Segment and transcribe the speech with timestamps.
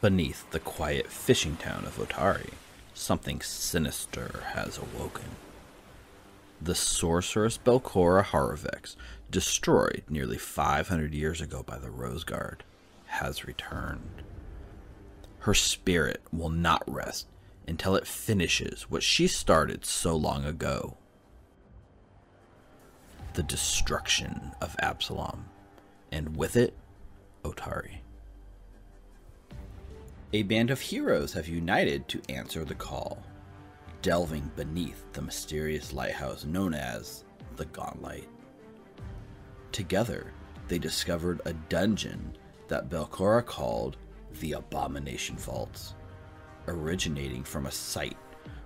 [0.00, 2.52] Beneath the quiet fishing town of Otari,
[2.94, 5.36] something sinister has awoken.
[6.60, 8.96] The sorceress Belcora Haravex,
[9.30, 12.64] destroyed nearly 500 years ago by the Rose Guard,
[13.06, 14.22] has returned.
[15.40, 17.26] Her spirit will not rest
[17.68, 20.96] until it finishes what she started so long ago
[23.34, 25.46] the destruction of Absalom,
[26.10, 26.74] and with it,
[27.44, 27.98] Otari.
[30.32, 33.20] A band of heroes have united to answer the call,
[34.00, 37.24] delving beneath the mysterious lighthouse known as
[37.56, 38.28] the Gauntlight.
[39.72, 40.32] Together,
[40.68, 42.36] they discovered a dungeon
[42.68, 43.96] that Belcora called
[44.38, 45.94] the Abomination Vaults,
[46.68, 48.16] originating from a site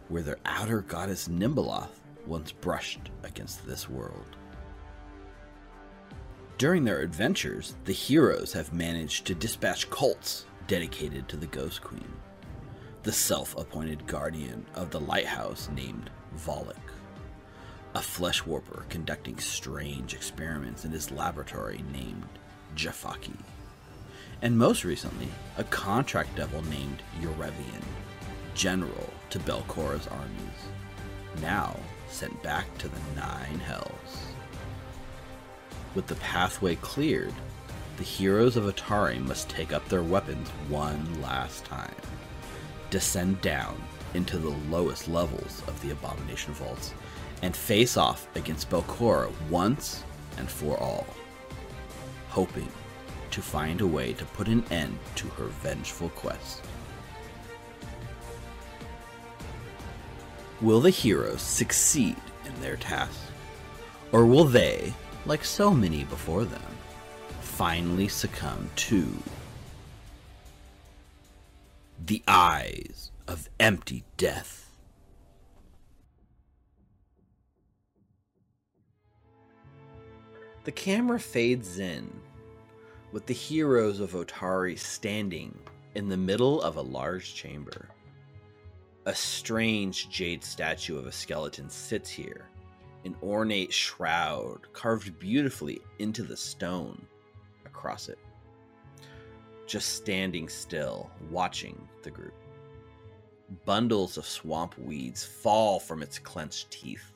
[0.09, 4.37] where their outer goddess Nhimbaloth once brushed against this world.
[6.59, 12.13] During their adventures, the heroes have managed to dispatch cults dedicated to the Ghost Queen,
[13.03, 16.77] the self appointed guardian of the lighthouse named Volluk,
[17.95, 22.25] a flesh warper conducting strange experiments in his laboratory named
[22.75, 23.37] Jafaki,
[24.43, 27.85] and most recently, a contract devil named Urevian,
[28.55, 31.79] general to Belcora's armies, now
[32.09, 34.27] sent back to the Nine Hells.
[35.95, 37.35] With the pathway cleared,
[37.97, 41.95] the heroes of Otari must take up their weapons one last time,
[42.91, 43.81] descend down
[44.15, 46.95] into the lowest levels of the Abomination Vaults,
[47.43, 50.03] and face off against Belcora once
[50.39, 51.07] and for all,
[52.29, 52.69] hoping
[53.31, 56.63] to find a way to put an end to her vengeful quest.
[60.61, 63.21] Will the heroes succeed in their task?
[64.13, 64.95] Or will they,
[65.27, 66.63] like so many before them,
[67.57, 69.07] finally succumb to
[72.05, 74.69] the eyes of empty death?
[80.65, 82.11] The camera fades in,
[83.13, 85.57] with the heroes of Otari standing
[85.95, 87.89] in the middle of a large chamber.
[89.07, 92.47] A strange jade statue of a skeleton sits here,
[93.05, 97.01] an ornate shroud carved beautifully into the stone
[97.85, 98.19] across it.
[99.67, 102.33] Just standing still, watching the group.
[103.67, 107.13] Bundles of swamp weeds fall from its clenched teeth.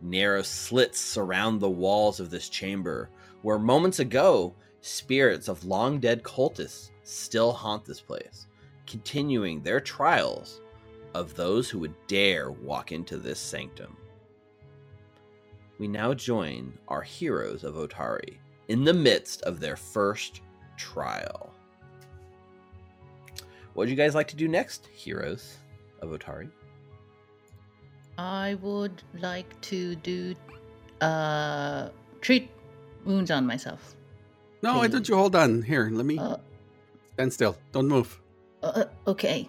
[0.00, 3.08] Narrow slits surround the walls of this chamber,
[3.42, 8.48] where moments ago, spirits of long dead cultists still haunt this place,
[8.88, 10.60] continuing their trials
[11.14, 13.96] of those who would dare walk into this sanctum.
[15.78, 20.40] We now join our heroes of Otari in the midst of their first
[20.76, 21.52] trial.
[23.74, 25.56] What would you guys like to do next, heroes
[26.00, 26.50] of Otari?
[28.18, 30.34] I would like to do
[31.00, 31.88] uh
[32.20, 32.50] treat
[33.04, 33.96] wounds on myself.
[34.62, 35.62] No, I don't you hold on.
[35.62, 36.36] Here, let me Uh,
[37.14, 37.56] stand still.
[37.72, 38.20] Don't move.
[38.62, 39.48] uh okay.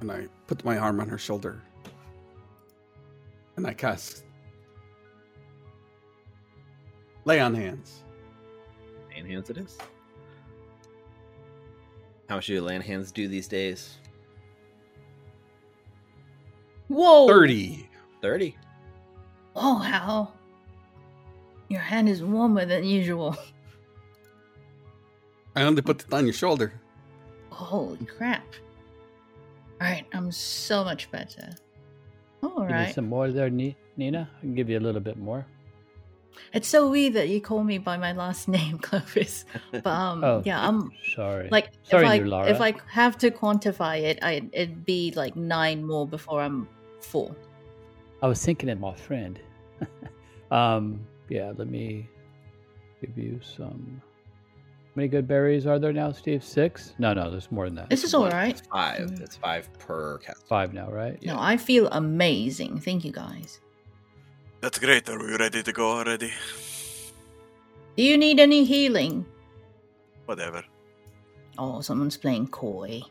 [0.00, 1.60] And I put my arm on her shoulder.
[3.56, 4.24] And I cast
[7.24, 8.04] Lay on hands.
[9.16, 9.78] Land hands it is.
[12.28, 13.96] How much do land hands do these days?
[16.88, 17.26] Whoa.
[17.26, 17.88] 30.
[18.20, 18.56] 30.
[19.54, 20.34] Oh, Hal.
[21.68, 23.36] Your hand is warmer than usual.
[25.56, 26.74] I only put it on your shoulder.
[27.50, 28.44] Holy crap.
[29.80, 31.48] Alright, I'm so much better.
[32.42, 32.94] You need Alright.
[32.94, 34.28] some more there, Ni- Nina?
[34.36, 35.46] I can give you a little bit more.
[36.52, 39.44] It's so weird that you call me by my last name, Clovis.
[39.72, 41.48] But um Oh, yeah, I'm Sorry.
[41.50, 42.48] like Sorry, if I new Lara.
[42.50, 46.68] if I have to quantify it, I it'd be like nine more before I'm
[47.00, 47.36] full.
[48.22, 49.38] I was thinking of my friend.
[50.50, 52.08] um, yeah, let me
[53.00, 54.00] give you some.
[54.50, 56.42] How many good berries are there now, Steve?
[56.42, 56.94] Six?
[56.98, 57.90] No, no, there's more than that.
[57.90, 58.56] This is all right.
[58.58, 59.10] It's five.
[59.10, 59.20] Mm.
[59.20, 60.48] It's five per cast.
[60.48, 61.22] Five now, right?
[61.22, 62.80] No, I feel amazing.
[62.80, 63.60] Thank you guys.
[64.60, 65.08] That's great.
[65.08, 66.32] Are we ready to go already?
[67.96, 69.24] Do you need any healing?
[70.26, 70.64] Whatever.
[71.58, 73.02] Oh, someone's playing coy.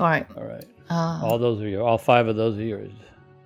[0.00, 0.26] All right.
[0.36, 0.64] All right.
[0.90, 1.82] Uh, All those are yours.
[1.84, 2.90] All five of those are yours.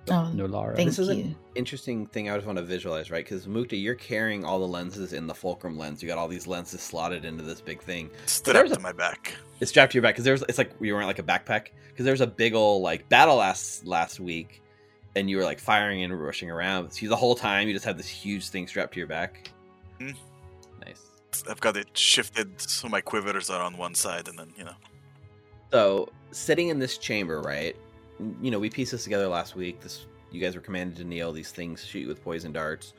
[0.09, 0.75] oh, No Lara.
[0.75, 1.13] thank This is you.
[1.25, 3.23] an interesting thing I just want to visualize, right?
[3.23, 6.01] Because Mukta, you're carrying all the lenses in the fulcrum lens.
[6.01, 8.09] You got all these lenses slotted into this big thing.
[8.27, 9.35] Strapped to my back.
[9.59, 12.05] It's strapped to your back because there's it's like you wearing like a backpack because
[12.05, 14.62] there's a big old like battle last last week,
[15.15, 16.91] and you were like firing and rushing around.
[16.91, 19.49] So the whole time you just have this huge thing strapped to your back.
[19.99, 20.11] Hmm.
[20.85, 21.03] Nice.
[21.49, 24.75] I've got it shifted so my quivers are on one side, and then you know
[25.71, 27.75] So, sitting in this chamber, right?
[28.41, 29.81] You know, we pieced this together last week.
[29.81, 31.31] This you guys were commanded to kneel.
[31.31, 32.93] These things shoot you with poison darts.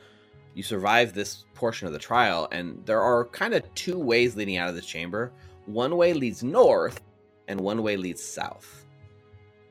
[0.55, 4.57] You survive this portion of the trial, and there are kind of two ways leading
[4.57, 5.33] out of this chamber.
[5.67, 7.01] One way leads north,
[7.49, 8.84] and one way leads south.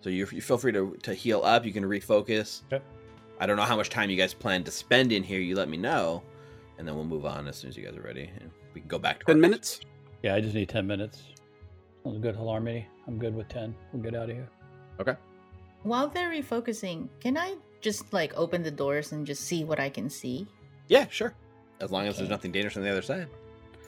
[0.04, 1.66] So you, you feel free to, to heal up.
[1.66, 2.62] You can refocus.
[2.72, 2.84] Okay.
[3.40, 5.40] I don't know how much time you guys plan to spend in here.
[5.40, 6.22] You let me know,
[6.78, 8.30] and then we'll move on as soon as you guys are ready.
[8.40, 9.80] And we can go back to our Ten next- minutes.
[10.22, 11.24] Yeah, I just need 10 minutes.
[12.04, 12.86] Sounds good, Halarmity.
[13.08, 13.74] I'm good with 10.
[13.92, 14.48] We'll get out of here.
[15.00, 15.16] Okay.
[15.84, 19.90] While they're refocusing, can I just like open the doors and just see what I
[19.90, 20.48] can see?
[20.88, 21.34] Yeah, sure.
[21.82, 23.28] As long as there's nothing dangerous on the other side.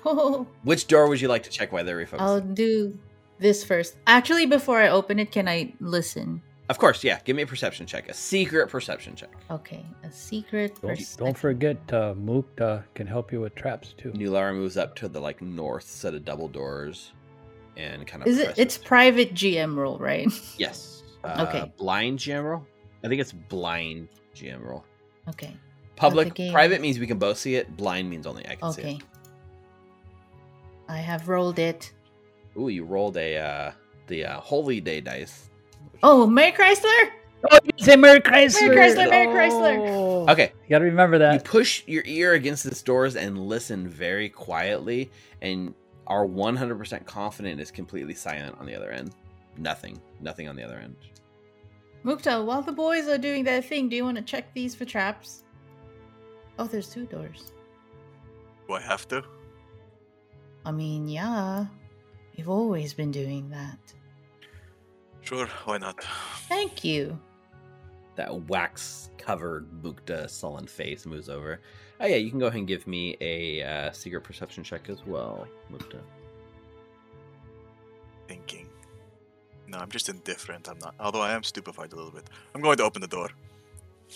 [0.05, 2.19] Oh, Which door would you like to check while they're refocusing?
[2.21, 2.97] I'll do
[3.39, 3.95] this first.
[4.07, 6.41] Actually, before I open it, can I listen?
[6.67, 7.19] Of course, yeah.
[7.25, 8.09] Give me a perception check.
[8.09, 9.29] A secret perception check.
[9.51, 10.73] Okay, a secret.
[10.81, 11.23] Don't, perception.
[11.25, 12.55] don't forget, uh, Mook
[12.95, 14.11] can help you with traps too.
[14.13, 17.11] Nulara moves up to the like north set of double doors
[17.77, 18.45] and kind of Is it?
[18.45, 20.27] presses- It's private GM role, right?
[20.57, 21.03] Yes.
[21.23, 21.71] Uh, Okay.
[21.77, 22.65] Blind GM roll?
[23.03, 24.83] I think it's blind GM roll.
[25.29, 25.55] Okay.
[25.97, 27.77] Public game- private means we can both see it.
[27.77, 28.95] Blind means only I can see Okay.
[28.95, 29.01] it.
[30.87, 31.91] I have rolled it.
[32.57, 33.71] Ooh, you rolled a uh
[34.07, 35.49] the uh, holy day dice.
[36.03, 37.09] Oh, Mary Chrysler!
[37.51, 38.67] Oh, you say Mary Chrysler!
[38.67, 39.89] Mary Chrysler, Mary Chrysler.
[39.89, 40.31] Oh.
[40.31, 41.33] Okay, You gotta remember that.
[41.33, 45.09] you push your ear against this doors and listen very quietly
[45.41, 45.73] and
[46.07, 49.11] are 100% confident it's completely silent on the other end.
[49.57, 49.99] Nothing.
[50.21, 50.95] Nothing on the other end.
[52.03, 54.85] Mukta, while the boys are doing their thing, do you want to check these for
[54.85, 55.43] traps?
[56.59, 57.51] Oh, there's two doors.
[58.67, 59.23] Do I have to?
[60.65, 61.65] I mean, yeah.
[62.37, 63.79] We've always been doing that.
[65.21, 66.03] Sure, why not?
[66.47, 67.19] Thank you.
[68.15, 71.59] That wax covered Mukta sullen face moves over.
[71.99, 75.05] Oh, yeah, you can go ahead and give me a uh, secret perception check as
[75.05, 75.99] well, Mukta.
[78.27, 78.69] Thinking.
[79.67, 80.69] No, I'm just indifferent.
[80.69, 80.93] I'm not.
[80.99, 82.29] Although I am stupefied a little bit.
[82.53, 83.29] I'm going to open the door.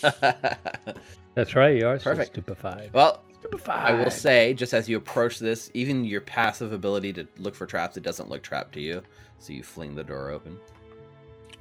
[1.34, 2.32] That's right, you are so Perfect.
[2.34, 2.90] stupefied.
[2.92, 3.90] well, stupefied.
[3.90, 7.66] I will say, just as you approach this, even your passive ability to look for
[7.66, 9.02] traps, it doesn't look trapped to you.
[9.38, 10.58] So you fling the door open.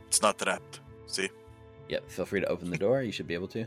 [0.08, 0.82] It's not trapped.
[1.08, 1.30] See?
[1.88, 3.02] Yep, feel free to open the door.
[3.02, 3.66] You should be able to.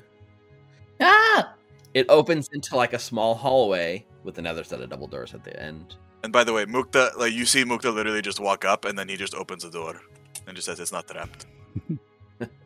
[1.01, 1.55] Ah!
[1.95, 5.61] It opens into like a small hallway with another set of double doors at the
[5.61, 5.97] end.
[6.23, 9.09] And by the way, Mukta, like you see Mukta literally just walk up and then
[9.09, 10.01] he just opens the door
[10.47, 11.47] and just says it's not trapped.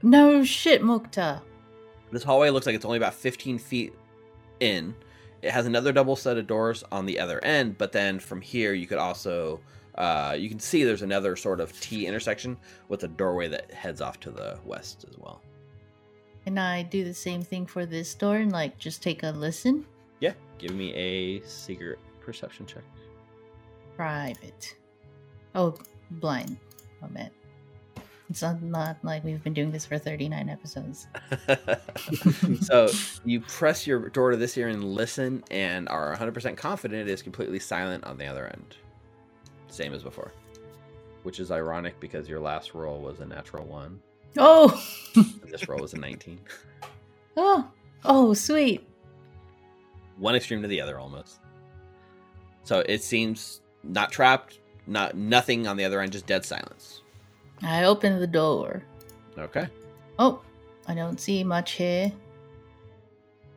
[0.02, 1.42] No shit, Mukta.
[2.10, 3.92] This hallway looks like it's only about 15 feet
[4.60, 4.94] in.
[5.46, 8.74] It has another double set of doors on the other end, but then from here
[8.74, 9.60] you could also
[9.94, 12.56] uh, you can see there's another sort of T intersection
[12.88, 15.40] with a doorway that heads off to the west as well.
[16.44, 19.86] Can I do the same thing for this door and like just take a listen?
[20.18, 22.82] Yeah, give me a secret perception check.
[23.94, 24.76] Private.
[25.54, 25.76] Oh,
[26.10, 26.56] blind.
[27.04, 27.32] I meant.
[28.28, 31.06] It's not, not like we've been doing this for 39 episodes.
[32.62, 32.88] so
[33.24, 37.22] you press your door to this ear and listen, and are 100% confident it is
[37.22, 38.76] completely silent on the other end.
[39.68, 40.32] Same as before.
[41.22, 44.00] Which is ironic because your last roll was a natural one,
[44.38, 44.82] Oh!
[45.14, 46.38] and this roll was a 19.
[47.36, 47.70] oh!
[48.04, 48.86] Oh, sweet.
[50.18, 51.40] One extreme to the other almost.
[52.64, 57.02] So it seems not trapped, not nothing on the other end, just dead silence.
[57.62, 58.82] I open the door.
[59.38, 59.68] Okay.
[60.18, 60.40] Oh,
[60.86, 62.12] I don't see much here.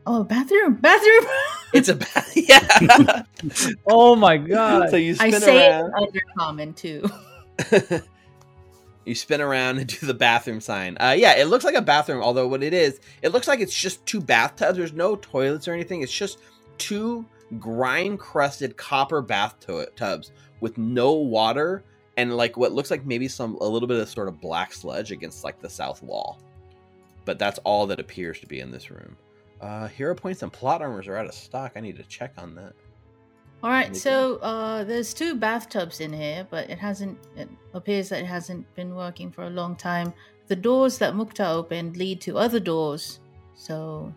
[0.05, 0.75] Oh, bathroom!
[0.75, 1.25] Bathroom!
[1.71, 3.23] It's a ba- yeah.
[3.85, 4.89] Oh my god.
[4.89, 5.85] so you I spin say around.
[5.85, 7.07] it under common too.
[9.05, 10.97] you spin around and do the bathroom sign.
[10.99, 13.79] Uh, yeah, it looks like a bathroom, although what it is, it looks like it's
[13.79, 14.77] just two bathtubs.
[14.77, 16.01] There's no toilets or anything.
[16.01, 16.39] It's just
[16.79, 17.23] two
[17.59, 21.83] grime crusted copper bathtubs with no water
[22.19, 25.11] and like what looks like maybe some a little bit of sort of black sludge
[25.11, 26.39] against like the south wall.
[27.25, 29.15] But that's all that appears to be in this room.
[29.61, 31.73] Uh, hero points and plot armors are out of stock.
[31.75, 32.73] I need to check on that.
[33.61, 34.01] All right, Anything?
[34.01, 37.17] so uh, there's two bathtubs in here, but it hasn't.
[37.35, 40.13] It appears that it hasn't been working for a long time.
[40.47, 43.19] The doors that Mukta opened lead to other doors.
[43.55, 44.13] So,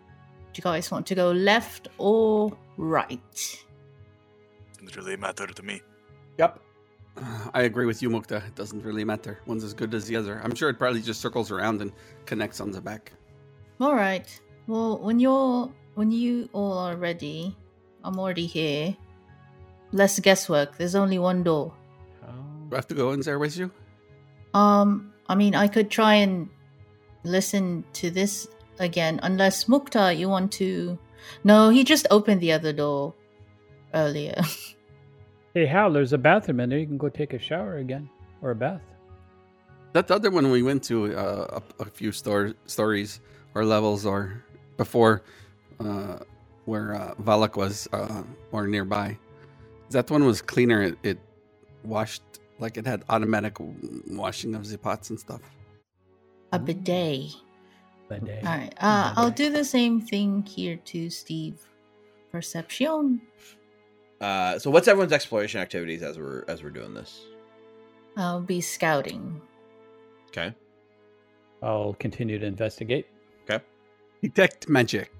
[0.53, 3.19] do you guys want to go left or right?
[4.73, 5.81] Doesn't really matter to me.
[6.37, 6.59] Yep.
[7.17, 8.45] Uh, I agree with you, Mukta.
[8.47, 9.39] It doesn't really matter.
[9.45, 10.41] One's as good as the other.
[10.43, 11.91] I'm sure it probably just circles around and
[12.25, 13.11] connects on the back.
[13.79, 14.27] All right.
[14.67, 17.55] Well, when you're when you all are ready,
[18.03, 18.95] I'm already here.
[19.91, 20.77] Less guesswork.
[20.77, 21.73] There's only one door.
[22.73, 23.69] Do I have to go in there with you?
[24.55, 26.49] Um, I mean, I could try and
[27.23, 28.47] listen to this
[28.79, 30.97] again, unless Mukta, you want to.
[31.43, 33.13] No, he just opened the other door
[33.93, 34.41] earlier.
[35.53, 36.79] Hey Hal, there's a bathroom in there.
[36.79, 38.09] You can go take a shower again.
[38.41, 38.81] Or a bath.
[39.93, 43.21] That other one we went to uh, a, a few store, stories
[43.53, 44.43] or levels or
[44.77, 45.21] before
[45.79, 46.17] uh,
[46.65, 49.15] where uh, Volluk was uh, or nearby.
[49.91, 50.81] That one was cleaner.
[50.81, 51.19] It, it
[51.83, 52.23] washed
[52.57, 53.57] like it had automatic
[54.07, 55.41] washing of the pots and stuff.
[56.51, 57.35] A bidet.
[58.09, 58.41] That day.
[58.43, 58.73] All right.
[58.79, 61.61] Uh, I'll do the same thing here to Steve.
[62.31, 63.21] Perception.
[64.23, 67.21] Uh, so what's everyone's exploration activities as we're as we're doing this?
[68.15, 69.41] I'll be scouting.
[70.27, 70.53] Okay.
[71.61, 73.07] I'll continue to investigate.
[73.49, 73.61] Okay.
[74.21, 75.11] Detect magic.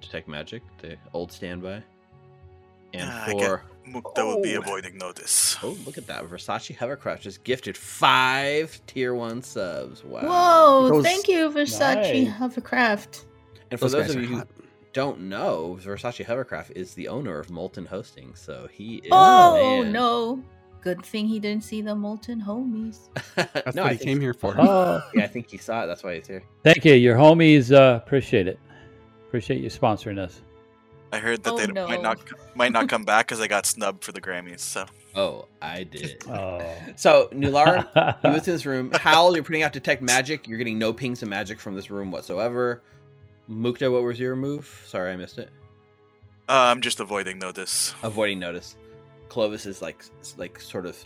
[0.00, 1.82] Detect magic, the old standby.
[2.94, 4.60] And I for Mukta will be Oh.
[4.60, 5.56] avoiding notice.
[5.62, 10.04] oh look at that Versace hovercraft just gifted five tier one subs.
[10.04, 10.20] Wow.
[10.22, 10.88] Whoa!
[10.90, 12.28] Those- thank you, Versace Nice.
[12.38, 13.24] Hovercraft.
[13.72, 14.48] And for Those those, of you who hot.
[14.92, 19.08] Don't know, Versace Hovercraft is the owner of Molten Hosting, so he is.
[19.12, 19.92] Oh the man.
[19.92, 20.42] no!
[20.82, 23.08] Good thing he didn't see the molten homies.
[23.36, 24.54] That's no, what I he came here for.
[24.58, 25.86] Oh, Yeah, I think he saw it.
[25.86, 26.42] That's why he's here.
[26.64, 26.94] thank you.
[26.94, 28.58] Your homies uh, appreciate it.
[29.28, 30.42] Appreciate you sponsoring us.
[31.12, 31.86] I heard that Oh, they no.
[31.86, 32.18] might not
[32.56, 34.60] might not come back because I got snubbed for the Grammys.
[34.60, 36.24] So Oh, I did.
[36.28, 36.60] Oh.
[36.96, 38.90] So Nulara, you was in this room.
[38.92, 40.48] Hal, you're putting out detect magic.
[40.48, 42.82] You're getting no pings of magic from this room whatsoever.
[43.50, 44.82] Mukta, what was your move?
[44.86, 45.50] Sorry, I missed it.
[46.48, 47.94] uh, I'm just avoiding notice.
[48.02, 48.76] Avoiding notice.
[49.28, 50.04] Clovis is like
[50.36, 50.96] like sort of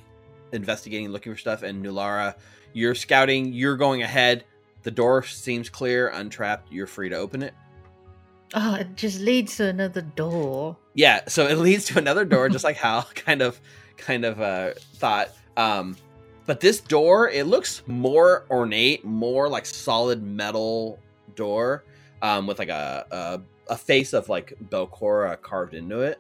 [0.52, 2.34] investigating, looking for stuff, and Nulara,
[2.72, 3.52] you're scouting.
[3.52, 4.44] You're going ahead.
[4.82, 6.70] The door seems clear, untrapped.
[6.72, 7.54] You're free to open it.
[8.54, 10.76] Oh, it just leads to another door.
[10.94, 13.60] Yeah, so it leads to another door, just like Hal kind of
[13.96, 15.30] kind of uh, thought.
[15.56, 15.96] Um,
[16.46, 21.00] but this door, it looks more ornate, more like solid metal
[21.34, 21.84] door,
[22.22, 23.40] um, with like a, a
[23.72, 26.18] a face of like Belcora carved into it.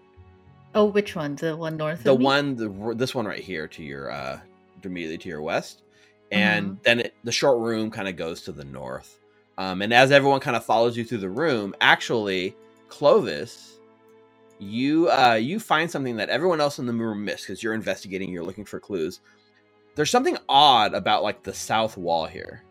[0.74, 1.36] Oh, which one?
[1.36, 4.40] The one north The one, the, this one right here to your uh,
[4.84, 5.82] immediately to your west,
[6.30, 6.82] and Mhm.
[6.84, 9.20] then it, the short room kind of goes to the north.
[9.58, 12.56] Um, and as everyone kind of follows you through the room, actually,
[12.88, 13.80] Clovis,
[14.58, 18.30] you uh, you find something that everyone else in the room missed because you're investigating,
[18.30, 19.20] you're looking for clues.
[19.96, 22.64] There's something odd about like the south wall here,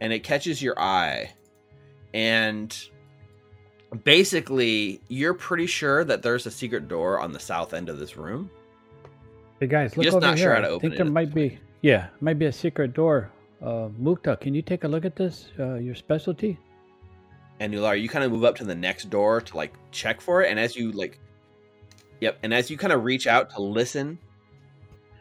[0.00, 1.32] and it catches your eye,
[2.14, 2.76] and
[4.04, 8.16] basically, you're pretty sure that there's a secret door on the south end of this
[8.16, 8.50] room.
[9.60, 10.46] Hey guys, look just over not here.
[10.46, 12.94] sure how to I open think it there might be, yeah, might be a secret
[12.94, 13.30] door.
[13.62, 15.48] Uh, Mukta, can you take a look at this?
[15.58, 16.58] Uh, your specialty?
[17.60, 20.42] and Nular, you kind of move up to the next door to like check for
[20.42, 21.20] it, and as you like,
[22.20, 24.18] yep, and as you kind of reach out to listen,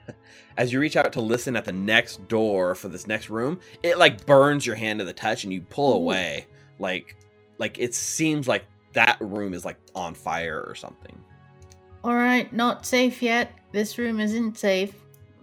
[0.57, 3.99] as you reach out to listen at the next door for this next room, it
[3.99, 6.47] like burns your hand to the touch, and you pull away,
[6.81, 7.15] like,
[7.57, 11.17] like it seems like that room is like on fire or something.
[12.03, 13.53] All right, not safe yet.
[13.71, 14.93] This room isn't safe.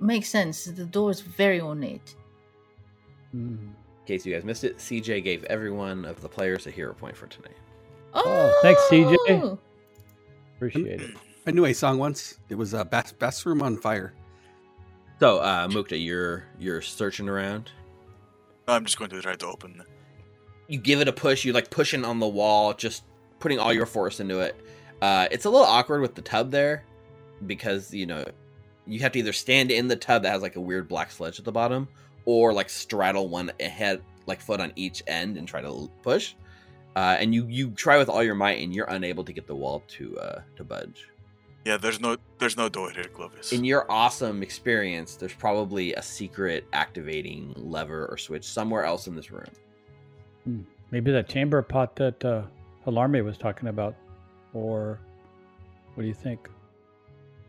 [0.00, 0.64] Makes sense.
[0.64, 2.14] The door is very ornate.
[3.33, 3.54] Hmm.
[3.54, 3.75] In
[4.07, 7.16] case you guys missed it, CJ gave every one of the players a hero point
[7.16, 7.57] for tonight.
[8.14, 9.16] Oh, thanks, CJ.
[9.28, 9.59] Oh!
[10.57, 11.11] Appreciate it.
[11.47, 12.38] I knew a song once.
[12.49, 14.12] It was uh, best best room on fire.
[15.21, 17.71] So, uh, Mukta, you're you're searching around.
[18.66, 19.83] I'm just going to try to open.
[20.68, 23.02] You give it a push you like pushing on the wall just
[23.40, 24.56] putting all your force into it.
[25.00, 26.84] Uh, it's a little awkward with the tub there
[27.46, 28.25] because you know
[28.87, 31.38] you have to either stand in the tub that has like a weird black sledge
[31.38, 31.88] at the bottom
[32.25, 36.34] or like straddle one head like foot on each end and try to push.
[36.96, 39.54] Uh, and you you try with all your might and you're unable to get the
[39.54, 41.08] wall to uh, to budge.
[41.64, 43.52] Yeah, there's no there's no door here, Clovis.
[43.52, 49.14] in your awesome experience there's probably a secret activating lever or switch somewhere else in
[49.14, 49.44] this room
[50.90, 52.42] Maybe that chamber pot that uh,
[52.86, 53.94] Alarme was talking about,
[54.54, 54.98] or
[55.94, 56.48] what do you think?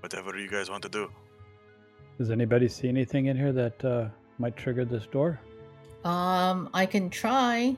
[0.01, 1.09] Whatever you guys want to do.
[2.17, 4.07] Does anybody see anything in here that uh,
[4.39, 5.39] might trigger this door?
[6.03, 7.77] Um, I can try.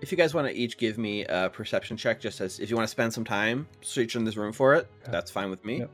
[0.00, 2.76] If you guys want to each give me a perception check, just as if you
[2.76, 5.12] want to spend some time searching this room for it, Okay.
[5.12, 5.78] that's fine with me.
[5.80, 5.90] Yep.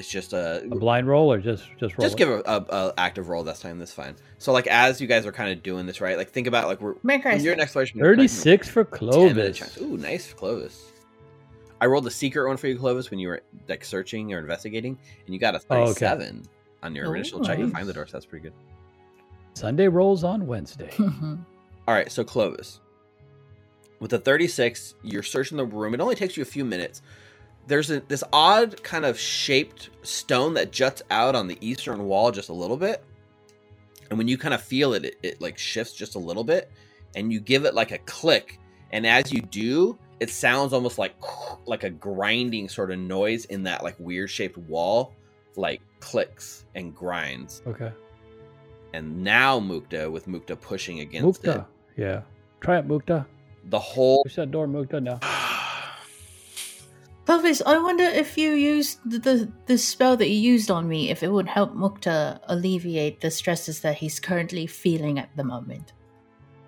[0.00, 2.04] It's just a, A blind roll, or just just roll?
[2.06, 2.18] just it?
[2.18, 3.78] give a, a, a active roll this time.
[3.78, 4.16] That's fine.
[4.38, 6.16] So like as you guys are kind of doing this, right?
[6.16, 8.00] Like think about like we're Make when our your next exploration.
[8.00, 9.78] Thirty-six for Clovis.
[9.78, 10.90] Ooh, nice Clovis.
[11.82, 14.98] I rolled a secret one for you, Clovis, when you were like searching or investigating,
[15.26, 16.30] and you got a Oh, okay.
[16.82, 18.06] on your Oh, initial check to find the door.
[18.06, 18.54] So that's pretty good.
[19.52, 20.90] Sunday rolls on Wednesday.
[21.00, 22.80] All right, so Clovis.
[23.98, 25.92] With the 36, you're searching the room.
[25.92, 27.02] It only takes you a few minutes.
[27.70, 32.32] There's a, this odd kind of shaped stone that juts out on the eastern wall
[32.32, 33.04] just a little bit.
[34.10, 36.68] And when you kind of feel it, it, it like shifts just a little bit.
[37.14, 38.58] And you give it like a click.
[38.90, 41.14] And as you do, it sounds almost like
[41.66, 45.14] like a grinding sort of noise in that like weird shaped wall,
[45.54, 47.92] like clicks and grinds okay.
[48.94, 51.46] and now Mukta with Mukta pushing against it.
[51.46, 51.60] Mukta.
[51.60, 52.00] it.
[52.00, 52.22] Yeah.
[52.60, 53.26] Try it, Mukta.
[53.66, 55.02] The whole Push that door, Mukta.
[55.02, 55.20] Now.
[57.30, 61.10] Clovis, I wonder if you used the, the the spell that you used on me,
[61.10, 65.92] if it would help Mukta alleviate the stresses that he's currently feeling at the moment.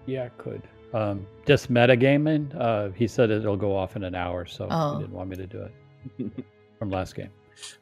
[0.07, 0.62] Yeah, it could.
[0.95, 2.54] Um, just metagaming.
[2.57, 4.95] Uh, he said it'll go off in an hour, so Oh.
[4.95, 6.45] he didn't want me to do it
[6.78, 7.31] from last game.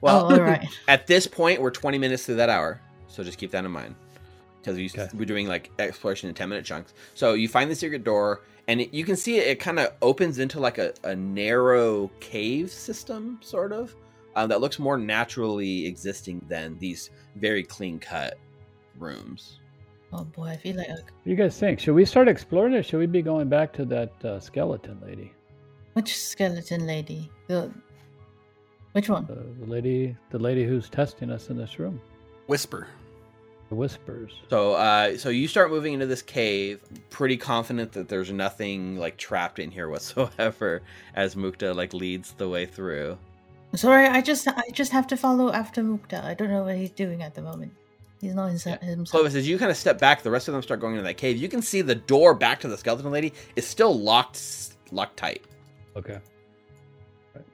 [0.01, 0.67] well, oh, all right.
[0.89, 3.95] at this point we're 20 minutes through that hour, so just keep that in mind
[4.63, 5.07] because we, Okay.
[5.13, 6.95] we're doing like exploration in 10 minute chunks.
[7.13, 9.93] So you find the secret door, and it, you can see it, it kind of
[10.01, 13.97] opens into like a, a narrow cave system, sort of,
[14.37, 18.39] um, that looks more naturally existing than these very clean cut
[18.97, 19.59] rooms.
[20.13, 21.81] Oh boy, I feel like What do you guys think?
[21.81, 25.33] Should we start exploring or should we be going back to that uh, skeleton lady?
[25.95, 27.29] which skeleton lady?
[27.49, 27.73] The
[28.93, 29.27] which one?
[29.27, 32.01] The, the lady, the lady who's testing us in this room.
[32.47, 32.87] Whisper.
[33.71, 34.33] The whispers.
[34.51, 39.17] So, uh, so you start moving into this cave, pretty confident that there's nothing like
[39.17, 40.83] trapped in here whatsoever.
[41.15, 43.17] As Mukta like leads the way through.
[43.77, 46.25] Sorry, I just I just have to follow after Mukta.
[46.25, 47.73] I don't know what he's doing at the moment.
[48.21, 48.81] He's not himself.
[48.81, 49.11] himself.
[49.11, 51.17] Clovis, as you kind of step back, the rest of them start going into that
[51.17, 51.37] cave.
[51.37, 55.45] You can see the door back to the skeleton lady is still locked, locked tight.
[55.97, 56.19] Okay.
[57.35, 57.45] Right.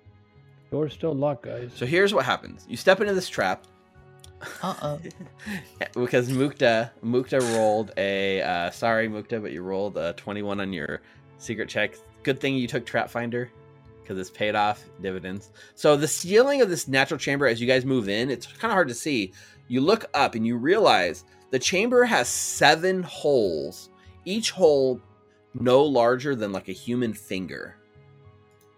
[0.71, 1.73] Door's still locked, guys.
[1.75, 3.67] So here's what happens: you step into this trap
[4.63, 5.01] Uh oh.
[5.95, 11.01] because Mukta Mukta rolled a uh, sorry Mukta, but you rolled a 21 on your
[11.39, 11.95] secret check.
[12.23, 13.51] Good thing you took Trap Finder
[14.03, 15.51] because it's paid off dividends.
[15.75, 18.73] So the ceiling of this natural chamber, as you guys move in, it's kind of
[18.73, 19.33] hard to see.
[19.69, 23.91] You look up and you realize the chamber has seven holes,
[24.25, 25.01] each hole
[25.55, 27.77] no larger than like a human finger.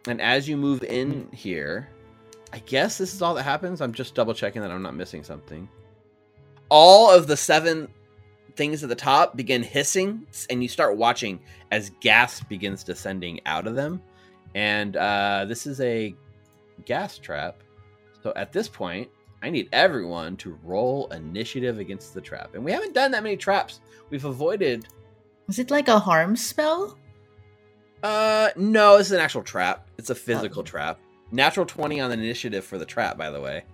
[0.07, 1.91] And as you move in here,
[2.53, 3.81] I guess this is all that happens.
[3.81, 5.69] I'm just double checking that I'm not missing something.
[6.71, 7.89] All of the seven
[8.57, 13.67] things at the top begin hissing, and you start watching as gas begins descending out
[13.67, 14.03] of them.
[14.55, 16.15] And uh, this is a
[16.85, 17.63] gas trap.
[18.23, 19.09] So at this point,
[19.43, 22.55] I need everyone to roll initiative against the trap.
[22.55, 23.81] And we haven't done that many traps.
[24.11, 24.87] We've avoided.
[25.49, 26.99] Is it like a harm spell?
[28.03, 29.89] Uh, no, this is an actual trap.
[29.99, 30.99] It's a physical trap.
[31.31, 33.65] Natural 20 on the initiative for the trap, by the way.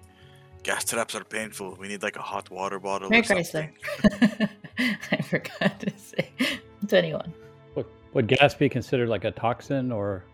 [0.65, 1.77] Gas traps are painful.
[1.79, 3.77] We need like a hot water bottle Mary or something.
[3.83, 4.49] Chrysler.
[5.13, 6.31] I forgot to say.
[6.89, 7.33] Twenty-one.
[7.75, 10.25] Would, would gas be considered like a toxin or?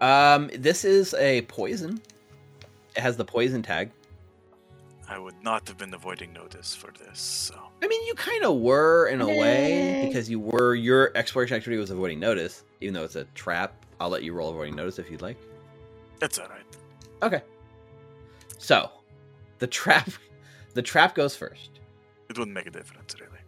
[0.00, 2.00] Um, this is a poison.
[2.96, 3.90] It has the poison tag.
[5.08, 7.20] I would not have been avoiding notice for this.
[7.20, 11.56] So I mean, you kind of were in a way because you were your exploration
[11.56, 13.84] activity was avoiding notice, even though it's a trap.
[14.00, 15.36] I'll let you roll avoiding notice if you'd like.
[16.22, 16.64] That's all right.
[17.20, 17.42] Okay.
[18.58, 18.88] So,
[19.58, 20.08] the trap,
[20.74, 21.80] the trap goes first.
[22.30, 23.40] It wouldn't make a difference, really.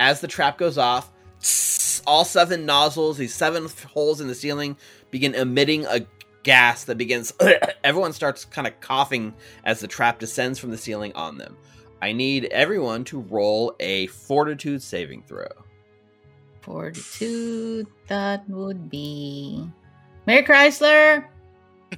[0.00, 1.12] As the trap goes off,
[2.06, 4.78] all seven nozzles, these seven holes in the ceiling,
[5.10, 6.06] begin emitting a
[6.44, 7.34] gas that begins.
[7.84, 9.34] everyone starts kind of coughing
[9.64, 11.58] as the trap descends from the ceiling on them.
[12.00, 15.48] I need everyone to roll a fortitude saving throw.
[16.62, 17.86] Fortitude.
[18.06, 19.68] That would be
[20.26, 21.26] Mary Chrysler.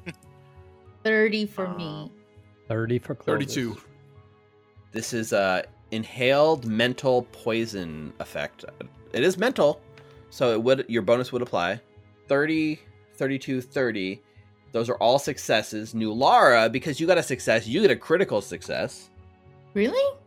[1.05, 1.85] Thirty for me.
[1.87, 2.11] Um,
[2.69, 3.55] thirty for Clovis.
[3.55, 3.77] 32.
[4.93, 8.65] This is a inhaled mental poison effect.
[9.13, 9.81] It is mental,
[10.31, 11.81] so it would your bonus would apply.
[12.29, 12.79] 30,
[13.15, 14.23] 32, 30.
[14.73, 15.95] Those are all successes.
[15.95, 19.09] Nulara, because you got a success, you get a critical success.
[19.73, 20.19] Really?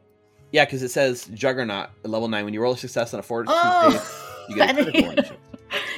[0.52, 2.44] Yeah, because it says Juggernaut level 9.
[2.46, 5.38] When you roll a success on a fortitude Oh, save, you get a critical initiative.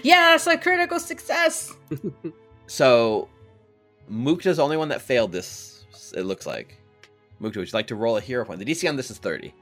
[0.03, 1.73] yes, a critical success.
[2.65, 3.27] So
[4.11, 5.85] Mukta's the only one that failed this,
[6.15, 6.77] it looks like.
[7.41, 8.59] Mukta, would you like to roll a hero point?
[8.59, 9.53] The DC on this is 30.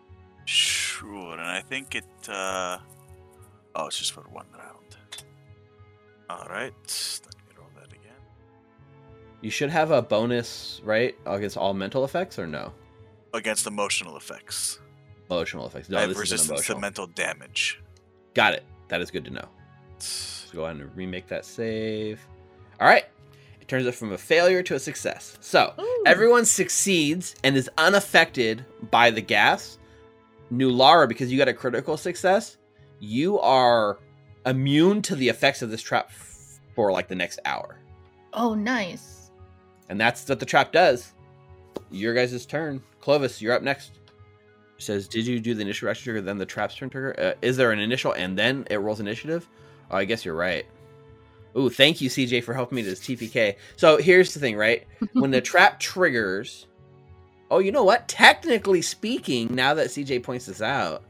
[0.46, 2.06] Sure, and I think it.
[2.30, 2.78] uh
[3.74, 4.98] Oh, it's just for one round.
[6.30, 6.74] All right,
[7.26, 8.16] let me roll that again.
[9.42, 11.16] You should have a bonus, right?
[11.26, 12.74] Against all mental effects or no?
[13.34, 14.80] Against emotional effects,
[15.30, 15.88] Emotional effects.
[15.90, 17.82] No, I have this resistance to mental damage.
[18.34, 18.66] Got it.
[18.90, 19.48] That is good to know.
[20.54, 22.20] Go ahead and remake that save.
[22.82, 23.06] All right.
[23.72, 25.38] Turns it from a failure to a success.
[25.40, 26.04] So Ooh.
[26.06, 29.80] everyone succeeds and is unaffected by the gas.
[30.52, 32.58] Nulara, because you got a critical success,
[33.00, 33.98] you are
[34.46, 37.78] immune to the effects of this trap f- for like the next hour.
[38.34, 39.32] Oh, nice.
[39.88, 41.14] And that's what the trap does.
[41.92, 42.84] Your guys' turn.
[43.00, 43.92] Clovis, you're up next.
[44.80, 47.16] It says, Did you do the initial reaction trigger, then the trap's turn trigger?
[47.18, 49.48] Uh, is there an initial and then it rolls initiative?
[49.90, 50.66] Oh, I guess you're right.
[51.58, 53.56] Ooh, thank you, CJ, for helping me to this TPK.
[53.76, 54.88] So here's the thing, right?
[55.14, 56.68] when the trap triggers,
[57.52, 58.08] Oh, you know what?
[58.08, 61.04] Technically speaking, now that CJ points this out,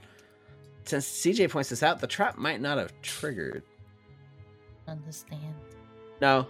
[0.85, 3.61] since CJ points this out, the trap might not have triggered.
[4.87, 5.53] Understand.
[6.19, 6.47] No.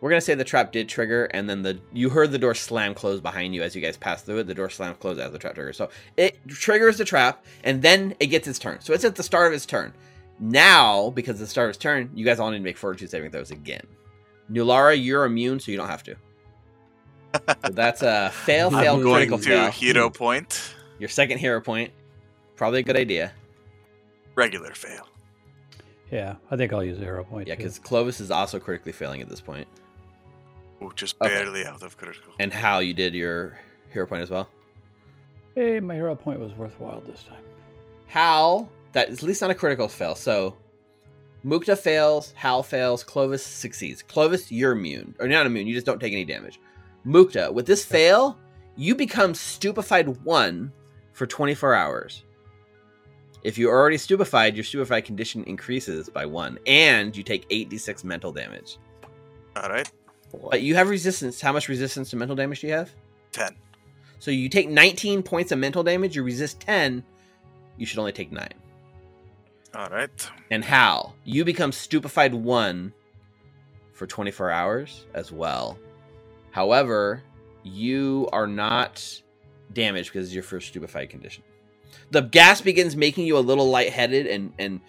[0.00, 2.92] We're gonna say the trap did trigger, and then the you heard the door slam
[2.94, 4.46] close behind you as you guys passed through it.
[4.48, 5.72] The door slammed closed as the trap trigger.
[5.72, 8.80] So it triggers the trap, and then it gets its turn.
[8.80, 9.92] So it's at the start of its turn.
[10.40, 13.10] Now, because it's the start of its turn, you guys all need to make fortitude
[13.10, 13.82] saving throws again.
[14.50, 16.16] Nulara, you're immune, so you don't have to.
[17.64, 19.70] So that's a fail, fail, I'm fail, going critical to fail.
[19.70, 20.74] hero point.
[20.98, 21.92] Your second hero point.
[22.56, 23.32] Probably a good idea.
[24.34, 25.06] Regular fail.
[26.10, 27.48] Yeah, I think I'll use a hero point.
[27.48, 29.68] Yeah, because Clovis is also critically failing at this point.
[30.82, 31.34] Ooh, just Okay.
[31.34, 32.32] barely out of critical.
[32.38, 33.58] And Hal, you did your
[33.92, 34.48] hero point as well.
[35.54, 37.42] hey, my hero point was worthwhile this time.
[38.06, 40.14] Hal, that is at least not a critical fail.
[40.14, 40.56] So
[41.44, 44.02] Mukta fails, Hal fails, Clovis succeeds.
[44.02, 45.14] Clovis, you're immune.
[45.20, 46.60] Or not immune, you just don't take any damage.
[47.06, 48.38] Mukta, with this fail,
[48.76, 50.72] you become stupefied one
[51.12, 52.24] for 24 hours.
[53.44, 58.32] If you're already stupefied, your stupefied condition increases by one, and you take 8d6 mental
[58.32, 58.78] damage.
[59.56, 59.90] All right,
[60.50, 61.40] But you have resistance.
[61.40, 62.90] How much resistance to mental damage do you have?
[63.32, 63.54] ten.
[64.20, 67.04] So you take 19 points of mental damage, you resist 10,
[67.76, 68.48] you should only take 9.
[69.78, 70.30] All right.
[70.50, 72.92] And Hal, you become stupefied 1
[73.92, 75.78] for 24 hours as well.
[76.50, 77.22] However,
[77.62, 79.22] you are not
[79.72, 81.44] damaged because it's your first stupefied condition.
[82.10, 84.80] The gas begins making you a little lightheaded and and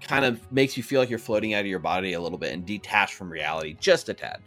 [0.00, 2.54] kind of makes you feel like you're floating out of your body a little bit
[2.54, 4.40] and detached from reality just a tad.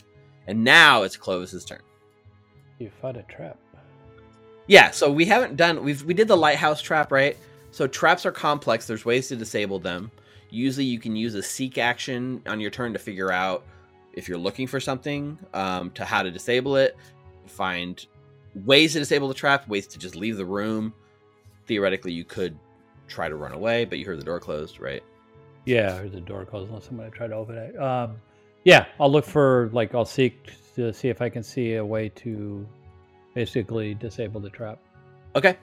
[0.48, 1.82] And now it's Clovis's turn.
[2.80, 3.60] You fought a trap.
[4.66, 7.38] Yeah, so we haven't done we've we did the lighthouse trap, right?
[7.72, 8.88] So traps are complex.
[8.88, 10.12] There's ways to disable them.
[10.50, 13.64] Usually you can use a seek action on your turn to figure out
[14.14, 16.98] if you're looking for something, um, to how to disable it,
[17.46, 18.06] find
[18.66, 20.94] ways to disable the trap, ways to just leave the room.
[21.68, 22.58] Theoretically you could
[23.08, 25.04] try to run away, but you heard the door closed, right?
[25.66, 27.80] Yeah, or the door closed unless somebody tried to open it.
[27.80, 28.16] Um,
[28.64, 32.10] yeah, I'll look for like I'll seek to see if I can see a way
[32.10, 32.68] to
[33.36, 34.80] basically disable the trap.
[35.36, 35.58] Okay.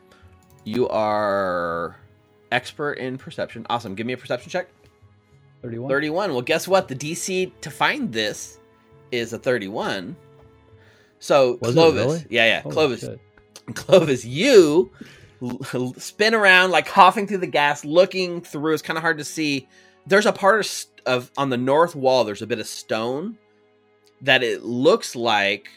[0.66, 1.96] You are
[2.50, 3.64] expert in perception.
[3.70, 3.94] Awesome.
[3.94, 4.68] Give me a perception check.
[5.62, 5.88] Thirty-one.
[5.88, 6.32] 31.
[6.32, 6.88] Well, guess what?
[6.88, 8.58] The DC to find this
[9.12, 10.16] is a 31.
[11.20, 12.26] So Was Clovis, really?
[12.30, 13.20] yeah, yeah, Holy Clovis, shit.
[13.74, 14.90] Clovis, you
[15.98, 18.74] spin around like coughing through the gas, looking through.
[18.74, 19.68] It's kind of hard to see.
[20.06, 22.24] There's a part of, of on the north wall.
[22.24, 23.38] There's a bit of stone
[24.20, 25.68] that it looks like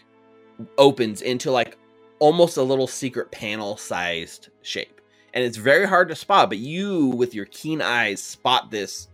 [0.77, 1.77] opens into like
[2.19, 5.01] almost a little secret panel sized shape,
[5.33, 6.49] and it's very hard to spot.
[6.49, 9.07] But you, with your keen eyes, spot this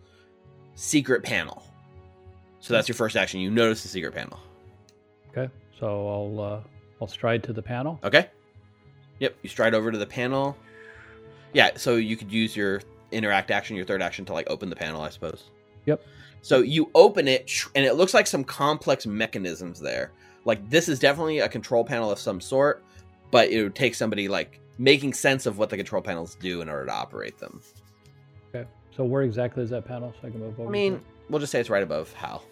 [0.75, 1.63] secret panel.
[2.59, 3.39] So that's your first action.
[3.39, 4.39] You notice the secret panel.
[5.29, 6.61] Okay, so I'll uh,
[7.01, 7.99] I'll stride to the panel.
[8.03, 8.29] Okay.
[9.19, 9.35] Yep.
[9.43, 10.57] You stride over to the panel.
[11.53, 11.71] Yeah.
[11.77, 15.01] So you could use your interact action, your third action, to like open the panel,
[15.01, 15.51] I suppose.
[15.85, 16.01] Yep.
[16.41, 20.11] So you open it, and it looks like some complex mechanisms there.
[20.43, 22.83] Like this is definitely a control panel of some sort,
[23.31, 26.69] but it would take somebody like making sense of what the control panels do in
[26.69, 27.61] order to operate them.
[28.53, 30.69] Okay, so where exactly is that panel so I can move over?
[30.69, 31.01] I mean, it?
[31.29, 32.43] we'll just say it's right above Hal.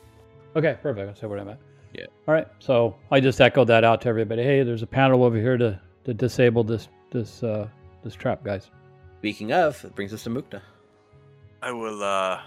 [0.56, 1.10] okay, perfect.
[1.10, 1.60] I'll say where I'm at.
[1.94, 2.06] Yeah.
[2.28, 4.44] All right, so I just echoed that out to everybody.
[4.44, 7.68] Hey, there's a panel over here to to disable this this uh
[8.04, 8.70] this trap, guys.
[9.20, 10.62] Speaking of, it brings us to Mukta.
[11.62, 12.42] I will uh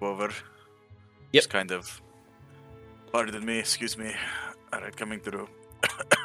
[0.00, 0.28] go over.
[1.32, 1.42] Yep.
[1.42, 2.00] Just kind of.
[3.12, 3.58] Pardon me.
[3.58, 4.12] Excuse me.
[4.72, 5.48] All right, coming through.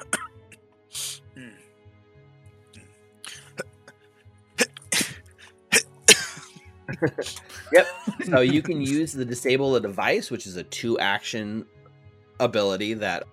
[8.26, 11.66] so you can use the disable a device, which is a two action
[12.40, 13.24] ability that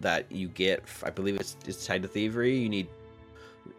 [0.00, 0.84] that you get.
[1.02, 2.56] I believe it's it's tied to thievery.
[2.56, 2.88] You need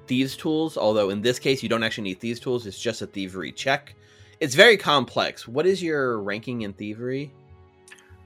[0.08, 2.66] thieves tools, although in this case you don't actually need thieves tools.
[2.66, 3.96] It's just a thievery check.
[4.40, 5.48] It's very complex.
[5.48, 7.34] What is your ranking in thievery?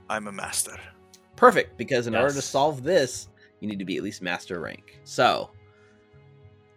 [0.10, 0.78] I'm a master.
[1.36, 5.00] Perfect, because in order to solve this, you need to be at least master rank.
[5.04, 5.50] So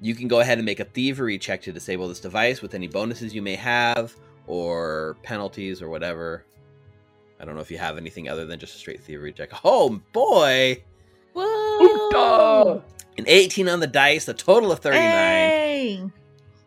[0.01, 2.87] you can go ahead and make a thievery check to disable this device with any
[2.87, 4.15] bonuses you may have
[4.47, 6.45] or penalties or whatever.
[7.41, 9.51] I don't know if you have anything other than just a straight thievery check.
[9.65, 10.83] Oh boy!
[11.35, 12.83] Whoa!
[13.19, 15.03] An 18 on the dice, a total of 39.
[15.03, 16.03] Hey!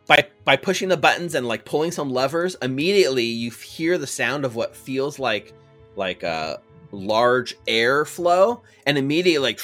[0.08, 4.46] By by pushing the buttons and like pulling some levers, immediately you hear the sound
[4.46, 5.54] of what feels like
[5.96, 6.62] like a
[6.92, 9.60] large air flow, and immediately like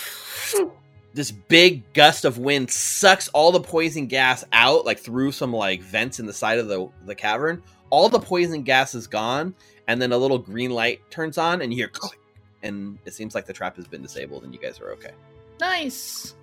[1.16, 5.82] this big gust of wind sucks all the poison gas out like through some like
[5.82, 7.64] vents in the side of the the cavern.
[7.90, 9.56] All the poison gas is gone,
[9.88, 12.20] and then a little green light turns on, and you hear click,
[12.64, 15.12] and it seems like the trap has been disabled, and you guys are okay.
[15.60, 16.36] Nice.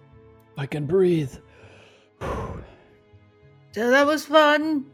[0.56, 1.34] I can breathe.
[3.74, 4.84] So that was fun.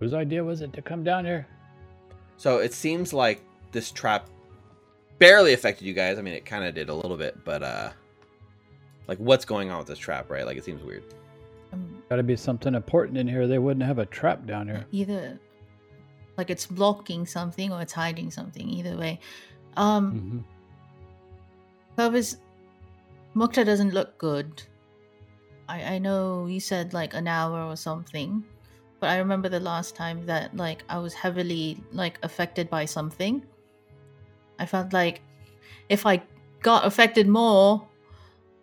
[0.00, 1.46] Whose idea was it to come down here?
[2.36, 4.28] So it seems like this trap
[5.20, 6.18] barely affected you guys.
[6.18, 7.90] I mean, it kind of did a little bit, but uh,
[9.06, 10.44] like what's going on with this trap, right?
[10.44, 11.04] Like it seems weird.
[11.72, 13.46] Um, Got to be something important in here.
[13.46, 14.84] They wouldn't have a trap down here.
[14.90, 15.38] either
[16.36, 18.68] like it's blocking something or it's hiding something.
[18.68, 19.20] Either way.
[19.76, 20.38] Um, hmm
[21.96, 22.36] Clovis,
[23.36, 24.62] Mukta doesn't look good.
[25.68, 28.42] I I know you said like an hour or something,
[29.00, 33.42] but I remember the last time that like I was heavily like affected by something.
[34.60, 35.22] I felt like
[35.88, 36.22] if I
[36.60, 37.88] got affected more,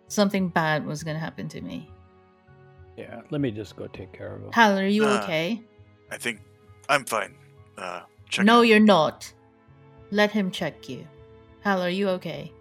[0.06, 1.90] something bad was gonna happen to me.
[2.96, 4.52] Yeah, let me just go take care of him.
[4.52, 5.60] Hal, are you Uh, okay?
[6.10, 6.40] I think
[6.88, 7.34] I'm fine.
[7.76, 8.46] Uh, check.
[8.46, 8.62] No, out.
[8.62, 9.30] you're not.
[10.10, 11.06] Let him check you.
[11.60, 12.52] Hal, are you okay?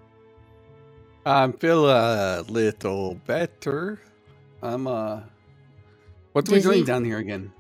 [1.26, 4.00] I'm feel a little better.
[4.62, 5.22] I'm uh.
[6.34, 7.52] What are we doing down here again?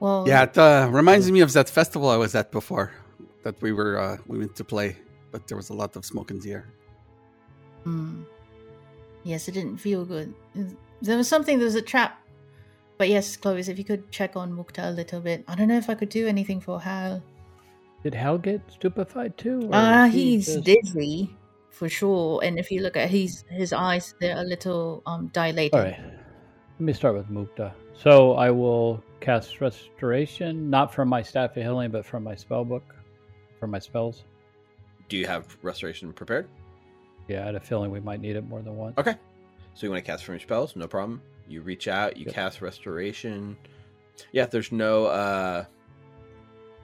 [0.00, 2.92] Well, Yeah, it uh, reminds me of that festival I was at before.
[3.48, 4.96] That we were uh, we went to play,
[5.32, 6.66] but there was a lot of smoke in the air.
[7.84, 8.24] Hmm.
[9.24, 10.34] Yes, it didn't feel good.
[11.00, 12.20] There was something, there was a trap.
[12.98, 15.44] But yes, Clovis, if you could check on Mukta a little bit.
[15.48, 17.22] I don't know if I could do anything for Hal.
[18.02, 19.62] Did Hal get stupefied too?
[19.64, 21.34] or Ah, is he he's just- dizzy
[21.70, 22.44] for sure.
[22.44, 25.72] And if you look at his his eyes, they're a little um dilated.
[25.72, 25.96] All right.
[26.76, 27.72] Let me start with Mukta.
[27.96, 32.64] So I will cast Restoration, not from my Staff of Healing, but from my spell
[32.66, 32.94] book,
[33.58, 34.24] from my spells.
[35.08, 36.48] Do you have restoration prepared?
[37.28, 38.96] Yeah, I had a feeling we might need it more than once.
[38.98, 39.14] Okay.
[39.74, 40.76] So you want to cast from your spells?
[40.76, 41.20] No problem.
[41.48, 42.34] You reach out, you Yep.
[42.34, 43.56] cast restoration.
[44.32, 45.64] Yeah, there's no uh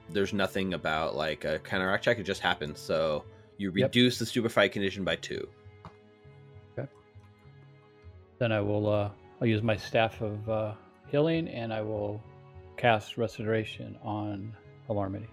[0.09, 2.79] there's nothing about like a counteract check, it just happens.
[2.79, 3.25] So
[3.57, 3.87] you Yep.
[3.89, 5.47] reduce the stupefied condition by two.
[6.77, 6.87] Okay.
[8.39, 9.09] Then I will uh,
[9.41, 10.73] I'll use my Staff of uh,
[11.11, 12.21] Healing, and I will
[12.77, 14.55] cast Restoration on
[14.89, 15.27] Alarmity.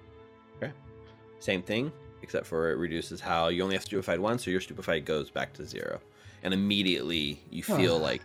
[1.42, 1.90] Same thing,
[2.22, 5.52] except for it reduces how you only have stupefied once, so your stupefied goes back
[5.54, 6.00] to zero.
[6.44, 8.08] And immediately you feel Ah.
[8.10, 8.22] like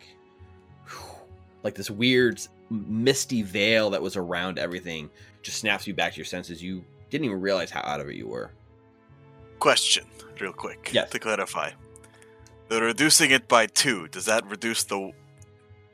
[1.63, 5.09] like this weird misty veil that was around everything
[5.41, 6.61] just snaps you back to your senses.
[6.61, 8.51] You didn't even realize how out of it you were.
[9.59, 10.05] Question,
[10.39, 10.91] real quick.
[10.93, 11.09] Yes.
[11.11, 11.71] To clarify,
[12.67, 15.11] the reducing it by two does that reduce the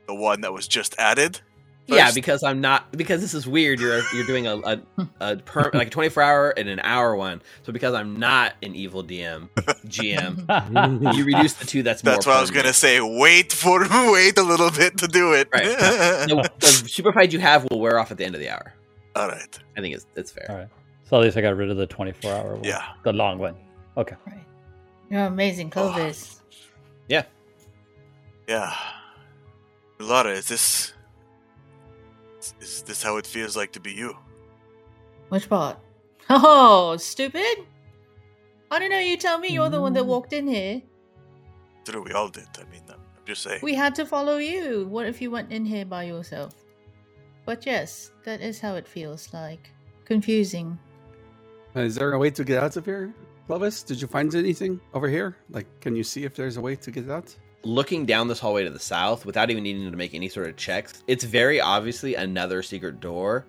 [0.06, 1.40] the one that was just added?
[1.86, 3.78] Yeah, because I'm not because this is weird.
[3.78, 4.80] You're you're doing a a,
[5.20, 7.42] a per, like a 24 hour and an hour one.
[7.62, 9.48] So because I'm not an evil DM
[9.86, 11.82] GM, you reduce the two.
[11.82, 12.14] That's more.
[12.14, 13.00] That's why I was gonna say.
[13.00, 13.80] Wait for
[14.12, 15.48] wait a little bit to do it.
[15.52, 15.64] Right.
[16.24, 18.72] The, the stupefied you have will wear off at the end of the hour.
[19.14, 19.58] All right.
[19.76, 20.46] I think it's it's fair.
[20.48, 20.68] All right.
[21.04, 22.64] So at least I got rid of the 24 hour one.
[22.64, 22.82] Yeah.
[23.02, 23.56] The long one.
[23.96, 24.16] Okay.
[24.26, 24.44] Right.
[25.10, 26.40] You're amazing, Clovis.
[27.08, 27.24] Yeah.
[28.48, 28.74] yeah,
[29.98, 30.93] Laura, is this
[32.44, 34.16] is- is this how it feels like to be you?
[35.28, 35.78] Which part?
[36.30, 37.66] Oh, stupid!
[38.70, 38.98] I don't know.
[38.98, 39.48] You tell me.
[39.48, 40.80] You're the one that walked in here.
[41.84, 42.48] True, we all did.
[42.58, 43.60] I mean, I'm just saying.
[43.62, 44.86] We had to follow you.
[44.88, 46.54] What if you went in here by yourself?
[47.44, 49.70] But yes, that is how it feels like.
[50.06, 50.78] Confusing.
[51.76, 53.12] Uh, Is there a way to get out of here,
[53.46, 53.82] Clovis?
[53.82, 55.36] Did you find anything over here?
[55.50, 57.36] Like, can you see if there's a way to get out?
[57.64, 60.56] Looking down this hallway to the south without even needing to make any sort of
[60.56, 63.46] checks, it's very obviously another secret door,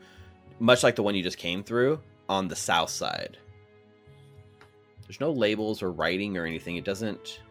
[0.59, 1.99] much like the one you just came through
[2.29, 3.37] on the south side.
[5.01, 6.77] There's no labels or writing or anything.
[6.77, 7.41] It doesn't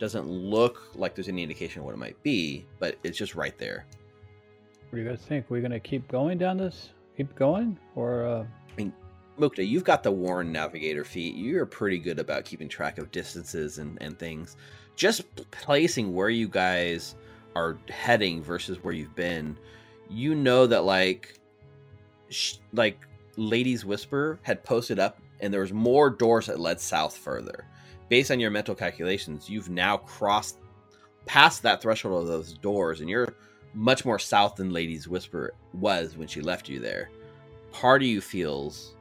[0.00, 3.56] doesn't look like there's any indication of what it might be, but it's just right
[3.58, 3.84] there.
[4.88, 5.46] What do you guys think?
[5.50, 6.90] We're going to keep going down this?
[7.16, 7.78] Keep going?
[7.94, 8.92] Or, uh, I mean,
[9.38, 11.36] Mukta, you've got the Warren Navigator feat.
[11.36, 14.56] You're pretty good about keeping track of distances and, and things.
[15.00, 17.14] Just placing where you guys
[17.56, 19.56] are heading versus where you've been,
[20.10, 21.40] you know that like,
[22.28, 22.98] sh- like
[23.38, 27.64] Lady's Whisper had posted up, and there was more doors that led south further.
[28.10, 30.58] Based on your mental calculations, you've now crossed
[31.24, 33.32] past that threshold of those doors, and you're
[33.72, 37.08] much more south than Lady's Whisper was when she left you there.
[37.72, 38.96] Part of you feels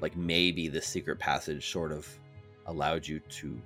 [0.00, 2.08] like maybe this secret passage sort of
[2.64, 3.60] allowed you to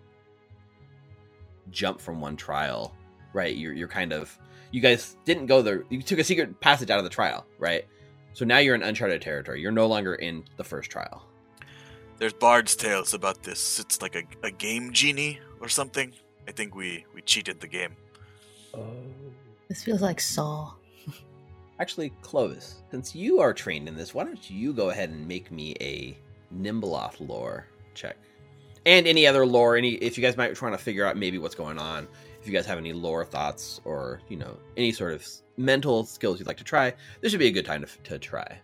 [1.70, 2.94] jump from one trial
[3.33, 4.38] right you're, you're kind of
[4.70, 7.87] you guys didn't go there you took a secret passage out of the trial right
[8.33, 11.24] so now you're in uncharted territory you're no longer in the first trial
[12.18, 13.78] There's bard's tales about this.
[13.78, 16.12] It's like a, a game genie or something.
[16.48, 17.94] I think we we cheated the game.
[18.74, 18.90] oh,
[19.68, 20.72] This feels like Saw.
[21.81, 25.52] actually clovis since you are trained in this why don't you go ahead and make
[25.52, 26.18] me a
[26.52, 28.16] Nhimbaloth lore check
[28.88, 29.77] and any other lore.
[29.77, 32.09] Any if you guys might be trying to figure out maybe what's going on.
[32.40, 36.38] If you guys have any lore thoughts or you know any sort of mental skills
[36.38, 38.59] you'd like to try, this would be a good time to, to try.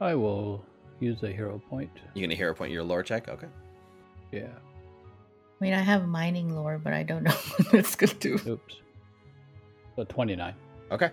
[0.00, 0.64] I will
[1.00, 1.90] use a hero point.
[2.14, 3.28] You're gonna hero point your lore check?
[3.28, 3.48] Okay.
[4.30, 4.46] Yeah.
[4.46, 8.38] I mean, I have mining lore, but I don't know what it's gonna do.
[8.46, 8.80] Oops.
[9.96, 10.54] So 29.
[10.92, 11.10] Okay.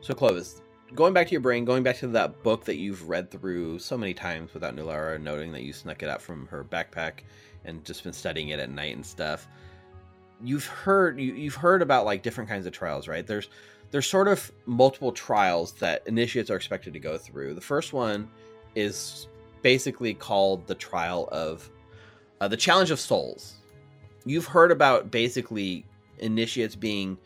[0.00, 0.62] So Clovis,
[0.94, 3.96] going back to your brain, going back to that book that you've read through so
[3.96, 7.20] many times without Nulara noting that you snuck it out from her backpack
[7.64, 9.48] and just been studying it at night and stuff.
[10.42, 13.26] You've heard you, you've heard about like different kinds of trials, right?
[13.26, 13.48] There's
[13.90, 17.54] there's sort of multiple trials that initiates are expected to go through.
[17.54, 18.28] The first one
[18.74, 19.28] is
[19.60, 21.70] basically called the trial of
[22.40, 23.54] uh, the challenge of souls.
[24.24, 25.84] You've heard about basically
[26.18, 27.18] initiates being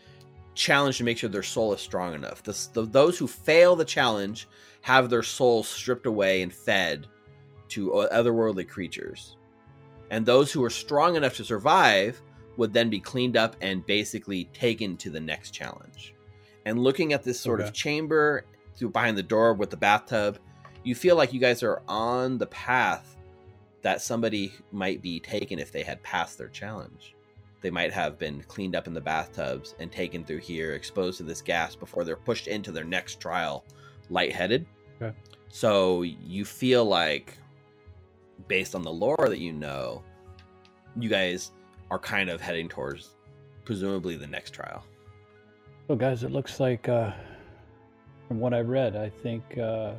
[0.57, 2.42] challenged to make sure their soul is strong enough.
[2.42, 4.49] The, the, those who fail the challenge
[4.81, 7.07] have their souls stripped away and fed
[7.69, 9.37] to otherworldly creatures.
[10.11, 12.21] And those who are strong enough to survive
[12.57, 16.14] would then be cleaned up and basically taken to the next challenge.
[16.64, 20.38] And looking at this sort of chamber through behind the door with the bathtub,
[20.85, 23.16] you feel like you guys are on the path
[23.83, 27.15] that somebody might be taken if they had passed their challenge
[27.61, 31.25] they might have been cleaned up in the bathtubs and taken through here, exposed to
[31.25, 33.64] this gas before they're pushed into their next trial,
[34.11, 34.66] lightheaded.
[35.01, 35.16] Okay.
[35.49, 37.38] So you feel like,
[38.49, 40.03] based on the lore that you know,
[40.99, 41.53] you guys
[41.90, 43.16] are kind of heading towards
[43.64, 44.85] presumably the next trial.
[45.88, 47.12] So, guys, it looks like, uh,
[48.29, 49.92] from what I read, I think, uh,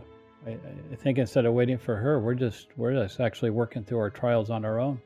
[0.45, 0.57] I,
[0.91, 4.09] I think instead of waiting for her, we're just we're just actually working through our
[4.09, 5.01] trials on our own.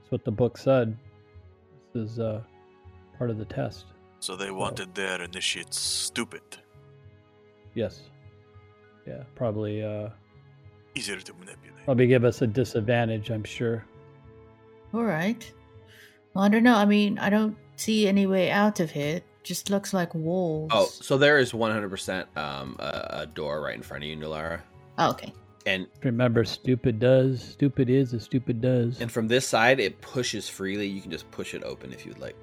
[0.00, 0.96] That's what the book said.
[1.94, 2.42] This is uh,
[3.18, 3.84] part of the test.
[4.20, 6.42] So they wanted their initiates stupid.
[7.74, 8.00] Yes.
[9.06, 9.82] Yeah, probably.
[9.82, 10.08] Uh,
[10.94, 11.84] Easier to manipulate.
[11.84, 13.30] probably give us a disadvantage.
[13.30, 13.84] I'm sure.
[14.92, 15.50] All right.
[16.32, 16.76] Well, I don't know.
[16.76, 19.16] I mean, I don't see any way out of here.
[19.16, 20.70] It just looks like walls.
[20.72, 24.60] Oh, so there is 100% um, a, a door right in front of you, Nulara.
[24.98, 25.32] Oh, okay.
[25.66, 27.42] And Remember, stupid does.
[27.42, 29.00] Stupid is as stupid does.
[29.00, 30.86] and from this side, it pushes freely.
[30.86, 32.36] You can just push it open if you'd like.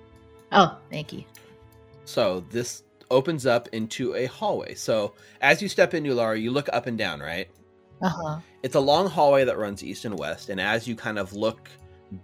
[0.52, 1.24] Oh, thank you.
[2.06, 4.74] So this opens up into a hallway.
[4.74, 7.48] So as you step into Nulara, you look up and down, right?
[8.02, 8.40] Uh huh.
[8.64, 11.70] It's a long hallway that runs east and west, and as you kind of look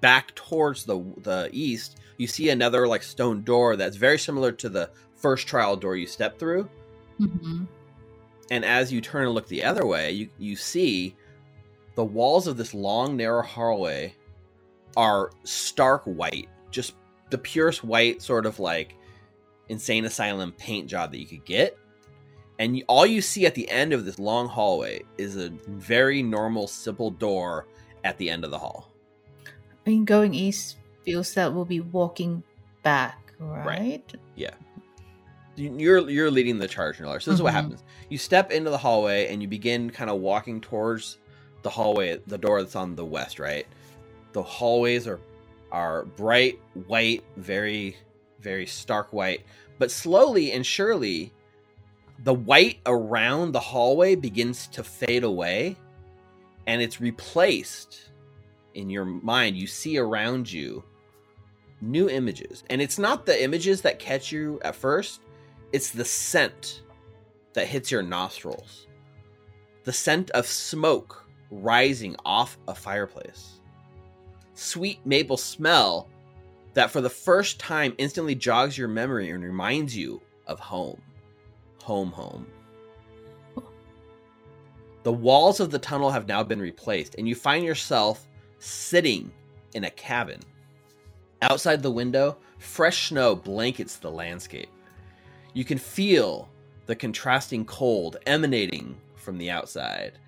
[0.02, 4.70] back towards the the east, you see another like stone door that's very similar to
[4.70, 6.68] the first trial door you stepped through.
[7.20, 7.64] Mm hmm
[8.50, 11.16] And as you turn and look the other way, you you see
[11.96, 14.14] the walls of this long narrow hallway
[14.96, 16.94] are stark white, just
[17.30, 18.96] the purest white sort of like
[19.70, 21.78] insane asylum paint job that you could get.
[22.60, 26.24] And you, all you see at the end of this long hallway is a very
[26.24, 27.68] normal, simple door
[28.04, 28.92] at the end of the hall.
[29.46, 32.42] I mean, going east feels that we'll be walking
[32.82, 34.04] back, right?
[34.36, 34.48] You-
[35.58, 37.20] You're you're leading the charge, Niller.
[37.20, 37.56] So this is what Mhm.
[37.56, 41.18] happens: you step into the hallway and you begin kind of walking towards
[41.64, 43.40] the hallway, the door that's on the west.
[43.40, 43.66] Right,
[44.34, 45.20] the hallways are
[45.72, 47.98] are bright white, very
[48.40, 49.44] very stark white.
[49.80, 51.34] But slowly and surely,
[52.24, 55.76] the white around the hallway begins to fade away,
[56.68, 58.12] and it's replaced
[58.76, 59.58] in your mind.
[59.58, 60.84] You see around you
[61.82, 65.20] new images, and it's not the images that catch you at first
[65.72, 66.82] it's the scent
[67.54, 68.88] that hits your nostrils.
[69.84, 73.62] The scent of smoke rising off a fireplace.
[74.54, 76.10] Sweet maple smell
[76.74, 81.02] that for the first time instantly jogs your memory and reminds you of home.
[81.84, 82.48] Home, home.
[85.04, 88.28] The walls of the tunnel have now been replaced, and you find yourself
[88.60, 89.32] sitting
[89.74, 90.42] in a cabin.
[91.42, 94.70] Outside the window, fresh snow blankets the landscape.
[95.58, 96.50] You can feel
[96.86, 100.20] the contrasting cold emanating from the outside.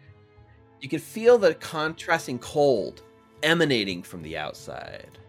[0.82, 3.04] You can feel the contrasting cold
[3.44, 5.20] emanating from the outside.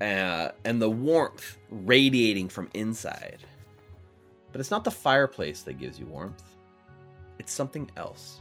[0.00, 3.44] Uh, and the warmth radiating from inside.
[4.52, 6.42] But it's not the fireplace that gives you warmth,
[7.38, 8.40] it's something else.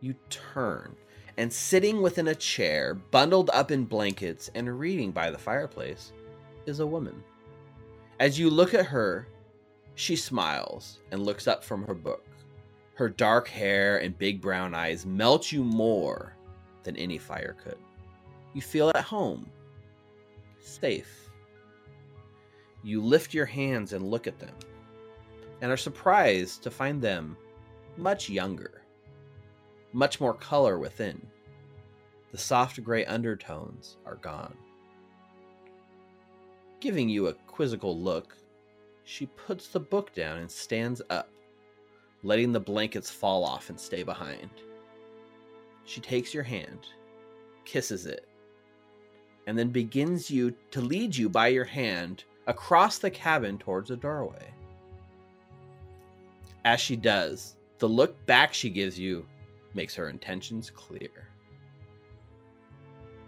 [0.00, 0.96] You turn,
[1.36, 6.10] and sitting within a chair, bundled up in blankets and reading by the fireplace,
[6.66, 7.22] is a woman.
[8.18, 9.28] As you look at her,
[9.98, 12.24] she smiles and looks up from her book.
[12.94, 16.36] Her dark hair and big brown eyes melt you more
[16.84, 17.78] than any fire could.
[18.54, 19.50] You feel at home,
[20.60, 21.28] safe.
[22.84, 24.54] You lift your hands and look at them,
[25.62, 27.36] and are surprised to find them
[27.96, 28.82] much younger,
[29.92, 31.20] much more color within.
[32.30, 34.54] The soft gray undertones are gone.
[36.78, 38.36] Giving you a quizzical look,
[39.08, 41.30] she puts the book down and stands up,
[42.22, 44.50] letting the blankets fall off and stay behind.
[45.86, 46.88] She takes your hand,
[47.64, 48.28] kisses it,
[49.46, 53.96] and then begins you to lead you by your hand across the cabin towards the
[53.96, 54.52] doorway.
[56.66, 59.26] As she does, the look back she gives you
[59.72, 61.30] makes her intentions clear.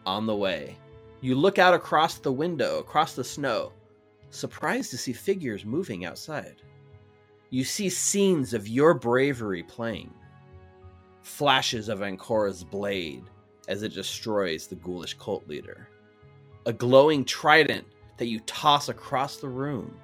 [0.04, 0.76] On the way,
[1.22, 3.72] you look out across the window, across the snow,
[4.30, 6.62] surprised to see figures moving outside.
[7.50, 10.12] You see scenes of your bravery playing.
[11.22, 13.24] Flashes of Ancora's blade
[13.68, 15.88] as it destroys the ghoulish cult leader.
[16.66, 19.96] A glowing trident that you toss across the room,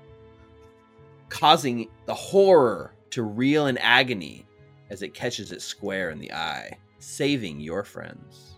[1.29, 4.47] causing the horror to reel in agony
[4.91, 8.57] as it catches it square in the eye, saving your friends.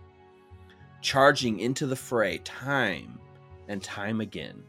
[1.00, 3.18] Charging into the fray time
[3.68, 4.62] and time again,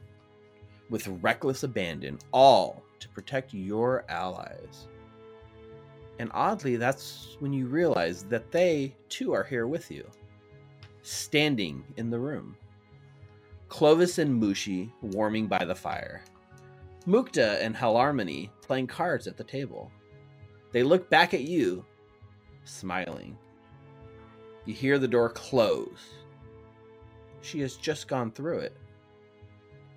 [0.89, 4.87] with reckless abandon, all to protect your allies.
[6.19, 10.05] And oddly, that's when you realize that they too are here with you,
[11.01, 12.57] standing in the room.
[13.69, 16.23] Clovis and Mushi warming by the fire.
[17.07, 19.91] Mukta and Halarmony playing cards at the table.
[20.71, 21.85] They look back at you,
[22.65, 23.37] smiling.
[24.65, 26.15] You hear the door close.
[27.41, 28.75] She has just gone through it.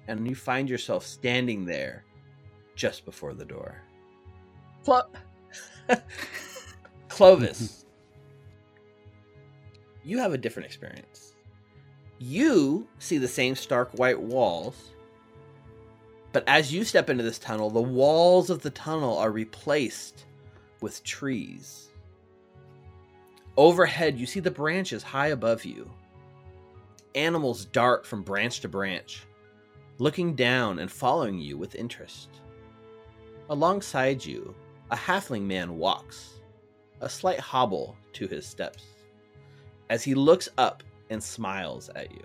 [0.08, 2.04] And you find yourself standing there
[2.74, 3.80] just before the door.
[4.82, 5.16] Flop.
[7.08, 7.88] Clovis, mm-hmm.
[10.08, 11.34] you have a different experience.
[12.18, 14.92] You see the same stark white walls,
[16.32, 20.24] but as you step into this tunnel, the walls of the tunnel are replaced
[20.80, 21.90] with trees.
[23.56, 25.90] Overhead, you see the branches high above you.
[27.14, 29.26] Animals dart from branch to branch,
[29.98, 32.28] looking down and following you with interest.
[33.50, 34.54] Alongside you,
[34.90, 36.40] a halfling man walks,
[37.00, 38.84] a slight hobble to his steps,
[39.90, 42.24] as he looks up and smiles at you.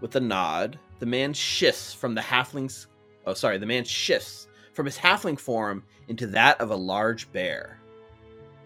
[0.00, 2.86] With a nod, the man shifts from the halfling's
[3.26, 7.80] oh sorry, the man shifts from his halfling form into that of a large bear.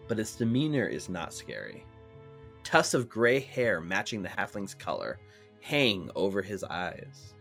[0.08, 1.86] But its demeanor is not scary.
[2.64, 5.18] Tufts of gray hair matching the halfling's color
[5.60, 7.34] hang over his eyes.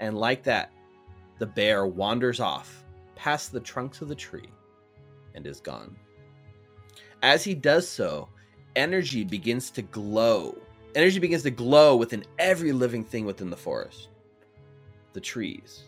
[0.00, 0.72] And like that,
[1.38, 2.84] the bear wanders off
[3.16, 4.48] past the trunks of the tree
[5.34, 5.96] and is gone.
[7.22, 8.28] As he does so,
[8.76, 10.56] energy begins to glow.
[10.94, 14.08] Energy begins to glow within every living thing within the forest
[15.12, 15.84] the trees,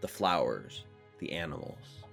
[0.00, 0.84] the flowers,
[1.18, 2.04] the animals.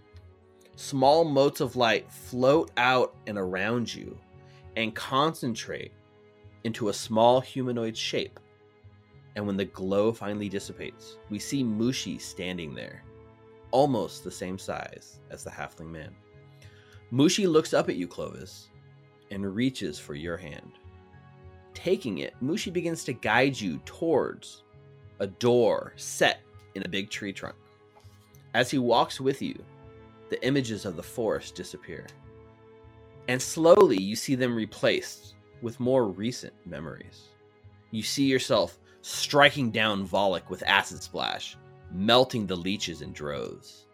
[0.75, 4.17] Small motes of light float out and around you
[4.75, 5.91] and concentrate
[6.63, 8.39] into a small humanoid shape.
[9.35, 13.03] And when the glow finally dissipates, we see Mushi standing there,
[13.71, 16.13] almost the same size as the halfling man.
[17.11, 18.69] Mushi looks up at you, Clovis,
[19.31, 20.73] and reaches for your hand.
[21.73, 24.63] Taking it, Mushi begins to guide you towards
[25.19, 26.41] a door set
[26.75, 27.55] in a big tree trunk.
[28.53, 29.55] As he walks with you,
[30.29, 32.07] the images of the forest disappear.
[33.27, 37.29] And slowly you see them replaced with more recent memories.
[37.91, 41.57] You see yourself striking down Volluk with acid splash,
[41.91, 43.87] melting the leeches in droves.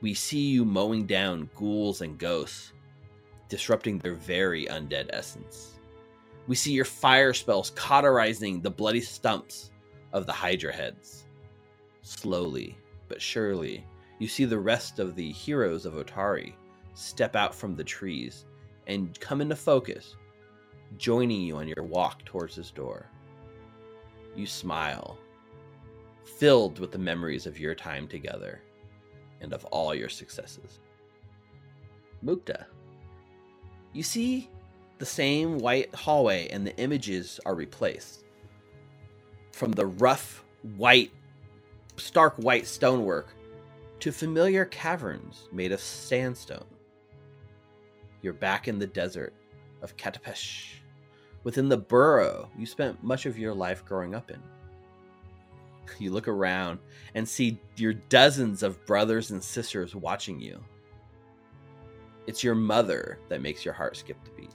[0.00, 2.72] We see you mowing down ghouls and ghosts,
[3.48, 5.78] disrupting their very undead essence.
[6.46, 9.70] We see your fire spells cauterizing the bloody stumps
[10.12, 11.26] of the Hydra heads.
[12.02, 12.76] Slowly
[13.08, 13.84] but surely,
[14.18, 16.54] you see the rest of the heroes of Otari
[16.94, 18.46] step out from the trees
[18.86, 20.16] and come into focus,
[20.96, 23.06] joining you on your walk towards this door.
[24.36, 25.18] You smile,
[26.24, 28.60] filled with the memories of your time together
[29.40, 30.80] and of all your successes.
[32.24, 32.66] Mukta,
[33.92, 34.48] you see
[34.98, 38.24] the same white hallway, and the images are replaced.
[39.52, 40.44] From the rough,
[40.76, 41.10] white,
[41.96, 43.28] stark white stonework
[44.00, 46.66] to familiar caverns made of sandstone.
[48.22, 49.32] You're back in the desert
[49.80, 50.79] of Katapesh,
[51.44, 54.40] within the burrow you spent much of your life growing up in.
[55.98, 56.78] You look around
[57.14, 60.62] and see your dozens of brothers and sisters watching you.
[62.26, 64.54] It's your mother that makes your heart skip a beat.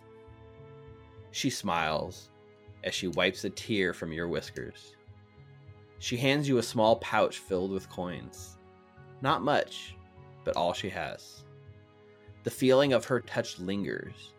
[1.32, 2.30] She smiles
[2.86, 4.96] as she wipes a tear from your whiskers.
[6.00, 8.58] She hands you a small pouch filled with coins.
[9.22, 9.96] Not much,
[10.44, 11.44] but all she has.
[12.44, 14.34] The feeling of her touch lingers,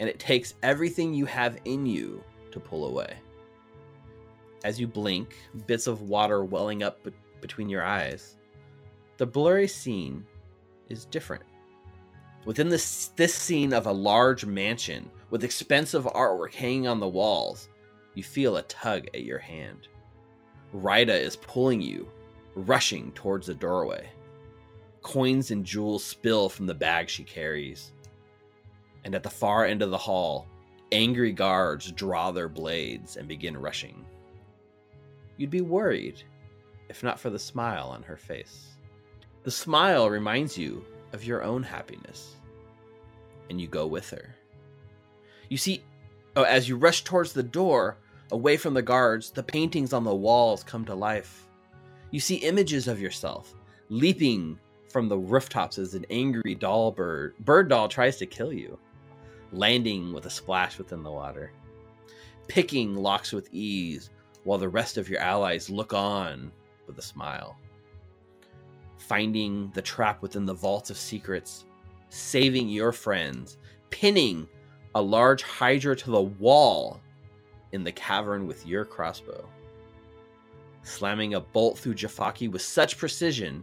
[0.00, 3.16] and it takes everything you have in you to pull away.
[4.64, 5.36] As you blink,
[5.66, 8.36] bits of water welling up be- between your eyes,
[9.16, 10.24] the blurry scene
[10.88, 11.44] is different.
[12.44, 17.68] Within this, this scene of a large mansion with expensive artwork hanging on the walls,
[18.14, 19.88] you feel a tug at your hand.
[20.74, 22.08] Rida is pulling you,
[22.54, 24.08] rushing towards the doorway.
[25.02, 27.92] Coins and jewels spill from the bag she carries.
[29.04, 30.46] And at the far end of the hall,
[30.92, 34.04] angry guards draw their blades and begin rushing.
[35.36, 36.22] You'd be worried
[36.88, 38.68] if not for the smile on her face.
[39.44, 40.84] The smile reminds you
[41.14, 42.36] of your own happiness,
[43.48, 44.36] and you go with her.
[45.48, 45.82] You see,
[46.36, 47.96] oh, as you rush towards the door,
[48.30, 51.48] away from the guards, the paintings on the walls come to life.
[52.10, 53.54] You see images of yourself
[53.88, 58.78] leaping from the rooftops as an angry doll bird bird doll tries to kill you,
[59.52, 61.52] landing with a splash within the water,
[62.48, 64.10] picking locks with ease
[64.44, 66.50] while the rest of your allies look on
[66.86, 67.56] with a smile,
[68.98, 71.64] finding the trap within the vault of secrets,
[72.08, 73.58] saving your friends,
[73.90, 74.48] pinning
[74.94, 77.00] a large hydra to the wall
[77.72, 79.48] in the cavern with your crossbow.
[80.82, 83.62] Slamming a bolt through Jafaki with such precision,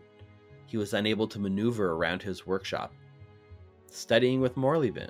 [0.68, 2.94] he was unable to maneuver around his workshop.
[3.92, 5.10] Studying with Morlibint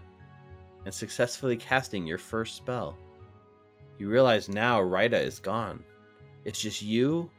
[0.86, 2.98] and successfully casting your first spell.
[3.98, 5.84] You realize now Rida is gone.
[6.46, 7.30] It's just you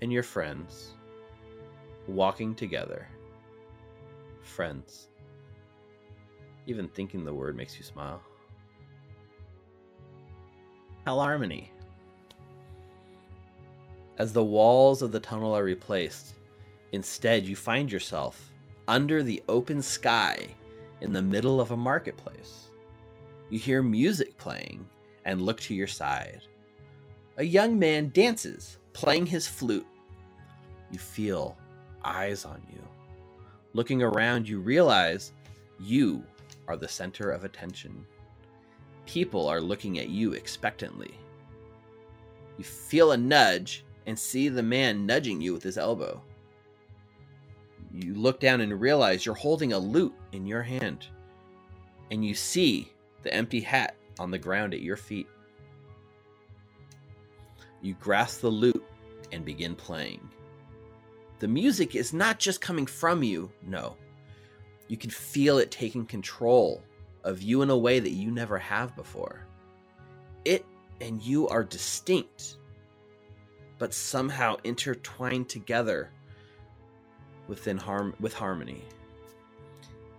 [0.00, 0.94] and your friends
[2.06, 3.06] walking together.
[4.42, 5.08] Friends.
[6.66, 8.20] Even thinking the word makes you smile.
[11.06, 11.72] Harmony.
[14.18, 16.34] As the walls of the tunnel are replaced,
[16.92, 18.52] instead you find yourself
[18.88, 20.48] under the open sky
[21.00, 22.68] in the middle of a marketplace.
[23.50, 24.86] You hear music playing
[25.24, 26.42] and look to your side.
[27.36, 29.86] A young man dances, playing his flute.
[30.90, 31.56] You feel
[32.04, 32.82] eyes on you.
[33.74, 35.32] Looking around, you realize
[35.78, 36.24] you
[36.66, 38.04] are the center of attention.
[39.06, 41.14] People are looking at you expectantly.
[42.58, 46.20] You feel a nudge and see the man nudging you with his elbow.
[47.92, 51.06] You look down and realize you're holding a lute in your hand.
[52.10, 55.28] And you see the empty hat on the ground at your feet.
[57.82, 58.84] You grasp the lute
[59.32, 60.28] and begin playing.
[61.38, 63.96] The music is not just coming from you, no.
[64.88, 66.82] You can feel it taking control
[67.22, 69.46] of you in a way that you never have before.
[70.44, 70.64] It
[71.00, 72.56] and you are distinct,
[73.78, 76.10] but somehow intertwined together
[77.46, 78.82] within harm with harmony.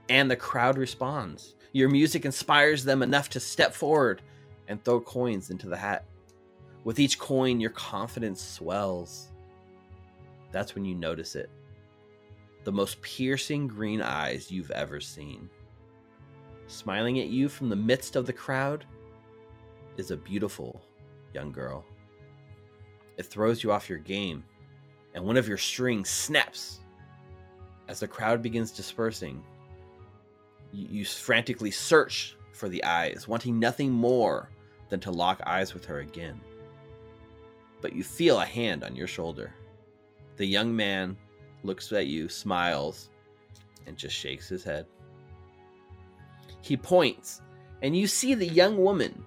[0.10, 1.56] And the crowd responds.
[1.72, 4.22] Your music inspires them enough to step forward
[4.68, 6.06] and throw coins into the hat.
[6.84, 9.28] With each coin, your confidence swells.
[10.52, 11.50] That's when you notice it.
[12.64, 15.50] The most piercing green eyes you've ever seen.
[16.68, 18.86] Smiling at you from the midst of the crowd
[19.98, 20.82] is a beautiful
[21.34, 21.86] young girl.
[23.18, 24.44] It throws you off your game,
[25.14, 26.80] and one of your strings snaps.
[27.88, 29.44] As the crowd begins dispersing,
[30.72, 34.50] you, frantically search for the eyes, wanting nothing more
[34.90, 36.40] than to lock eyes with her again.
[37.82, 39.54] But you feel a hand on your shoulder.
[40.36, 41.18] The young man
[41.64, 43.10] looks at you, smiles,
[43.86, 44.86] and just shakes his head.
[46.62, 47.42] He points,
[47.82, 49.24] and you see the young woman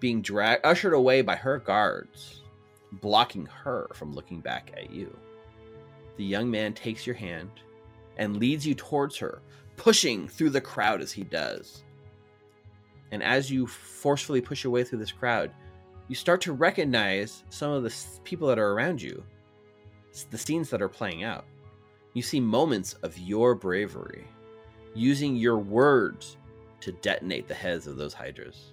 [0.00, 2.42] being dragged, ushered away by her guards,
[2.92, 5.16] blocking her from looking back at you.
[6.16, 7.50] The young man takes your hand
[8.16, 9.42] and leads you towards her,
[9.76, 11.82] pushing through the crowd as he does.
[13.10, 15.50] And as you forcefully push your way through this crowd,
[16.08, 17.94] you start to recognize some of the
[18.24, 19.22] people that are around you,
[20.12, 21.44] s- the scenes that are playing out.
[22.12, 24.26] You see moments of your bravery,
[24.94, 26.36] using your words
[26.80, 28.72] to detonate the heads of those hydras,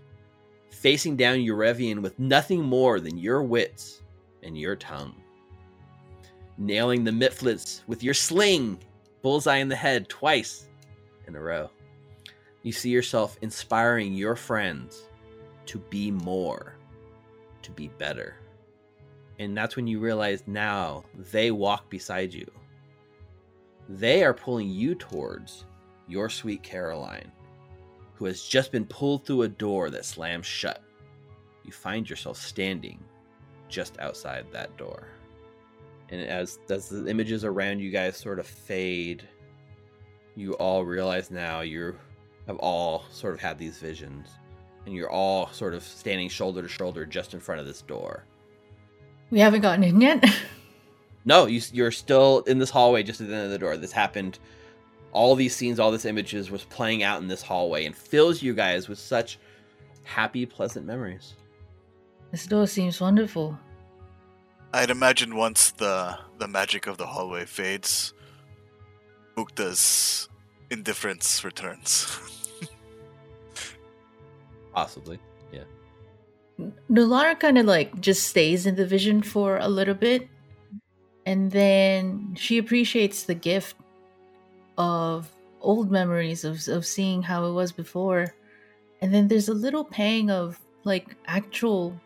[0.69, 4.01] facing down Urevian with nothing more than your wits
[4.43, 5.15] and your tongue,
[6.57, 8.77] nailing the Mitflits with your sling,
[9.21, 10.67] bullseye in the head twice
[11.31, 11.69] in a row.
[12.63, 15.07] You see yourself inspiring your friends
[15.67, 16.75] to be more,
[17.63, 18.35] to be better.
[19.39, 22.49] And that's when you realize now they walk beside you.
[23.89, 25.65] They are pulling you towards
[26.07, 27.31] your sweet Caroline,
[28.15, 30.83] who has just been pulled through a door that slams shut.
[31.63, 32.99] You find yourself standing
[33.69, 35.07] just outside that door.
[36.09, 39.27] And as, as the images around you guys sort of fade,
[40.35, 41.95] you all realize now you're
[42.47, 44.27] have all sort of had these visions,
[44.85, 48.23] and you're all sort of standing shoulder to shoulder just in front of this door.
[49.29, 50.23] We haven't gotten in yet.
[51.23, 53.77] No, you, you're still in this hallway just at the end of the door.
[53.77, 54.39] This happened.
[55.11, 58.53] All these scenes, all these images was playing out in this hallway and fills you
[58.55, 59.37] guys with such
[60.03, 61.35] happy, pleasant memories.
[62.31, 63.55] this door seems wonderful.
[64.73, 68.13] I'd imagine once the the magic of the hallway fades,
[69.41, 70.29] Mukta's
[70.69, 72.19] indifference returns.
[74.73, 75.19] Possibly.
[75.51, 75.63] Yeah.
[76.89, 80.27] Nulara kind of like just stays in the vision for a little bit,
[81.25, 83.75] and then she appreciates the gift
[84.77, 88.35] of old memories of of seeing how it was before,
[89.01, 91.99] and then there's a little pang of like actual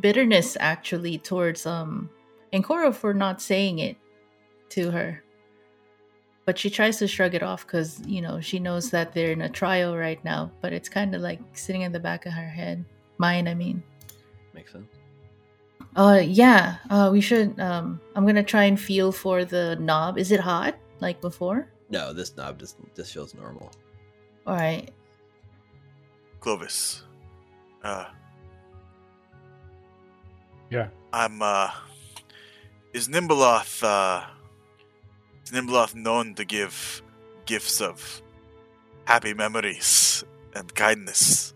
[0.00, 2.10] bitterness actually towards um
[2.52, 3.96] Enkoro for not saying it
[4.70, 5.22] to her.
[6.50, 9.42] But she tries to shrug it off because you know she knows that they're in
[9.42, 10.50] a trial right now.
[10.60, 12.84] But it's kind of like sitting in the back of her head,
[13.18, 13.46] mine.
[13.46, 13.84] I mean.
[14.52, 14.90] Makes sense.
[15.94, 16.78] Uh, yeah.
[16.90, 17.60] Uh, we should.
[17.60, 20.18] Um, I'm gonna try and feel for the knob.
[20.18, 21.70] Is it hot like before?
[21.88, 23.70] No, this knob just this feels normal.
[24.44, 24.90] All right.
[26.40, 27.04] Clovis,
[27.84, 28.06] uh,
[30.68, 30.88] Yeah.
[31.12, 31.70] I'm uh,
[32.92, 34.26] is Nhimbaloth uh,
[35.50, 37.02] is Nhimbaloth known to give
[37.46, 38.22] gifts of
[39.04, 40.24] happy memories
[40.54, 41.54] and kindness?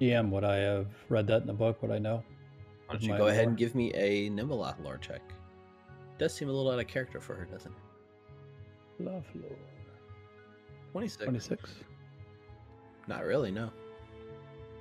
[0.00, 1.82] EM, would I have read that in the book?
[1.82, 2.22] Would I know?
[2.86, 5.22] Why don't you My go ahead and give me a Nhimbaloth lore check?
[6.18, 9.04] Does seem a little out of character for her, doesn't it?
[9.04, 9.58] Love lore.
[10.92, 11.24] 26.
[11.24, 11.74] 26.
[13.08, 13.70] Not really, no.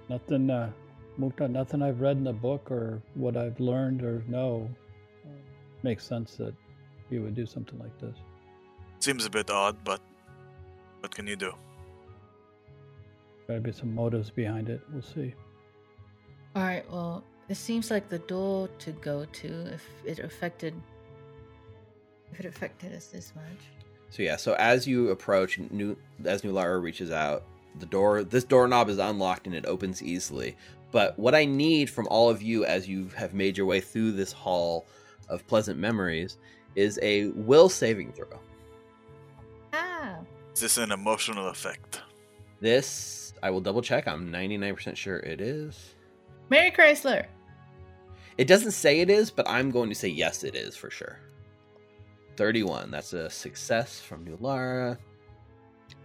[0.09, 0.71] Nothing, uh,
[1.19, 4.69] Mukta, nothing I've read in the book or what I've learned or know
[5.25, 5.29] uh,
[5.83, 6.53] makes sense that
[7.15, 8.15] you would do something like this.
[8.99, 10.01] Seems a bit odd, but
[10.99, 11.53] what can you do?
[13.47, 14.81] Gotta be some motives behind it.
[14.91, 15.33] We'll see.
[16.55, 16.89] All right.
[16.91, 20.73] Well, it seems like the door to go to if it affected.
[22.31, 23.61] If it affected us this much.
[24.09, 27.43] So yeah, so as you approach, new as Nulara reaches out,
[27.79, 30.55] the door this doorknob is unlocked and it opens easily.
[30.91, 34.13] But what I need from all of you as you have made your way through
[34.13, 34.85] this hall
[35.29, 36.37] of pleasant memories
[36.75, 38.39] is a will saving throw.
[39.73, 40.17] Ah.
[40.53, 42.01] Is this an emotional effect?
[42.59, 44.07] This I will double check.
[44.07, 45.95] I'm 99% sure it is.
[46.49, 47.25] Mary Chrysler.
[48.37, 51.19] It doesn't say it is, but I'm going to say yes, it is for sure.
[52.37, 52.91] 31.
[52.91, 54.97] That's a success from Nulara.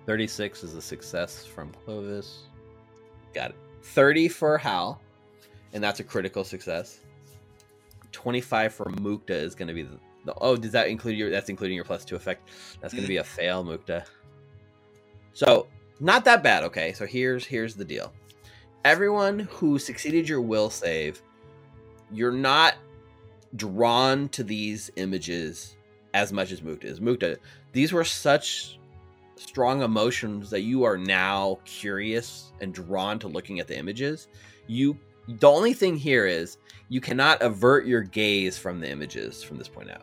[0.06, 2.44] 36 is a success from Clovis.
[3.34, 3.56] Got it.
[3.82, 5.00] 30 for Hal,
[5.72, 7.00] and that's a critical success.
[8.12, 9.88] 25 for Mukta is going to be
[10.40, 11.30] Oh, does that include your.
[11.30, 12.48] That's including your plus two effect.
[12.80, 14.04] That's going to be a fail, Mukta.
[15.32, 15.68] So,
[15.98, 16.92] not that bad, okay?
[16.92, 18.12] So, here's here's the deal.
[18.84, 21.22] Everyone who succeeded your will save
[22.12, 22.74] you're not
[23.56, 25.76] drawn to these images
[26.14, 27.00] as much as Mukta is.
[27.00, 27.36] Mukta,
[27.72, 28.78] these were such
[29.36, 34.28] strong emotions that you are now curious and drawn to looking at the images.
[34.66, 34.98] You
[35.28, 36.58] the only thing here is
[36.88, 40.02] you cannot avert your gaze from the images from this point out.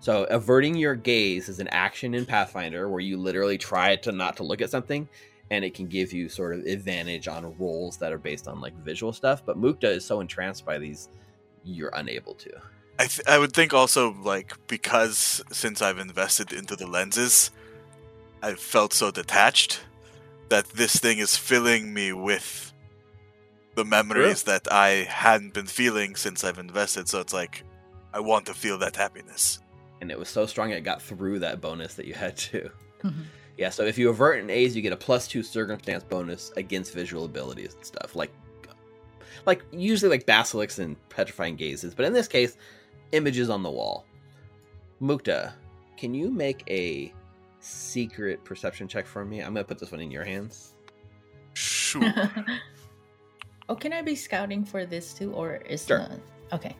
[0.00, 4.36] So averting your gaze is an action in Pathfinder where you literally try to not
[4.38, 5.06] to look at something
[5.50, 8.74] and it can give you sort of advantage on rolls that are based on like
[8.84, 9.44] visual stuff.
[9.44, 11.08] But Mukta is so entranced by these,
[11.64, 12.50] you're unable to.
[12.98, 17.50] I th- I would think also like because since I've invested into the lenses,
[18.42, 19.80] I've felt so detached
[20.48, 22.72] that this thing is filling me with
[23.74, 27.08] the memories that I hadn't been feeling since I've invested.
[27.08, 27.64] So it's like
[28.14, 29.60] I want to feel that happiness.
[30.00, 32.70] And it was so strong it got through that bonus that you had to.
[33.02, 33.24] Mhm.
[33.56, 36.94] Yeah, so if you avert an A's, you get a plus two circumstance bonus against
[36.94, 38.14] visual abilities and stuff.
[38.16, 38.30] Like
[39.46, 42.56] like usually like basilisks and petrifying gazes, but in this case,
[43.12, 44.04] images on the wall.
[45.00, 45.52] Mukta,
[45.96, 47.12] can you make a
[47.60, 49.40] secret perception check for me?
[49.40, 50.74] I'm gonna put this one in your hands.
[51.54, 52.02] Sure.
[53.68, 56.06] oh, can I be scouting for this too, or is Sure.
[56.50, 56.76] the okay?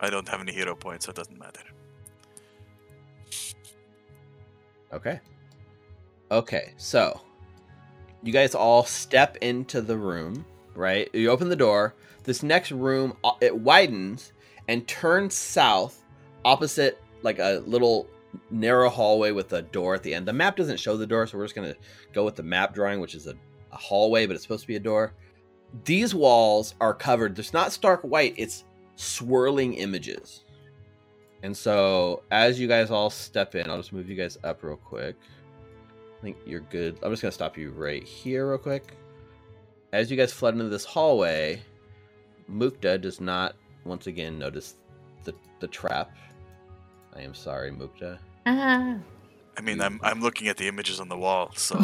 [0.00, 1.60] I don't have any hero points, so it doesn't matter.
[4.92, 5.20] Okay.
[6.30, 7.20] Okay, so
[8.22, 11.08] you guys all step into the room, right?
[11.14, 11.94] You open the door.
[12.24, 14.32] This next room uh, it widens
[14.68, 16.02] and turns south
[16.44, 18.08] opposite like a little
[18.50, 20.26] narrow hallway with a door at the end.
[20.26, 21.76] The map doesn't show the door, so we're just to
[22.12, 23.34] go with the map drawing, which is a,
[23.72, 25.14] a hallway, but it's supposed to be a door.
[25.84, 27.38] These walls are covered.
[27.38, 28.64] It's not stark white, it's
[28.96, 30.44] swirling images.
[31.42, 34.76] And so, as you guys all step in, I'll just move you guys up real
[34.76, 35.16] quick.
[36.18, 36.98] I think you're good.
[37.02, 38.96] I'm just gonna stop you right here, real quick.
[39.92, 41.62] As you guys flood into this hallway,
[42.50, 44.74] Mukta does not once again notice
[45.24, 46.16] the the trap.
[47.14, 48.18] I am sorry, Mukta.
[48.46, 48.96] Ah.
[49.56, 51.82] I mean, I'm I'm looking at the images on the wall, so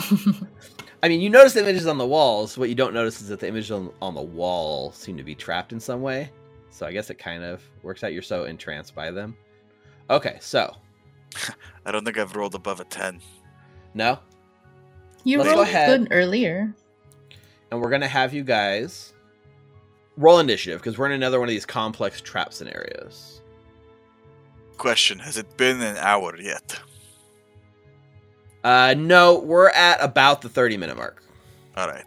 [1.02, 2.56] I mean, you notice the images on the walls.
[2.56, 5.34] What you don't notice is that the images on, on the wall seem to be
[5.34, 6.30] trapped in some way.
[6.72, 8.12] So I guess it kind of works out.
[8.12, 9.36] You're so entranced by them.
[10.10, 10.74] Okay, so
[11.86, 13.20] I don't think I've rolled above a ten.
[13.94, 14.18] no,
[15.24, 16.00] you Let's go rolled ahead.
[16.00, 16.74] good earlier.
[17.70, 19.12] and we're gonna have you guys
[20.16, 23.40] roll initiative because we're in another one of these complex trap scenarios.
[24.78, 26.80] Question: Has it been an hour yet?
[28.64, 31.22] Uh, no, we're at about the 30 minute mark.
[31.76, 32.04] All right.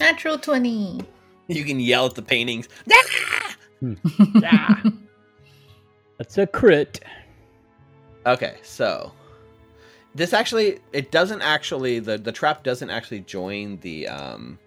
[0.00, 1.00] Natural 20.
[1.48, 2.68] You can yell at the paintings.
[2.90, 3.56] Ah!
[4.42, 4.82] Ah!
[6.18, 7.04] That's a crit.
[8.24, 9.12] Okay, so
[10.14, 14.58] this actually it doesn't actually the the trap doesn't actually join the um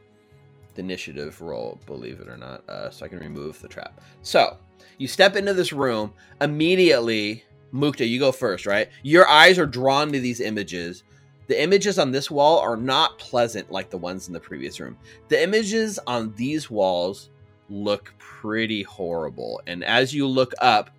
[0.76, 2.68] the initiative roll, believe it or not.
[2.70, 4.00] Uh, so I can remove the trap.
[4.22, 4.58] So
[5.00, 7.44] you step into this room immediately.
[7.74, 8.90] Mukta, you go first, right?
[9.04, 11.04] Your eyes are drawn to these images.
[11.50, 14.96] The images on this wall are not pleasant like the ones in the previous room.
[15.30, 17.32] The images on these walls
[17.72, 19.60] look pretty horrible.
[19.66, 20.92] And as you look up,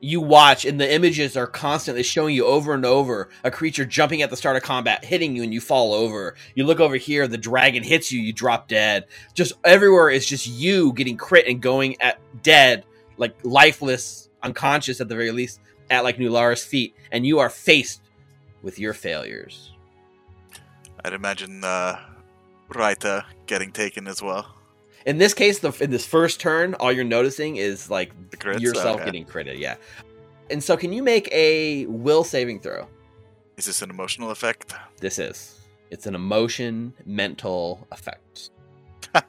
[0.00, 4.22] you watch and the images are constantly showing you over and over a creature jumping
[4.22, 7.26] at the start of combat hitting you and you fall over you look over here
[7.26, 11.62] the dragon hits you you drop dead just everywhere is just you getting crit and
[11.62, 12.84] going at dead
[13.16, 18.02] like lifeless unconscious at the very least at like nulara's feet and you are faced
[18.66, 19.54] with your failures
[21.04, 21.98] I'd imagine uh,
[22.70, 24.44] Raita getting taken as well.
[25.06, 28.10] in this case the in this first turn all you're noticing is like
[28.42, 28.60] crits?
[28.60, 29.04] yourself Okay.
[29.08, 29.76] getting critted yeah
[30.50, 32.82] and so can you make a will saving throw
[33.56, 34.74] Is this an emotional effect?
[35.00, 35.36] This is.
[35.94, 38.50] It's an emotion, mental effect.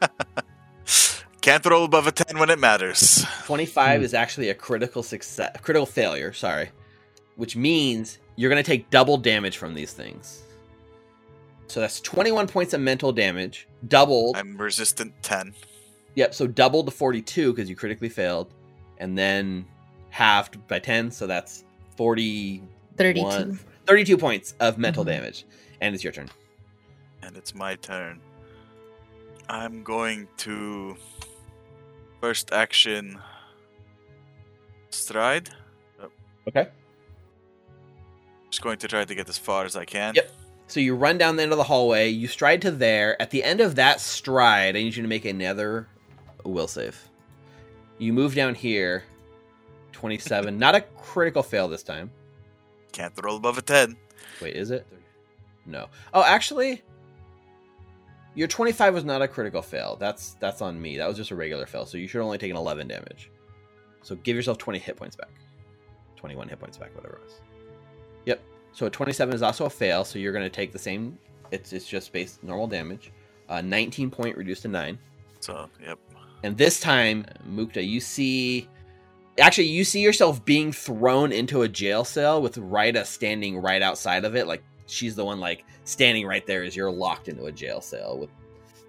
[1.42, 3.26] Can't roll above a ten when it matters.
[3.46, 4.04] 25 Hmm.
[4.06, 6.70] is actually a critical success, critical failure, sorry,
[7.38, 10.44] which means you're going to take double damage from these things.
[11.68, 14.36] So that's 21 points of mental damage, doubled.
[14.38, 15.54] I'm resistant ten.
[16.16, 18.54] Yep, so doubled to 42 because you critically failed,
[18.98, 19.66] and then
[20.10, 21.64] halved by 10, so that's
[21.96, 22.64] 40
[22.98, 23.58] 32.
[23.86, 25.08] 32 points of mental Mhm.
[25.08, 25.46] damage.
[25.82, 26.30] And it's your turn.
[27.22, 28.20] And it's my turn.
[29.50, 30.98] I'm going to
[32.20, 33.20] first action
[34.90, 35.50] stride.
[36.48, 36.70] Okay.
[38.50, 40.16] Just going to try to get as far as I can.
[40.16, 40.32] Yep.
[40.68, 43.22] So you run down the end of the hallway, you stride to there.
[43.22, 45.88] At the end of that stride, I need you to make another
[46.44, 47.10] will save.
[47.98, 49.04] You move down here.
[49.94, 50.58] 27.
[50.60, 52.12] Not a critical fail this time.
[52.92, 53.96] Can't roll above a ten.
[54.42, 54.88] Wait, is it?
[55.66, 55.88] No.
[56.14, 56.82] Oh, actually,
[58.34, 59.98] your 25 was not a critical fail.
[60.00, 60.98] That's that's on me.
[60.98, 61.86] That was just a regular fail.
[61.86, 63.30] So you should only take an 11 damage.
[64.04, 65.32] So give yourself 20 hit points back.
[66.16, 67.34] 21 hit points back, whatever it was.
[68.78, 70.06] So a 27 is also a fail.
[70.06, 71.18] So you're going to take the same.
[71.50, 73.12] It's it's just base normal damage.
[73.50, 75.00] Uh, 19 point reduced to nine.
[75.40, 75.98] So yep.
[76.44, 78.70] And this time, Mukta, you see.
[79.40, 84.26] Actually, you see yourself being thrown into a jail cell with Rita standing right outside
[84.26, 84.46] of it.
[84.46, 88.18] Like, she's the one, like, standing right there as you're locked into a jail cell
[88.18, 88.30] with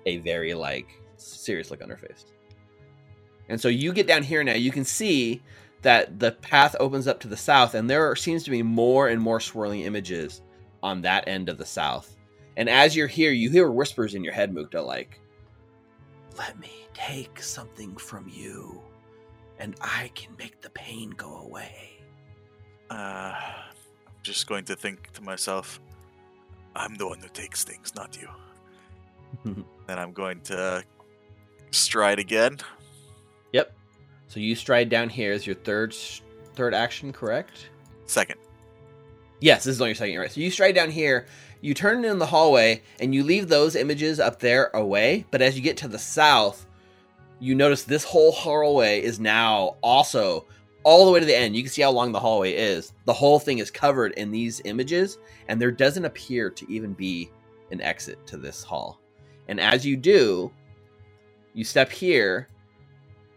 [0.05, 0.87] a very, like,
[1.17, 2.27] serious look on her face.
[3.51, 4.55] And so you get down here now.
[4.55, 5.43] You can see
[5.83, 9.21] that the path opens up to the south, and there seems to be more and
[9.21, 10.43] more swirling images
[10.83, 12.17] on that end of the south.
[12.57, 15.21] And as you're here, you hear whispers in your head, Mukta, like,
[16.37, 18.83] let me take something from you,
[19.59, 22.01] and I can make the pain go away.
[22.91, 25.81] Uh, I'm just going to think to myself,
[26.75, 28.29] I'm the one who takes things, not you.
[29.87, 30.83] then I'm going to
[31.71, 32.59] stride again.
[34.29, 35.95] So you stride down here as your third
[36.55, 37.71] third action, correct?
[38.07, 38.39] Second.
[39.41, 40.31] Yes, this is on your second, right?
[40.31, 41.27] So you stride down here,
[41.61, 45.25] you turn in the hallway, and you leave those images up there away.
[45.31, 46.67] But as you get to the south,
[47.41, 50.47] you notice this whole hallway is now also
[50.83, 51.55] all the way to the end.
[51.55, 52.93] You can see how long the hallway is.
[53.05, 57.31] The whole thing is covered in these images, and there doesn't appear to even be
[57.71, 59.01] an exit to this hall.
[59.47, 60.51] And as you do,
[61.55, 62.49] you step here.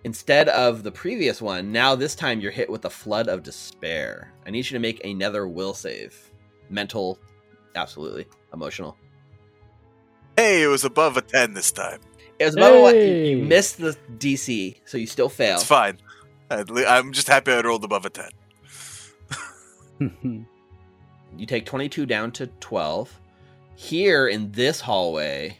[0.04, 4.34] Instead of the previous one, now this time you're hit with a flood of despair.
[4.46, 6.32] I need you to make another will save.
[6.70, 7.20] Mental,
[7.76, 8.26] absolutely.
[8.54, 8.98] Emotional.
[10.38, 12.00] Hey, it was above a 10 this time.
[12.40, 12.96] It was above a what?
[12.96, 13.32] Hey!
[13.32, 15.56] You missed the DC, so you still fail.
[15.56, 16.00] It's fine.
[16.50, 18.30] I'm just happy I rolled above a 10.
[21.38, 23.20] you take 22 down to 12.
[23.76, 25.58] Here in this hallway,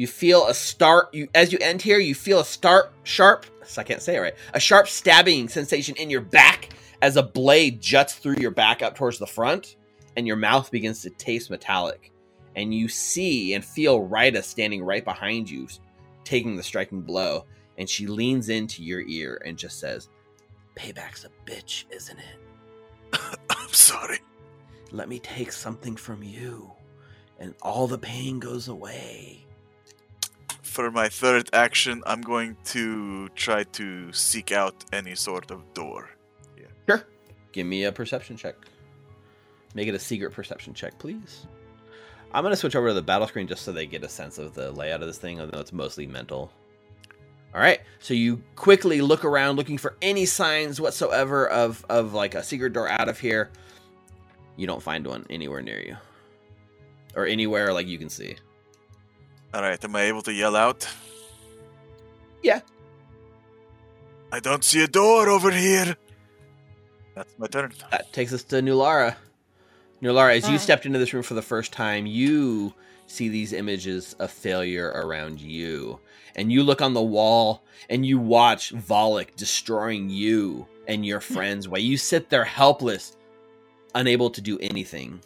[0.00, 1.12] you feel a start.
[1.12, 3.44] You as you end here, you feel a start sharp.
[3.76, 4.34] I can't say it right.
[4.54, 6.70] A sharp stabbing sensation in your back
[7.02, 9.76] as a blade juts through your back up towards the front,
[10.16, 12.12] and your mouth begins to taste metallic.
[12.56, 15.68] And you see and feel Rita standing right behind you,
[16.24, 17.44] taking the striking blow.
[17.76, 20.08] And she leans into your ear and just says,
[20.76, 23.18] "Payback's a bitch, isn't it?"
[23.50, 24.20] I'm sorry.
[24.92, 26.72] Let me take something from you,
[27.38, 29.44] and all the pain goes away.
[30.70, 36.08] For my third action, I'm going to try to seek out any sort of door.
[36.56, 36.66] Yeah.
[36.88, 37.04] Sure.
[37.50, 38.54] Give me a perception check.
[39.74, 41.48] Make it a secret perception check, please.
[42.32, 44.38] I'm going to switch over to the battle screen just so they get a sense
[44.38, 46.52] of the layout of this thing, although it's mostly mental.
[47.52, 47.80] All right.
[47.98, 52.74] So you quickly look around looking for any signs whatsoever of, of like a secret
[52.74, 53.50] door out of here.
[54.56, 55.96] You don't find one anywhere near you.
[57.16, 58.36] Or anywhere like you can see.
[59.52, 60.86] All right, am I able to yell out?
[62.42, 62.60] Yeah.
[64.32, 65.96] I don't see a door over here.
[67.16, 67.72] That's my turn.
[67.90, 69.16] That takes us to Nulara.
[70.00, 70.58] Nulara, as you Uh.
[70.58, 72.72] stepped into this room for the first time, you
[73.06, 75.98] see these images of failure around you.
[76.36, 81.66] And you look on the wall and you watch Volluk destroying you and your friends
[81.68, 83.16] while you sit there helpless,
[83.96, 85.20] unable to do anything.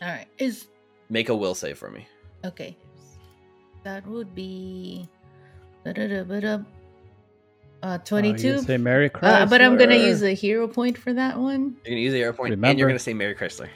[0.00, 0.28] All right.
[0.38, 0.68] Is
[1.08, 2.06] Make a will save for me.
[2.44, 2.76] okay.
[3.82, 5.08] That would be
[5.86, 5.92] uh,
[7.82, 8.58] Oh, you 22.
[8.62, 9.50] say Merry uh, Christmas.
[9.50, 11.76] but I'm gonna use a hero point for that one.
[11.84, 13.68] You're gonna use the arrow point and you're gonna say Mary Chrysler.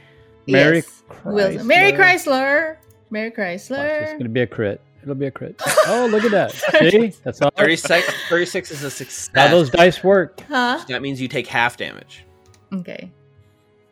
[0.47, 1.03] Merry yes.
[1.25, 1.97] Will- Mary Chrysler.
[1.97, 2.77] Chrysler.
[3.11, 4.81] Mary Watch, it's gonna be a crit.
[5.03, 5.61] It'll be a crit.
[5.87, 6.51] Oh, look at that.
[6.91, 7.09] See?
[7.25, 7.51] That's all.
[7.57, 9.31] 36, 36 is a success.
[9.35, 10.41] How those dice work.
[10.49, 10.83] Huh?
[10.89, 12.25] That means you take half damage.
[12.73, 13.11] Okay.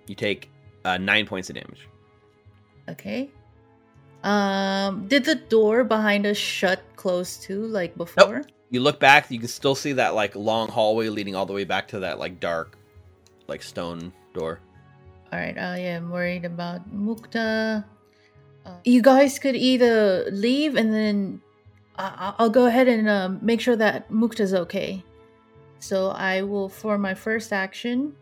[0.06, 0.50] You take
[0.86, 1.86] uh, nine points of damage.
[2.88, 3.30] Okay.
[4.22, 8.42] Um, did the door behind us shut close too, like before?
[8.70, 11.64] you look back you can still see that like long hallway leading all the way
[11.64, 12.78] back to that like dark
[13.46, 14.60] like stone door
[15.30, 15.52] All right.
[15.58, 17.84] Uh yeah, I am worried about Mukta.
[18.64, 21.42] Uh, you guys could either leave and then
[21.98, 25.04] I- I- I'll go ahead and um, make sure that Mukta's okay.
[25.78, 28.14] So I will, for my first action,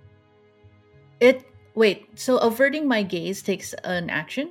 [1.20, 1.44] it.
[1.76, 4.50] Wait, so averting my gaze takes an action?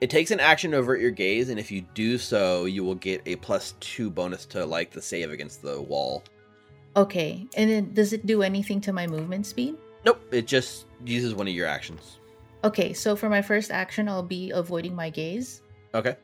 [0.00, 2.94] It takes an action to avert your gaze and if you do so you will
[2.96, 6.22] get a plus two bonus to like the save against the wall
[6.96, 7.46] Okay.
[7.58, 9.76] And then does it do anything to my movement speed?
[10.04, 12.18] nope it just uses one of your actions
[12.64, 15.62] Okay, so for my first action, I'll be avoiding my gaze.
[15.94, 16.16] okay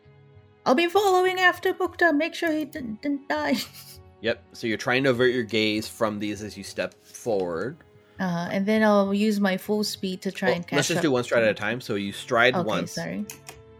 [0.65, 3.57] I'll be following after Mukta, make sure he didn't, didn't die.
[4.21, 7.77] yep so you're trying to avert your gaze from these as you step forward
[8.21, 10.99] Uh, and then I'll use my full speed to try Well, and catch let's just
[10.99, 11.03] up.
[11.03, 13.25] do one stride at a time so you stride Okay, once sorry.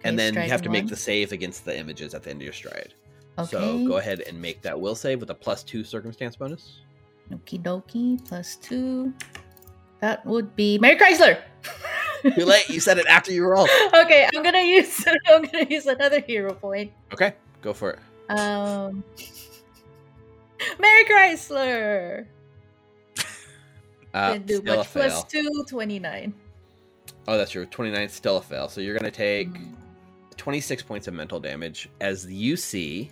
[0.05, 2.45] And then you have to make the save against the images at the end of
[2.45, 2.95] your stride
[3.39, 3.51] Okay.
[3.51, 6.81] so go ahead and make that will save with a plus two circumstance bonus
[7.31, 9.15] Okie dokie, plus two.
[10.01, 11.41] That would be Mary Chrysler.
[12.35, 15.03] too late you said it after you rolled okay, I'm gonna use.
[15.29, 16.93] I'm gonna use another hero point.
[17.13, 17.99] okay go for it
[18.39, 19.03] Um,
[20.79, 22.27] Mary Chrysler.
[24.15, 24.87] uh, Didn't do still a much.
[24.89, 25.03] fail.
[25.11, 26.35] Plus two, 29.
[27.29, 28.69] Oh, that's your 29 still a fail.
[28.69, 29.75] So you're going to take Mhm.
[30.37, 33.11] 26 points of mental damage as you see.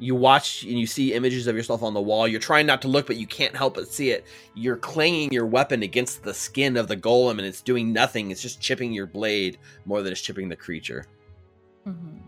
[0.00, 2.26] You watch and you see images of yourself on the wall.
[2.26, 4.26] You're trying not to look, but you can't help but see it.
[4.54, 8.30] You're clanging your weapon against the skin of the golem, and it's doing nothing.
[8.32, 11.06] It's just chipping your blade more than it's chipping the creature.
[11.86, 12.20] Mhm.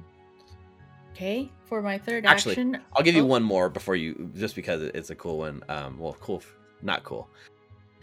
[1.13, 3.27] Okay, for my third Actually, action, I'll give you Oh.
[3.27, 5.63] one more before you, just because it's a cool one.
[5.69, 6.43] Um, well, cool,
[6.83, 7.29] not cool.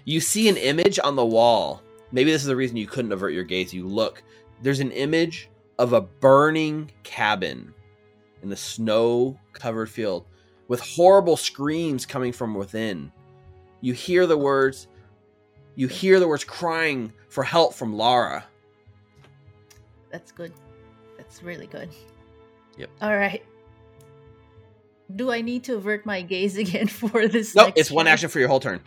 [0.05, 1.82] You see an image on the wall.
[2.11, 3.74] Maybe this is the reason you couldn't avert your gaze.
[3.74, 4.24] You look.
[4.61, 5.49] There's an image
[5.80, 7.74] of a burning cabin
[8.41, 10.26] in the snow-covered field,
[10.67, 13.11] with horrible screams coming from within.
[13.82, 14.88] You hear the words.
[15.76, 18.45] You hear the words crying for help from Lara.
[20.11, 20.53] That's good.
[21.17, 21.89] That's really good.
[22.78, 22.89] Yep.
[23.01, 23.43] All right.
[25.15, 27.55] Do I need to avert my gaze again for this?
[27.55, 28.80] No, it's one action for your whole turn.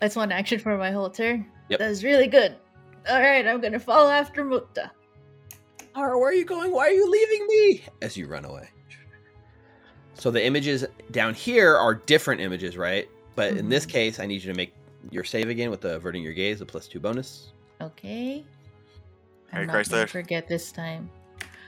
[0.00, 1.46] That's one action for my whole turn.
[1.68, 1.78] Yep.
[1.78, 2.56] That's really good.
[3.08, 4.90] All right, I'm gonna follow after Mukta.
[5.94, 6.72] Lara, where are you going?
[6.72, 7.82] Why are you leaving me?
[8.00, 8.68] As you run away.
[10.14, 13.08] So the images down here are different images, right?
[13.34, 13.90] But in this Mhm.
[13.90, 14.72] case, I need you to make
[15.10, 17.52] your save again with the averting your gaze, a plus two bonus.
[17.80, 18.44] Okay.
[19.52, 20.08] Merry I'm not gonna Chrysler.
[20.08, 21.10] forget this time.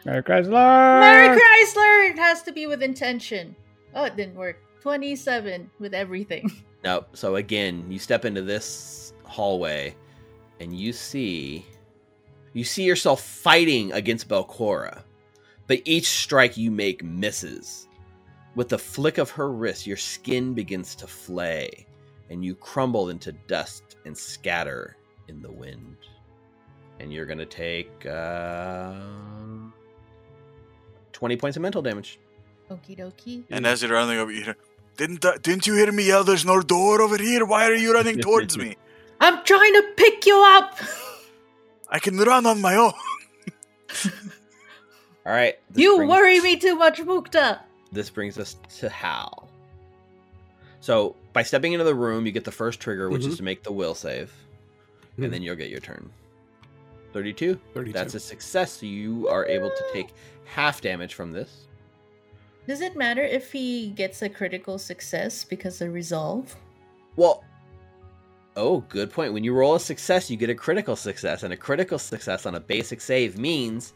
[0.04, 1.00] Merry Chrysler.
[1.00, 2.10] Mary Chrysler!
[2.10, 3.56] It has to be with intention.
[3.94, 4.58] Oh, it didn't work.
[4.82, 6.50] 27 with everything.
[6.84, 7.16] Nope.
[7.16, 9.94] So again, you step into this hallway
[10.60, 11.64] and you see
[12.54, 15.02] you see yourself fighting against Belcorra,
[15.66, 17.88] but each strike you make misses.
[18.54, 21.86] With the flick of her wrist, your skin begins to flay,
[22.30, 24.96] and you crumble into dust and scatter
[25.26, 25.96] in the wind.
[27.00, 28.94] And you're gonna take uh,
[31.12, 32.20] twenty points of mental damage.
[32.70, 33.42] Okie dokie.
[33.50, 34.56] And as you're running over, you hear,
[34.96, 36.22] didn't uh, didn't you hear me yell?
[36.22, 37.44] There's no door over here.
[37.44, 38.76] Why are you running towards me?
[39.20, 40.78] I'm trying to pick you up.
[41.88, 42.92] I can run on my own.
[45.26, 45.58] All right.
[45.74, 47.60] You brings- worry me too much, Mukta.
[47.92, 49.48] This brings us to Hal.
[50.80, 53.38] So by stepping into the room, you get the first trigger, which is Mhm.
[53.38, 54.32] to make the will save,
[55.18, 55.24] Mhm.
[55.24, 56.10] and then you'll get your turn.
[57.12, 57.58] Thirty-two.
[57.74, 57.92] 32.
[57.92, 58.72] That's a success.
[58.72, 60.08] So you are able to take
[60.44, 61.66] half damage from this.
[62.66, 66.56] Does it matter if he gets a critical success because of resolve?
[67.16, 67.44] Well,
[68.56, 69.32] oh, good point.
[69.32, 72.54] When you roll a success, you get a critical success, and a critical success on
[72.54, 73.92] a basic save means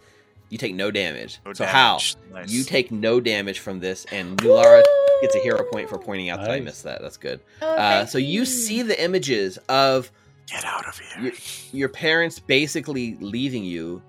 [0.51, 1.39] you take no damage.
[1.45, 2.17] No so Hal, damage.
[2.33, 2.51] Nice.
[2.51, 4.83] you take no damage from this, and Nulara
[5.21, 7.03] gets a hero point for pointing out that I missed that.
[7.03, 7.41] That's good.
[7.63, 10.11] Oh, Uh, so you see the images of
[10.47, 11.25] Get out of here.
[11.25, 11.33] your,
[11.73, 14.01] your parents basically leaving you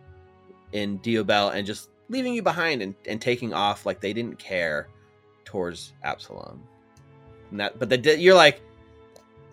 [0.72, 4.88] in Diobel and just leaving you behind and, and taking off like they didn't care
[5.45, 6.62] towards Absalom.
[7.52, 8.62] And that, but the, you're like,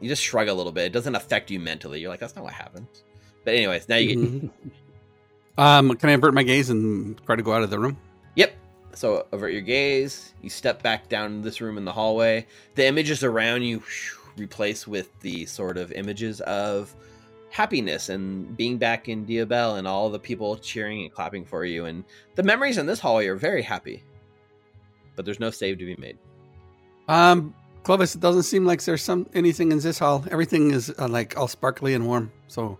[0.00, 0.84] you just shrug a little bit.
[0.86, 2.00] It doesn't affect you mentally.
[2.00, 2.86] You're like, that's not what happened.
[3.44, 4.50] But anyways, now you get Mhm.
[5.58, 7.96] um, can I avert my gaze and try to go out of the room?
[8.34, 8.54] Yep.
[8.94, 10.34] So avert your gaze.
[10.42, 12.46] You step back down this room in the hallway.
[12.74, 13.82] The images around you
[14.36, 16.94] replace with the sort of images of
[17.50, 21.86] happiness and being back in Diobel and all the people cheering and clapping for you.
[21.86, 24.02] And the memories in this hallway are very happy.
[25.14, 26.18] But there's no save to be made.
[27.08, 27.54] Um,
[27.86, 30.24] Clovis, it doesn't seem like there's some anything in this hall.
[30.32, 32.32] Everything is uh, like all sparkly and warm.
[32.48, 32.78] So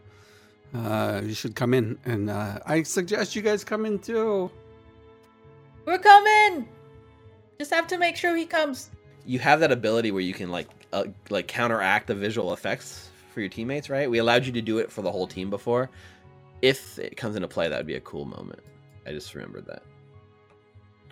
[0.75, 4.51] uh, you should come in, and uh, I suggest you guys come in too.
[5.85, 6.69] We're coming.
[7.57, 8.91] Just have to make sure he comes.
[9.25, 13.39] You have that ability where you can like uh, like counteract the visual effects for
[13.39, 14.11] your teammates, right?
[14.11, 15.89] We allowed you to do it for the whole team before.
[16.63, 18.59] If it comes into play, that would be a cool moment.
[19.07, 19.85] I just remembered that.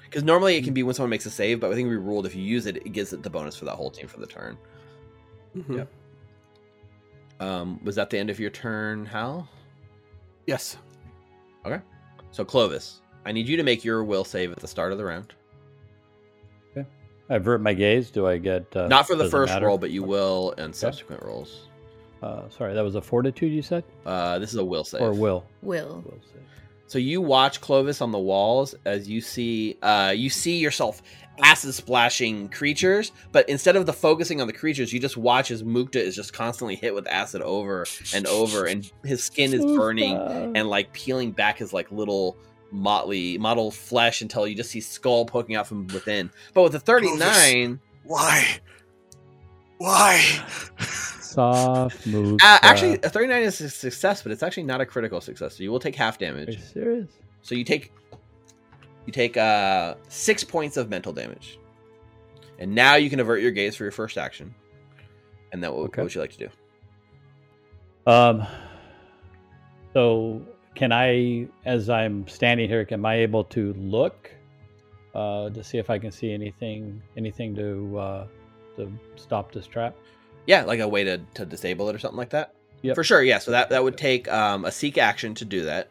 [0.04, 2.26] Because normally it can be when someone makes a save, but I think we ruled
[2.26, 4.26] if you use it, it gives it the bonus for that whole team for the
[4.26, 4.56] turn.
[5.56, 5.76] Mhm.
[5.78, 5.88] Yep.
[7.40, 9.48] Um, was that the end of your turn, Hal?
[10.46, 10.76] Yes.
[11.66, 11.80] Okay.
[12.30, 15.04] So Clovis, I need you to make your will save at the start of the
[15.04, 15.34] round.
[16.76, 16.86] Okay.
[17.30, 18.10] I avert my gaze.
[18.10, 21.68] Do I get uh, Not for the first roll, but you will in subsequent rolls.
[22.22, 25.02] Uh, sorry, that was a fortitude you said, Uh, this is a will save.
[25.02, 25.44] or will?
[25.62, 26.02] Will.
[26.06, 26.42] Will save.
[26.86, 31.02] So you watch Clovis on the walls as you see uh, you see yourself
[31.42, 35.62] acid splashing creatures, but instead of the focusing on the creatures, you just watch as
[35.62, 40.16] Mukta is just constantly hit with acid over and over, and his skin is burning
[40.54, 42.36] and like peeling back his like little
[42.70, 46.30] motley model flesh until you just see skull poking out from within.
[46.52, 48.60] But with the thirty nine, Why?
[49.78, 50.44] Why?
[51.34, 52.40] Soft move.
[52.42, 55.56] uh, actually a thirty nine is a success, but it's actually not a critical success.
[55.56, 56.60] So you will take half are you damage.
[56.62, 57.10] serious?
[57.42, 57.92] So you take
[59.06, 61.58] you take uh six points of mental damage,
[62.58, 64.54] and now you can avert your gaze for your first action.
[65.52, 66.00] And then what, Okay.
[66.00, 68.10] what would you like to do?
[68.10, 68.46] Um.
[69.92, 70.42] So,
[70.74, 74.28] can I, as I'm standing here, am I able to look
[75.14, 78.26] uh, to see if I can see anything, anything to uh,
[78.76, 79.94] to stop this trap?
[80.46, 82.54] Yeah, like a way to, to disable it or something like that.
[82.82, 83.38] Yeah, For sure, yeah.
[83.38, 85.88] So that that would take um, a seek action to do that.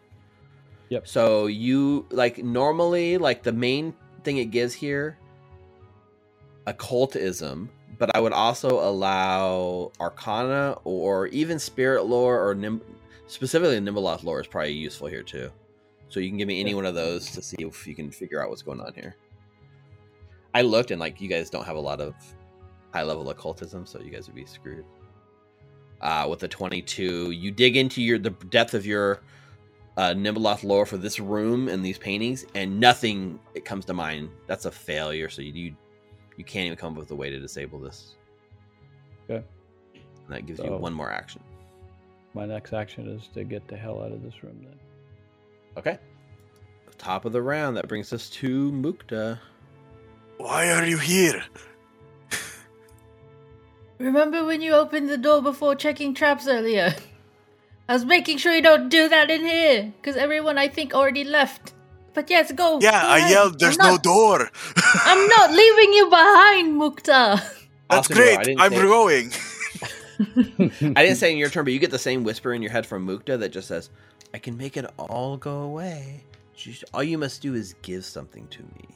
[0.89, 1.07] Yep.
[1.07, 5.17] So you like normally like the main thing it gives here,
[6.67, 12.81] occultism, but I would also allow Arcana or even Spirit lore or Nim-
[13.25, 15.51] specifically Nhimbaloth lore is probably useful here too.
[16.09, 18.43] So you can give me any one of those to see if you can figure
[18.43, 19.15] out what's going on here.
[20.53, 22.13] I looked and like you guys don't have a lot of
[22.93, 24.85] high level occultism, so you guys would be screwed.
[25.99, 29.21] Uh, with the 22, you dig into your the depth of your
[29.97, 34.29] uh, Nhimbaloth lore for this room and these paintings, and nothing it comes to mind.
[34.47, 35.29] That's a failure.
[35.29, 35.75] So you you,
[36.37, 38.15] you can't even come up with a way to disable this.
[39.29, 39.43] Okay.
[39.93, 41.41] And that gives you one more action.
[42.33, 44.59] My next action is to get the hell out of this room.
[44.61, 44.79] Then.
[45.77, 45.99] Okay.
[46.97, 47.77] Top of the round.
[47.77, 49.39] That brings us to Mukta.
[50.37, 51.43] Why are you here?
[54.03, 56.93] Remember when you opened the door before checking traps earlier?
[57.87, 61.23] I was making sure you don't do that in here, because everyone I think already
[61.23, 61.71] left.
[62.13, 62.79] But yes, go.
[62.81, 64.49] Yeah, go I yelled, there's I'm no not, door.
[65.05, 67.39] I'm not leaving you behind, Mukta.
[67.89, 68.59] That's Awesome, great.
[68.59, 69.31] I'm say- going.
[70.97, 72.85] I didn't say in your turn, but you get the same whisper in your head
[72.85, 73.89] from Mukta that just says,
[74.33, 76.23] "I can make it all go away.
[76.55, 78.87] Just, all you must do is give something to me."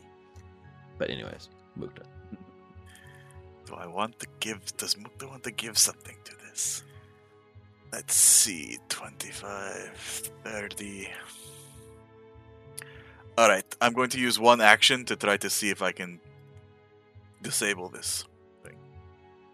[0.98, 1.48] But anyways,
[1.80, 2.04] Mukta.
[3.68, 4.60] Do I want to give?
[4.78, 6.84] Does Mukta want to give something to this?
[7.92, 8.78] Let's see.
[8.90, 11.10] 25, 30.
[13.38, 16.20] Alright, I'm going to use one action to try to see if I can
[17.44, 18.24] disable this.
[18.64, 18.76] Thing.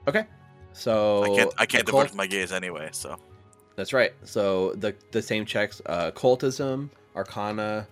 [0.07, 0.25] Okay.
[0.73, 3.17] So I can't I can't cult- divert my gaze anyway, so
[3.75, 4.13] That's right.
[4.23, 7.87] So the the same checks: uh, occultism, arcana,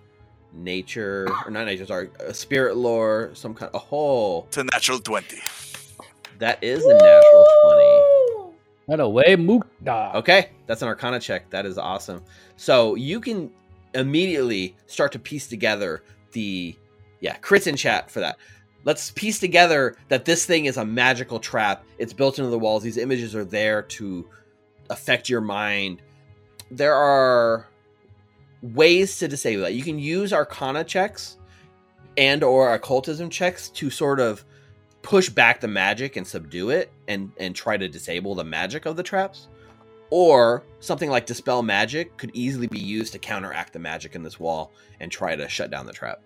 [0.52, 1.86] nature, or not nature.
[1.86, 3.70] Sorry, uh, spirit lore, some kind.
[3.74, 5.38] A whole it's a natural 20.
[6.42, 8.52] That is a natural twenty.
[8.88, 10.14] That away, Mukta.
[10.16, 11.48] Okay, that's an arcana check.
[11.50, 12.22] That is awesome.
[12.56, 13.50] So you can
[13.94, 16.76] immediately start to piece together the
[17.20, 18.38] yeah crits in chat for that.
[18.84, 21.84] Let's piece together that this thing is a magical trap.
[21.98, 22.82] It's built into the walls.
[22.82, 24.28] These images are there to
[24.90, 26.02] affect your mind.
[26.70, 27.68] There are
[28.62, 29.74] ways to disable that.
[29.74, 31.36] You can use arcana checks
[32.16, 34.44] and or occultism checks to sort of
[35.02, 38.96] push back the magic and subdue it and and try to disable the magic of
[38.96, 39.48] the traps?
[40.10, 44.38] Or something like dispel magic could easily be used to counteract the magic in this
[44.38, 46.20] wall and try to shut down the trap.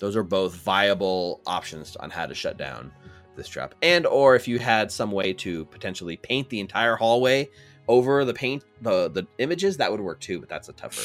[0.00, 2.90] Those are both viable options on how to shut down
[3.36, 3.74] this trap.
[3.82, 7.48] And or if you had some way to potentially paint the entire hallway
[7.88, 11.02] over the paint the the images that would work too but that's a tougher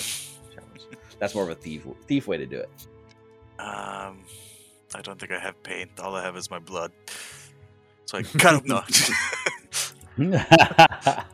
[0.55, 0.81] challenge.
[1.19, 2.69] That's more of a thief thief way to do it.
[3.59, 4.23] Um
[4.95, 5.91] I don't think I have paint.
[5.99, 6.91] All I have is my blood.
[8.05, 9.09] So I kind of not.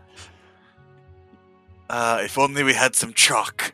[1.89, 3.73] uh, if only we had some chalk.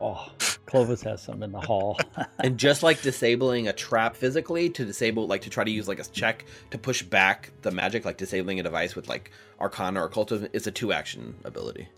[0.00, 0.30] oh,
[0.66, 1.98] Clovis has some in the hall.
[2.38, 5.98] and just like disabling a trap physically to disable like to try to use like
[5.98, 10.06] a check to push back the magic like disabling a device with like arcana or
[10.06, 11.88] occultism is a two action ability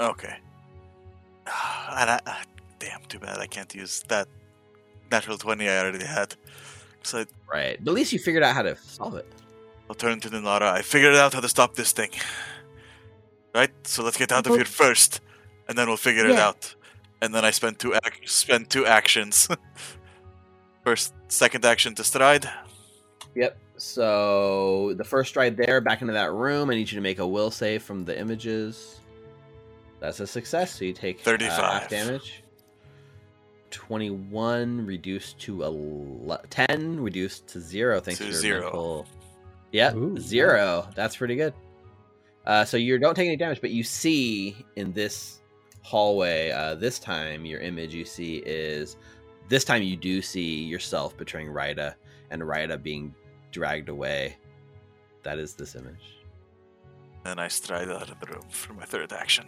[0.00, 0.36] Okay.
[1.90, 2.42] And I, ah,
[2.78, 4.28] damn, too bad I can't use that
[5.10, 6.34] natural 20 I already had.
[7.02, 9.26] So right but at least you figured out how to solve it
[9.88, 10.70] I'll turn to Nulara.
[10.72, 12.10] I figured out how to stop this thing.
[13.54, 13.70] Right?
[13.84, 15.20] So let's get out of here first,
[15.66, 16.74] and then we'll figure it out.
[17.22, 19.48] And then I spend two ac- spend two actions.
[20.84, 22.48] First, second action to stride.
[23.34, 27.18] yep so the first stride there back into that room i need you to make
[27.20, 28.98] a will save from the images
[30.00, 31.50] that's a success so you take uh, 35.
[31.58, 32.42] half damage
[33.70, 38.62] 21 reduced to ele- 10 reduced to 0 thanks To to your zero.
[38.62, 39.06] mental
[39.72, 40.88] Yep, Ooh, zero.
[40.94, 41.52] That's pretty good.
[42.46, 45.40] Uh, so you don't take any damage, but you see in this
[45.82, 48.96] hallway, uh, this time your image you see is
[49.50, 51.94] this time you do see yourself betraying Rida
[52.30, 53.14] and Rida being
[53.50, 54.36] dragged away.
[55.22, 56.16] That is this image.
[57.26, 59.46] And I stride out of the room for my third action.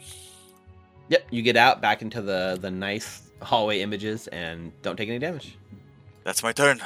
[1.09, 5.19] Yep, you get out back into the the nice hallway images and don't take any
[5.19, 5.57] damage.
[6.25, 6.81] That's my turn.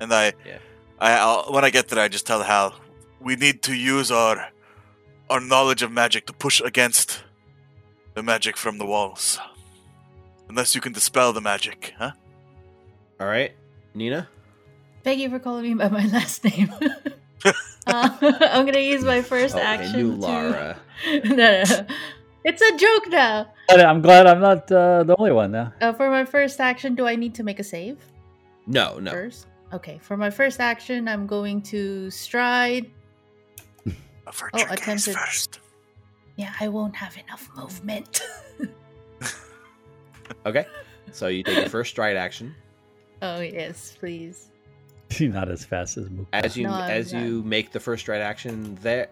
[0.00, 0.58] And I, Yeah.
[1.00, 2.74] I I'll, when I get there, I just tell Hal,
[3.20, 4.50] we need to use our
[5.28, 7.22] our knowledge of magic to push against
[8.14, 9.38] the magic from the walls.
[10.48, 12.12] Unless you can dispel the magic, huh?
[13.20, 13.52] All right,
[13.94, 14.28] Nina.
[15.04, 16.72] Thank you for calling me by my last name.
[17.86, 18.10] uh,
[18.40, 19.94] I'm gonna use my first Oh, action.
[19.94, 20.76] I knew to- Lara.
[21.06, 21.86] no, no, no.
[22.44, 23.52] It's a joke now.
[23.68, 25.72] But I'm glad I'm not uh, the only one now.
[25.80, 27.98] Uh, for my first action, do I need to make a save
[28.66, 29.10] No, no.
[29.10, 29.46] first?
[29.72, 32.90] Okay, for my first action, I'm going to stride.
[34.26, 35.14] Avert Oh, your attempted.
[35.14, 35.60] first.
[36.36, 38.22] Yeah, I won't have enough movement.
[40.46, 40.64] Okay,
[41.12, 42.54] so you take your first stride action.
[43.20, 44.49] oh yes, please.
[45.20, 46.26] Not as fast as Mukta.
[46.32, 47.22] as you No, as not.
[47.22, 49.08] you make the first right action there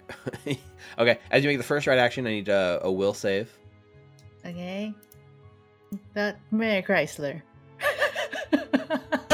[0.98, 3.52] okay as you make the first right action i need a, a will save
[4.46, 4.94] Okay.
[6.14, 7.42] That Mary Chrysler.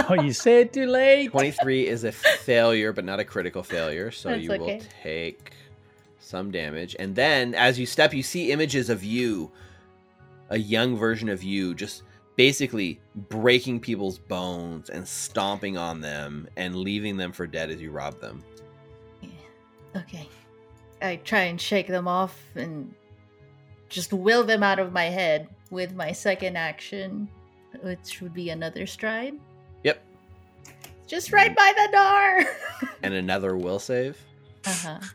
[0.09, 1.31] oh, you say it too late.
[1.31, 5.53] 23 is a failure but not a critical failure so That's you will take
[6.19, 9.51] some damage and then as you step you see images of you
[10.51, 12.03] a young version of you just
[12.36, 17.90] basically breaking people's bones and stomping on them and leaving them for dead as you
[17.90, 18.43] rob them
[19.97, 20.28] Okay.
[21.01, 22.93] I try and shake them off and
[23.89, 27.28] just will them out of my head with my second action,
[27.82, 29.35] which would be another stride.
[29.85, 30.02] Yep.
[31.06, 32.89] Just right by the door.
[33.02, 34.19] and another will save
[34.66, 34.98] uh huh.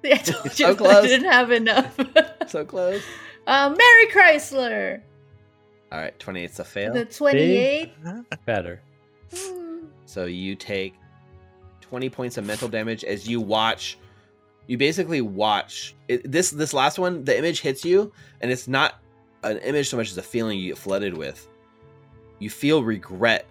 [0.04, 1.98] I told you So I didn't have enough.
[2.46, 3.02] so close
[3.46, 5.00] uh, Mary Chrysler.
[5.90, 7.92] All right 28's a fail The twenty-eight.
[8.46, 8.80] Better.
[9.34, 9.86] Hmm.
[10.04, 10.94] So you take
[11.80, 13.98] 20 points of mental damage as you watch.
[14.66, 16.50] You basically watch it, this.
[16.50, 18.12] This last one, the image hits you,
[18.42, 18.96] and it's not
[19.42, 21.48] an image so much as a feeling you get flooded with.
[22.38, 23.46] You feel regret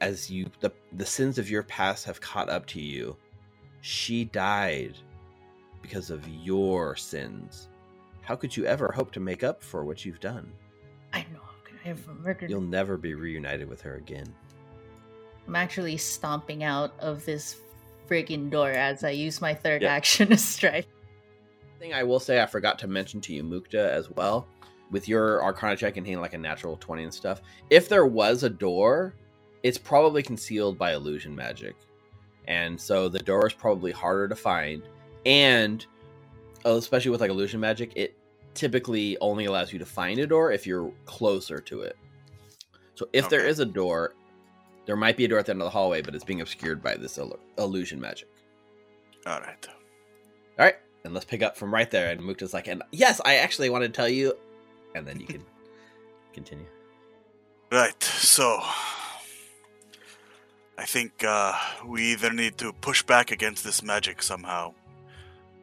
[0.00, 3.16] as you the the sins of your past have caught up to you.
[3.82, 4.96] She died
[5.82, 7.68] because of your sins.
[8.22, 10.50] How could you ever hope to make up for what you've done?
[11.12, 11.47] I know.
[11.84, 12.50] I have murdered.
[12.50, 14.26] You'll never be reunited with her again.
[15.46, 17.56] I'm actually stomping out of this
[18.08, 19.92] friggin' door as I use my third Yeah.
[19.94, 20.86] action to strike.
[21.78, 24.46] thing I will say I forgot to mention to you, Mukta, as well.
[24.90, 27.40] With your Arcana check and hitting like a natural 20 and stuff,
[27.70, 29.14] if there was a door,
[29.62, 31.76] it's probably concealed by illusion magic.
[32.48, 34.82] And so the door is probably harder to find.
[35.26, 35.84] And
[36.64, 38.16] oh, especially with like illusion magic, it
[38.58, 41.96] typically only allows you to find a door if you're closer to it.
[42.94, 43.48] So if there Okay.
[43.48, 44.14] is a door,
[44.86, 46.82] there might be a door at the end of the hallway, but it's being obscured
[46.82, 48.28] by this illu- illusion magic.
[49.26, 49.68] All right.
[50.58, 52.10] All right, and let's pick up from right there.
[52.10, 54.34] And Mukta's like, and yes, I actually want to tell you,
[54.96, 55.44] and then you can
[56.32, 56.66] continue.
[57.70, 58.02] Right.
[58.02, 58.60] So,
[60.76, 61.52] I think uh,
[61.86, 64.74] we either need to push back against this magic somehow.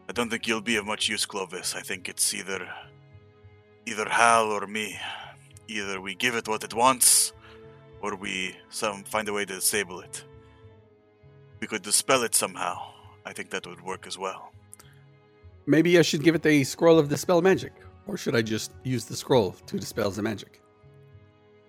[0.08, 1.76] I don't think you'll be of much use, Clovis.
[1.76, 2.68] I think it's either
[3.86, 4.98] either Hal or me.
[5.68, 7.34] Either we give it what it wants,
[8.02, 10.24] or we some find a way to disable it.
[11.60, 12.76] We could dispel it somehow.
[13.26, 14.52] I think that would work as well.
[15.66, 17.74] Maybe I should give it the scroll of dispel magic,
[18.06, 20.62] or should I just use the scroll to dispel the magic?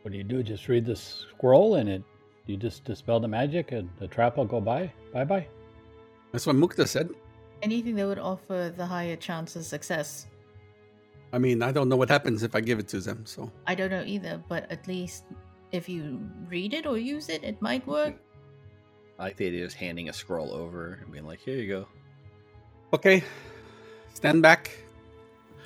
[0.02, 0.42] What do you do?
[0.42, 2.02] Just read the scroll and it
[2.46, 4.92] you just dispel the magic and the trap will go by.
[5.12, 5.46] Bye bye.
[6.32, 7.10] That's what Mukta said.
[7.62, 10.27] Anything that would offer the higher chance of success.
[11.33, 13.74] I mean, I don't know what happens if I give it to them, so I
[13.74, 15.24] don't know either, but at least
[15.73, 18.15] if you read it or use it, it might work.
[19.19, 21.69] I like the idea of just handing a scroll over and being like, "Here you
[21.69, 21.89] go."
[22.93, 23.23] okay.
[24.15, 24.70] Stand back.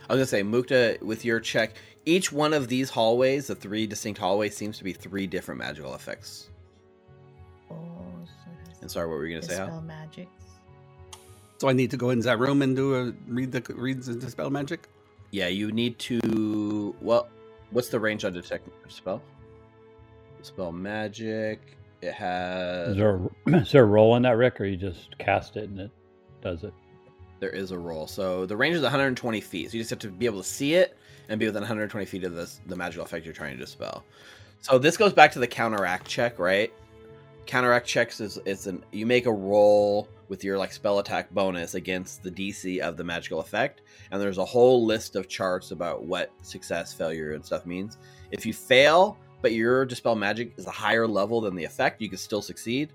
[0.09, 3.87] I was gonna say, Mukta, with your check, each one of these hallways, the three
[3.87, 6.49] distinct hallways, seems to be three different magical effects.
[7.71, 7.77] Oh,
[8.25, 8.51] so
[8.81, 9.57] And sorry, what were you gonna say?
[9.57, 9.67] Hal?
[9.67, 10.31] dispel magics.
[11.61, 14.15] So I need to go in that room and do a read the read the
[14.15, 14.89] dispel magic.
[15.31, 16.97] Yeah, you need to.
[17.03, 17.29] Well,
[17.71, 19.21] what's the range on detect spell?
[20.41, 21.77] Spell magic.
[22.01, 22.93] It has.
[22.93, 23.29] Is there, a,
[23.59, 25.91] is there a roll in that, Rick, or you just cast it and it
[26.41, 26.73] does it?
[27.41, 28.07] There is a roll.
[28.07, 29.71] So the range is 120 feet.
[29.71, 30.97] So you just have to be able to see it
[31.29, 34.03] and be within 120 feet of this, the magical effect you're trying to dispel.
[34.63, 36.73] So this goes back to the counteract check, right?
[37.45, 41.75] Counteract checks is it's an you make a roll with your like spell attack bonus
[41.75, 46.05] against the DC of the magical effect, and there's a whole list of charts about
[46.05, 47.99] what success, failure, and stuff means.
[48.31, 52.09] If you fail, but your dispel magic is a higher level than the effect, you
[52.09, 52.91] can still succeed.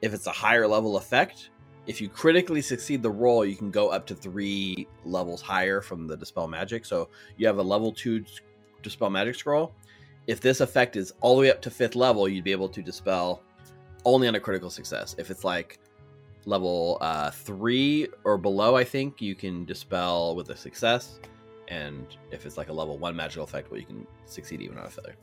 [0.00, 1.50] If it's a higher level effect,
[1.86, 6.06] if you critically succeed the roll, you can go up to three levels higher from
[6.06, 6.86] the dispel magic.
[6.86, 8.24] So you have a level two
[8.82, 9.72] dispel magic scroll.
[10.26, 12.82] If this effect is all the way up to fifth level, you'd be able to
[12.82, 13.42] dispel
[14.06, 15.14] only on a critical success.
[15.18, 15.78] If it's like
[16.46, 21.18] level uh, three or below, I think you can dispel with a success.
[21.68, 24.86] And if it's like a level one magical effect, well, you can succeed even on
[24.86, 25.16] a failure.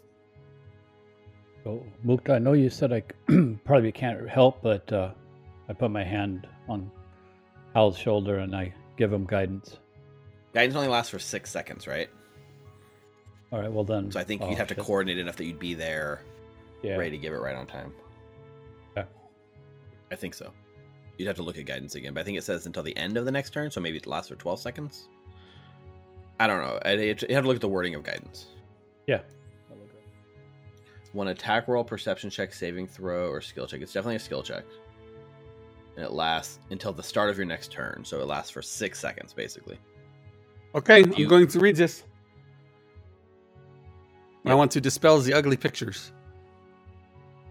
[1.64, 3.02] So, Mukta, I know you said I
[3.65, 5.11] probably can't help, but uh,
[5.68, 6.89] I put my hand on
[7.73, 9.77] Hal's shoulder and I give him guidance.
[10.53, 12.10] Guidance only lasts for six seconds, right?
[13.52, 14.11] All right, well then.
[14.11, 14.84] So I think oh, you'd have to shit.
[14.84, 16.22] coordinate enough that you'd be there
[16.84, 16.95] Yeah.
[16.95, 17.94] ready to give it right on time.
[18.95, 19.06] Yeah.
[20.11, 20.52] I think so.
[21.18, 23.18] You'd have to look at guidance again, but I think it says until the end
[23.18, 25.10] of the next turn, so maybe it lasts for 12 seconds.
[26.39, 26.80] I don't know.
[26.85, 28.48] I you have to look at the wording of guidance.
[29.07, 29.22] Yeah.
[31.14, 33.81] One attack roll, perception check, saving throw, or skill check.
[33.81, 34.64] It's definitely a skill check.
[35.95, 38.99] And it lasts until the start of your next turn, so it lasts for six
[38.99, 39.80] seconds, basically.
[40.76, 42.03] Okay, You- I'm going to read this.
[44.45, 46.11] I want to dispel the ugly pictures.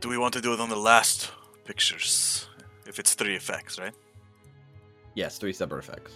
[0.00, 1.30] Do we want to do it on the last
[1.64, 2.46] pictures?
[2.86, 3.94] If it's three effects, right?
[5.14, 6.12] Yes, three separate effects.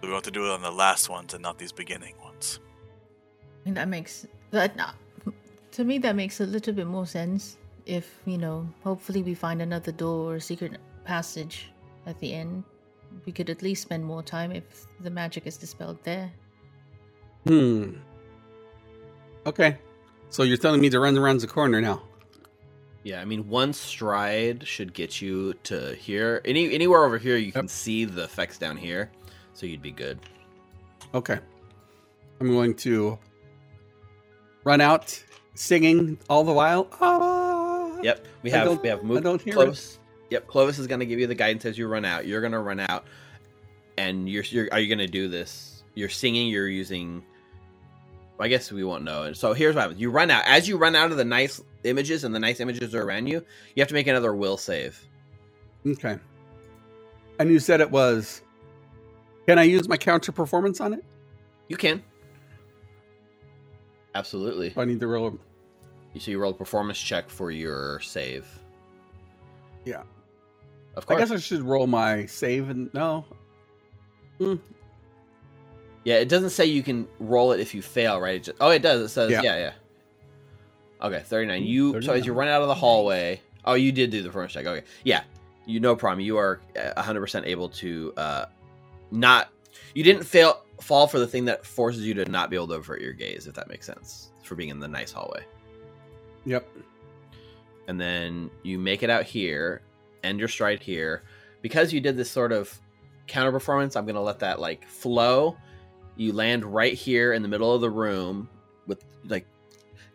[0.00, 2.60] Do we want to do it on the last ones and not these beginning ones?
[3.60, 4.94] I think that makes that
[5.72, 7.56] to me that makes a little bit more sense.
[7.86, 11.72] If you know, hopefully we find another door or secret passage
[12.06, 12.64] at the end,
[13.26, 16.30] we could at least spend more time if the magic is dispelled there.
[17.46, 17.94] Hmm.
[19.46, 19.78] Okay.
[20.30, 22.02] So you're telling me to run around the corner now?
[23.04, 26.40] Yeah, I mean, one stride should get you to here.
[26.46, 29.10] Any anywhere over here, you can see the effects down here,
[29.52, 30.18] so you'd be good.
[31.12, 31.38] Okay.
[32.40, 33.18] I'm going to
[34.64, 35.22] run out
[35.54, 36.88] singing all the while.
[37.00, 38.00] Ah!
[38.02, 39.98] Yep, we have we have don't close.
[40.30, 42.26] Yep, Clovis is going to give you the guidance as you run out.
[42.26, 43.06] You're going to run out,
[43.98, 45.84] and you're, you're are you going to do this?
[45.94, 46.48] You're singing.
[46.48, 47.22] You're using.
[48.40, 49.34] I guess we won't know.
[49.34, 50.44] So here's what happens: you run out.
[50.46, 53.44] As you run out of the nice images, and the nice images are around you,
[53.74, 54.98] you have to make another will save.
[55.86, 56.18] Okay.
[57.38, 58.42] And you said it was.
[59.46, 61.04] Can I use my counter performance on it?
[61.68, 62.02] You can.
[64.14, 64.72] Absolutely.
[64.76, 65.38] I need to roll.
[66.14, 68.46] You So you roll a performance check for your save.
[69.84, 70.02] Yeah.
[70.96, 71.16] Of course.
[71.16, 73.24] I guess I should roll my save and no.
[74.38, 74.54] Hmm.
[76.04, 78.36] Yeah, it doesn't say you can roll it if you fail, right?
[78.36, 79.00] It just, oh, it does.
[79.00, 79.56] It says, yeah, Yeah.
[79.56, 79.72] yeah.
[81.04, 81.62] Okay, 39.
[81.64, 83.40] You so as you run out of the hallway.
[83.64, 84.66] Oh, you did do the performance check.
[84.66, 84.84] Okay.
[85.04, 85.22] Yeah.
[85.66, 86.20] You no problem.
[86.20, 88.46] You are uh, 100% able to uh
[89.10, 89.50] not
[89.94, 92.74] you didn't fail fall for the thing that forces you to not be able to
[92.74, 95.44] avert your gaze, if that makes sense, for being in the nice hallway.
[96.46, 96.68] Yep.
[97.88, 99.82] and then you make it out here,
[100.22, 101.22] end your stride here.
[101.62, 102.78] Because you did this sort of
[103.26, 105.56] counter performance, I'm gonna let that like flow.
[106.16, 108.48] You land right here in the middle of the room
[108.86, 109.46] with like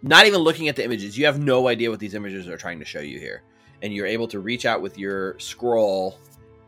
[0.02, 1.18] not even looking at the images.
[1.18, 3.42] You have no idea what these images are trying to show you here.
[3.82, 6.20] And you're able to reach out with your scroll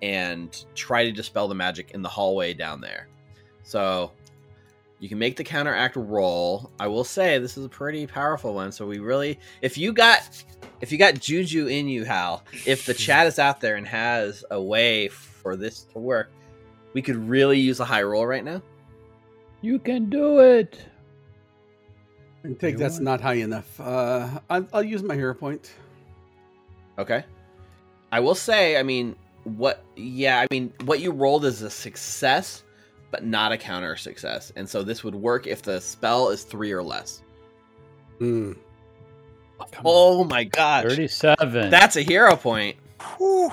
[0.01, 3.07] and try to dispel the magic in the hallway down there.
[3.63, 4.11] So
[4.99, 6.71] you can make the counteract roll.
[6.79, 8.71] I will say this is a pretty powerful one.
[8.71, 10.43] So we really, if you got,
[10.81, 14.43] if you got juju in you, Hal, if the chat is out there and has
[14.51, 16.31] a way for this to work,
[16.93, 18.61] we could really use a high roll right now.
[19.61, 20.77] You can do it.
[22.43, 23.79] I think that's not high enough.
[23.79, 25.71] Uh, I'll, I'll use my hero point.
[26.97, 27.23] Okay.
[28.11, 29.83] I will say, I mean, what?
[29.95, 32.63] Yeah, I mean, what you rolled is a success,
[33.11, 36.71] but not a counter success, and so this would work if the spell is three
[36.71, 37.21] or less.
[38.19, 38.53] Hmm.
[39.59, 39.81] Come on.
[39.85, 41.69] Oh my gosh, 37.
[41.69, 42.75] that's a hero point.
[43.17, 43.51] Whew.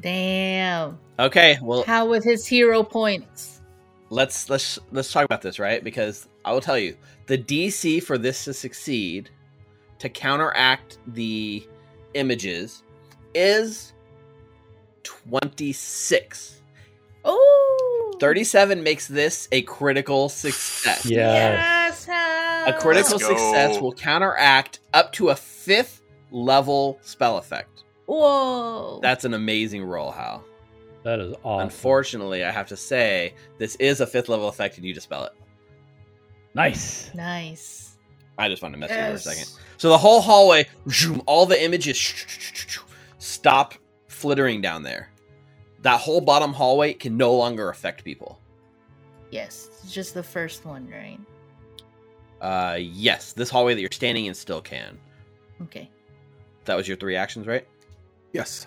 [0.00, 0.98] Damn.
[1.18, 3.60] Okay, well, How with his hero points?
[4.12, 5.82] let's let's let's talk about this, right?
[5.82, 6.96] Because I will tell you,
[7.26, 9.30] the DC for this to succeed,
[9.98, 11.66] to counteract the
[12.14, 12.82] images,
[13.34, 13.92] is
[15.02, 16.62] twenty six.
[17.24, 17.78] Oh.
[18.20, 21.04] 37 makes this a critical success.
[21.04, 22.06] Yes.
[22.06, 22.68] Yes.
[22.68, 27.82] A critical success will counteract up to a fifth level spell effect.
[28.06, 29.00] Whoa.
[29.02, 30.44] That's an amazing roll, Hal.
[31.02, 31.64] That is awesome.
[31.64, 35.32] Unfortunately, I have to say, this is a fifth level effect and you dispel it.
[36.54, 37.10] Nice.
[37.14, 37.96] nice.
[38.38, 39.50] I just wanted to mess with you for a second.
[39.76, 41.96] So the whole hallway, zoom, all the images
[43.18, 43.74] stop
[44.08, 45.10] flittering down there.
[45.80, 48.38] That whole bottom hallway can no longer affect people.
[49.30, 49.68] Yes.
[49.82, 51.18] It's just the first one, right?
[52.40, 54.98] Uh, yes, this hallway that you're standing in still can.
[55.62, 55.90] Okay.
[56.64, 57.66] That was your three actions, right?
[58.32, 58.66] Yes.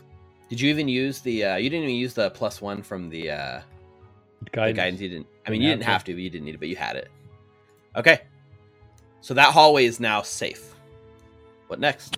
[0.50, 1.44] Did you even use the?
[1.44, 3.62] uh You didn't even use the plus one from the uh
[4.44, 4.78] the Guidance.
[4.78, 5.02] guidance.
[5.02, 5.28] You didn't.
[5.46, 5.92] I mean, Didn't you have didn't to.
[5.92, 7.10] have to, but you didn't need it, but you had it.
[7.96, 8.22] Okay.
[9.22, 10.76] So that hallway is now safe.
[11.68, 12.18] What next?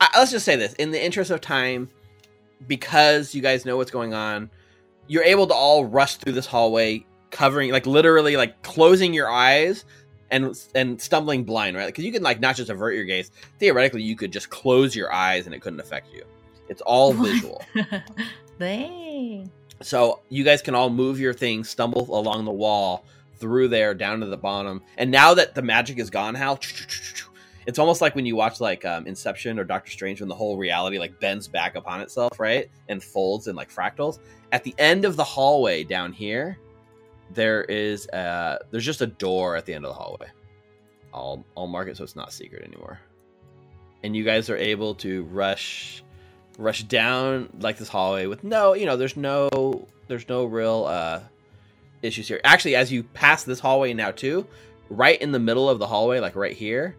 [0.00, 1.88] I, let's just say this: in the interest of time,
[2.66, 4.50] because you guys know what's going on,
[5.06, 9.84] you're able to all rush through this hallway, covering, like literally, like closing your eyes
[10.30, 11.86] and and stumbling blind, right?
[11.86, 13.30] Because you can like not just avert your gaze.
[13.58, 16.24] Theoretically, you could just close your eyes and it couldn't affect you.
[16.68, 17.64] It's all visual.
[18.58, 19.50] Dang.
[19.82, 23.04] So you guys can all move your things, stumble along the wall,
[23.38, 24.82] through there, down to the bottom.
[24.96, 26.58] And now that the magic is gone, Hal,
[27.66, 30.56] it's almost like when you watch like um, Inception or Doctor Strange when the whole
[30.56, 32.70] reality like bends back upon itself, right?
[32.88, 34.18] And folds in like fractals.
[34.52, 36.58] At the end of the hallway down here,
[37.30, 40.28] there is uh there's just a door at the end of the hallway.
[41.12, 43.00] I'll I'll mark it so it's not secret anymore.
[44.04, 46.04] And you guys are able to rush
[46.58, 51.20] rush down like this hallway with no, you know, there's no there's no real uh
[52.02, 52.40] issues here.
[52.44, 54.46] Actually, as you pass this hallway now too,
[54.90, 56.96] right in the middle of the hallway, like right here,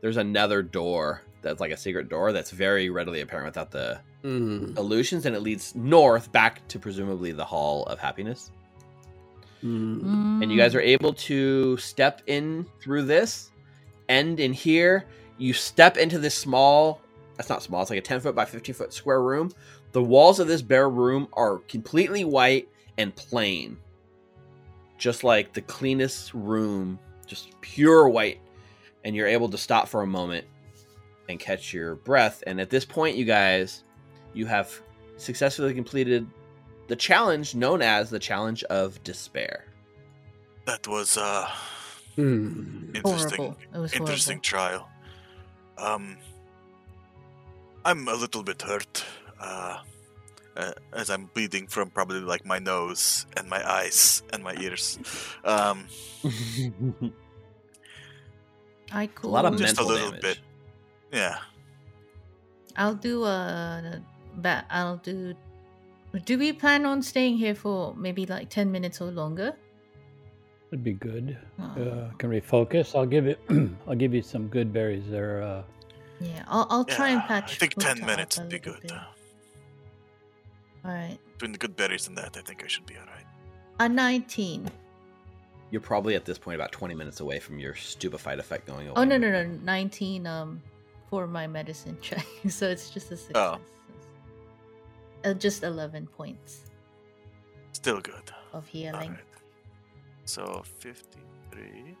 [0.00, 4.74] there's another door that's like a secret door that's very readily apparent without the Hmm.
[4.76, 8.50] illusions, and it leads north back to presumably the Hall of Happiness.
[9.62, 10.42] Hmm.
[10.42, 13.50] And you guys are able to step in through this,
[14.08, 15.04] end in here.
[15.38, 17.00] You step into this small,
[17.36, 19.52] that's not small, it's like a 10 foot by 15 foot square room.
[19.92, 22.68] The walls of this bare room are completely white
[22.98, 23.78] and plain.
[25.00, 28.38] Just like the cleanest room, just pure white.
[29.02, 30.44] And you're able to stop for a moment
[31.30, 32.44] and catch your breath.
[32.46, 33.82] And at this point, you guys,
[34.34, 34.78] you have
[35.16, 36.26] successfully completed
[36.88, 39.64] the challenge known as the Challenge of Despair.
[40.66, 41.48] That was uh
[42.16, 42.90] Hmm.
[42.94, 43.36] interesting.
[43.38, 43.56] Horrible.
[43.80, 44.86] Was interesting trial.
[45.78, 46.18] Um,
[47.86, 49.04] I'm a little bit hurt.
[49.40, 49.78] uh,
[50.56, 54.98] uh, as I'm bleeding from probably like my nose and my eyes and my ears.
[55.44, 55.86] Um,
[58.92, 59.30] I a cool.
[59.30, 60.22] lot of Just a mental little damage.
[60.22, 60.38] bit.
[61.12, 61.38] yeah.
[62.76, 64.00] I'll do a
[64.38, 65.34] that I'll do.
[66.24, 69.54] Do we plan on staying here for maybe like ten minutes or longer?
[70.70, 71.36] That'd be good.
[71.58, 72.94] Oh, Uh, can refocus.
[72.94, 73.38] I'll give it.
[73.88, 75.42] I'll give you some good berries there.
[75.42, 75.62] Uh,
[76.20, 77.52] yeah, I'll I'll try and Yeah, patch.
[77.52, 78.80] I think 10 minutes would be good.
[78.82, 78.92] bit.
[80.84, 83.26] All right, between the good berries and that, I think I should be alright.
[83.80, 84.70] a nineteen.
[85.70, 88.94] You're probably at this point about 20 minutes away from your stupefied effect going away.
[88.96, 90.26] Oh no no no, nineteen.
[90.26, 90.62] Um,
[91.10, 93.36] for my medicine check, so it's just a success.
[93.36, 93.58] Oh.
[95.24, 96.62] Uh, just eleven points
[97.72, 98.30] Still good.
[98.52, 99.10] of healing.
[99.10, 99.18] Alright.
[100.24, 101.96] So 53.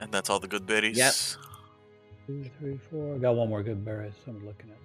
[0.00, 0.96] And that's all the good berries?
[0.96, 1.14] Yep.
[2.26, 3.14] two, three, four.
[3.14, 4.12] I got one more good berry.
[4.24, 4.76] So I'm looking at.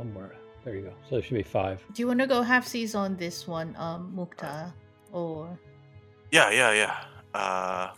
[0.00, 0.06] So.
[0.08, 0.34] One more.
[0.64, 0.92] There you go.
[1.08, 1.84] So it should be five.
[1.92, 4.72] Do you want to go half seas on this one, um, Mukta,
[5.12, 5.58] or
[6.30, 6.96] Yeah, yeah, yeah.
[7.32, 7.92] Uh,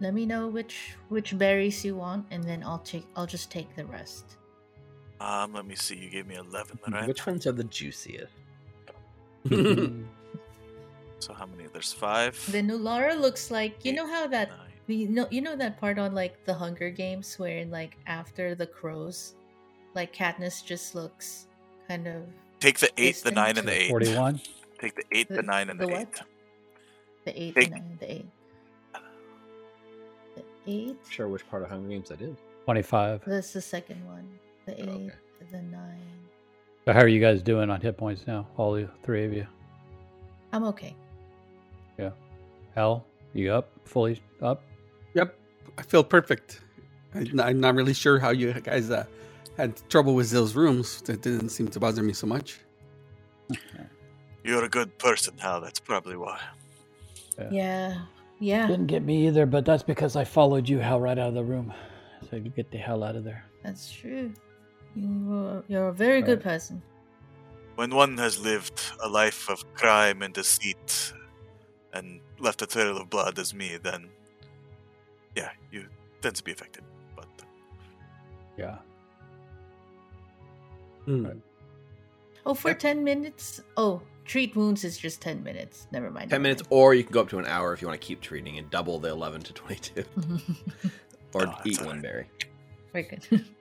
[0.00, 3.74] let me know which which berries you want, and then I'll take I'll just take
[3.76, 4.36] the rest.
[5.20, 5.96] um, let me see.
[5.96, 7.06] You gave me 11, right?
[7.06, 8.32] Which ones are the juiciest?
[11.22, 11.68] So how many?
[11.72, 12.34] There's five.
[12.50, 14.98] The Nulara looks like you know how that nine.
[14.98, 18.56] you know you know that part on like the Hunger Games where in like after
[18.56, 19.34] the crows,
[19.94, 21.46] like Katniss just looks
[21.88, 22.22] kind of
[22.60, 23.34] Take the eight, the Distant.
[23.36, 23.88] nine, and the eight.
[23.90, 24.40] Forty-one.
[24.80, 26.00] Take the eight, the, The- nine, and the the, what?
[26.02, 26.20] eight.
[27.24, 28.26] the eight, Take- the nine, the eight,
[30.36, 30.96] the eight.
[31.10, 32.36] sure which part of Hunger Games I did?
[32.64, 33.22] Twenty-five.
[33.26, 34.28] That's the second one.
[34.66, 35.10] The eight, Oh, okay.
[35.50, 35.98] the nine.
[36.84, 38.46] So how are you guys doing on hit points now?
[38.56, 39.46] All the three of you.
[40.52, 40.94] I'm okay.
[42.74, 43.04] Hal,
[43.34, 43.68] you up?
[43.84, 44.62] Fully up?
[45.12, 45.38] Yep,
[45.76, 46.62] I feel perfect.
[47.14, 49.04] I, I'm not really sure how you guys uh,
[49.56, 51.02] had trouble with those rooms.
[51.02, 52.60] That didn't seem to bother me so much.
[54.44, 55.60] You're a good person, Hal.
[55.60, 56.40] That's probably why.
[57.50, 58.02] Yeah,
[58.40, 58.66] yeah.
[58.66, 61.44] Didn't get me either, but that's because I followed you hell right out of the
[61.44, 61.72] room.
[62.28, 63.44] So you get the hell out of there.
[63.62, 64.32] That's true.
[64.94, 66.52] You you're a very good Right.
[66.54, 66.82] person.
[67.76, 71.12] When one has lived a life of crime and deceit
[71.94, 74.10] and left a trail of blood as me, then
[75.36, 75.86] yeah, you
[76.20, 76.84] tend to be affected.
[77.16, 77.28] But
[78.58, 78.78] Yeah.
[82.44, 82.78] Oh, for Yep.
[82.78, 83.60] ten minutes.
[83.76, 85.86] Oh, treat wounds is just ten minutes.
[85.92, 86.30] Never mind.
[86.30, 88.20] 10 minutes, or you can go up to an hour if you want to keep
[88.20, 90.04] treating and double the 11 to 22.
[91.34, 92.02] Or Oh, eat one right.
[92.02, 92.30] berry.
[92.92, 93.46] very good.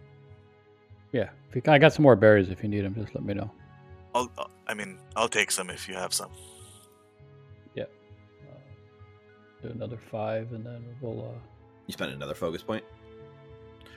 [1.14, 1.30] Yeah.
[1.50, 2.96] If you, I got some more berries if you need them.
[2.96, 3.50] Just let me know.
[4.16, 6.32] I'll, I'll- mean, I'll take some if you have some.
[7.78, 7.84] Uh,
[9.62, 11.22] do another five, and then we'll.
[11.22, 11.40] Uh,
[11.88, 12.84] You spend another focus point.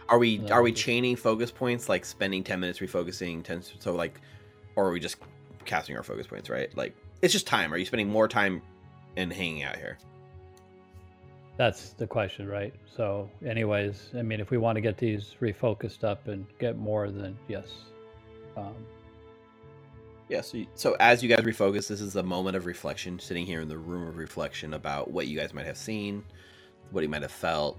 [0.09, 3.95] Are we No, are we chaining focus points like spending 10 minutes refocusing 10 so
[3.95, 4.21] like
[4.77, 5.17] or are we just
[5.65, 6.75] casting our focus points, right?
[6.77, 7.73] Like it's just time.
[7.73, 8.63] Are you spending more time
[9.17, 9.99] and hanging out here?
[11.57, 12.75] that's the question, right?
[12.97, 17.11] So, anyways, I mean, if we want to get these refocused up and get more,
[17.11, 17.69] then yes.
[18.57, 18.75] Um,
[20.29, 23.47] Yeah, so, you- so as you guys refocus, this is a moment of reflection, sitting
[23.47, 26.25] here in the room of reflection about what you guys might have seen,
[26.91, 27.79] what you might have felt,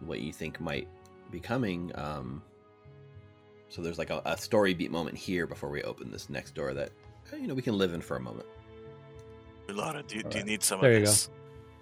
[0.00, 0.86] what you think might
[1.30, 1.90] be coming.
[1.94, 2.42] Um,
[3.68, 6.72] so there's like a, a story beat moment here before we open this next door
[6.74, 6.90] that
[7.32, 8.46] uh, you know we can live in for a moment.
[9.68, 10.46] Laura, do you, do you Alright.
[10.46, 11.12] need some There of you go.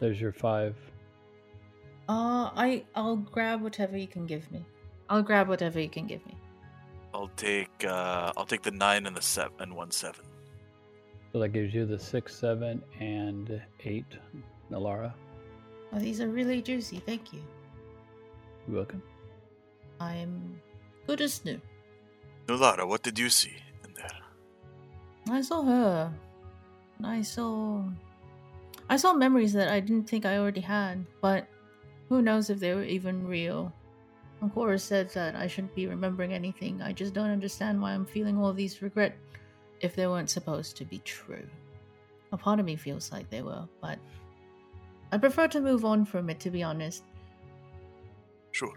[0.00, 0.74] there's your five.
[2.08, 4.64] Uh, I I'll grab whatever you can give me.
[5.08, 6.36] I'll grab whatever you can give me.
[7.12, 10.24] I'll take uh, I'll take the nine and the seven and one seven.
[11.32, 14.06] So that gives you the six, seven, and eight.
[14.70, 15.12] Nulara,
[15.92, 16.98] Oh, these are really juicy.
[17.04, 17.40] Thank you.
[18.66, 19.02] you're welcome.
[20.00, 20.60] I'm
[21.06, 21.60] good as new.
[22.48, 24.20] No, Lara, what did you see in there?
[25.30, 26.12] I saw her.
[27.02, 27.82] I saw.
[28.88, 31.48] I saw memories that I didn't think I already had, but
[32.08, 33.72] who knows if they were even real.
[34.42, 36.82] Ancora said that I shouldn't be remembering anything.
[36.82, 39.16] I just don't understand why I'm feeling all these regret
[39.80, 41.46] if they weren't supposed to be true.
[42.32, 43.98] A part of me feels like they were, but
[45.12, 47.04] I prefer to move on from it, to be honest.
[48.50, 48.74] Sure.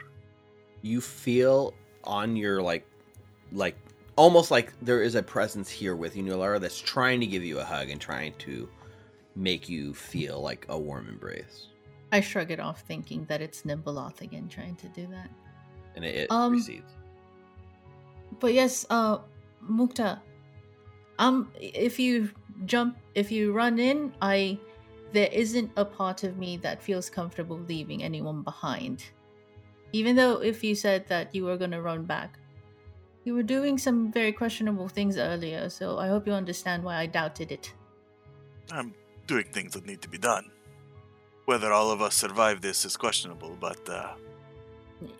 [0.81, 1.73] You feel
[2.03, 2.85] on your like,
[3.51, 3.77] like
[4.15, 7.59] almost like there is a presence here with you, Nulara, that's trying to give you
[7.59, 8.69] a hug and trying to
[9.35, 11.67] make you feel like a warm embrace,
[12.11, 15.29] I shrug it off, thinking that it's Nhimbaloth again trying to do that.
[15.95, 16.91] and it, it Um, recedes.
[18.39, 19.19] But yes, uh,
[19.63, 20.19] Mukta,
[21.19, 22.31] um, if you
[22.65, 24.57] jump, if you run in, I,
[25.13, 29.03] there isn't a part of me that feels comfortable leaving anyone behind.
[29.93, 32.37] Even though if you said that you were gonna run back,
[33.23, 35.69] you were doing some very questionable things earlier.
[35.69, 37.73] So I hope you understand why I doubted it.
[38.71, 38.93] I'm
[39.27, 40.49] doing things that need to be done.
[41.45, 44.13] Whether all of us survive this is questionable, but uh,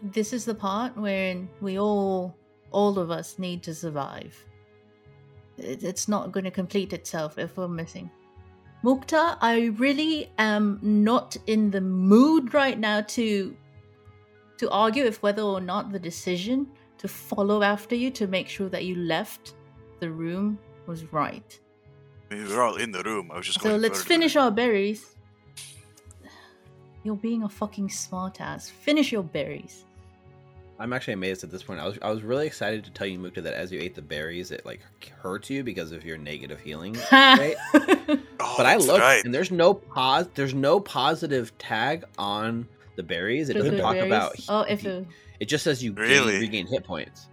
[0.01, 2.35] This is the part wherein we all,
[2.71, 4.35] all of us, need to survive.
[5.57, 8.09] It's not going to complete itself if we're missing.
[8.83, 13.55] Mukta, I really am not in the mood right now to
[14.57, 16.67] to argue if whether or not the decision
[16.97, 19.53] to follow after you to make sure that you left
[19.99, 20.57] the room
[20.87, 21.59] was right.
[22.29, 23.31] I mean, we were all in the room.
[23.31, 24.07] I was just So going let's further.
[24.07, 25.15] finish our berries.
[27.03, 28.69] You're being a fucking smartass.
[28.69, 29.85] Finish your berries.
[30.79, 31.79] I'm actually amazed at this point.
[31.79, 34.01] I was I was really excited to tell you, Mukta, that as you ate the
[34.01, 34.81] berries, it like
[35.21, 36.95] hurts you because of your negative healing.
[37.11, 37.55] Right?
[38.39, 39.23] Oh, but I that's looked, right.
[39.25, 42.67] and there's no pos, there's no positive tag on
[42.97, 43.47] the berries.
[43.49, 44.07] It doesn't the talk berries?
[44.07, 44.35] about.
[44.49, 45.07] Oh, if it,
[45.39, 47.29] it just says you gain- regain hit points.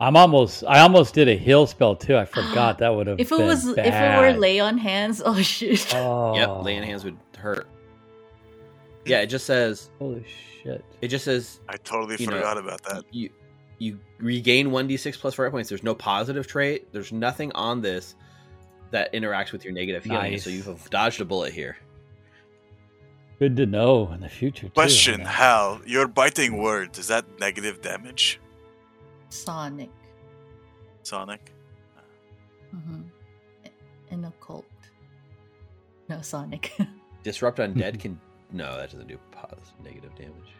[0.00, 0.62] I'm almost.
[0.68, 2.16] I almost did a heal spell too.
[2.16, 3.18] I forgot that would have.
[3.18, 5.92] if it been was if it were lay on hands, oh shit.
[5.94, 6.36] Oh.
[6.36, 7.66] Yep, lay on hands would hurt.
[9.04, 10.24] Yeah, it just says Holy
[10.62, 10.84] shit!
[11.00, 13.04] it just says I totally you know, forgot about that.
[13.10, 13.30] you
[13.78, 15.68] you regain 1d6 plus four points.
[15.68, 16.92] There's no positive trait.
[16.92, 18.14] There's nothing on this
[18.92, 20.38] that interacts with your negative healing.
[20.38, 21.76] So you've dodged a bullet here.
[23.42, 24.68] Good to know in the future.
[24.68, 25.26] Too, Question: man.
[25.26, 28.38] Hal, your biting word, is that negative damage,
[29.30, 29.90] Sonic.
[31.02, 31.50] Sonic?
[32.72, 33.00] Mm-hmm.
[34.12, 34.64] In a cult.
[36.08, 36.70] No, Sonic.
[37.24, 38.20] Disrupt undead can
[38.52, 40.54] no, that doesn't do positive negative damage.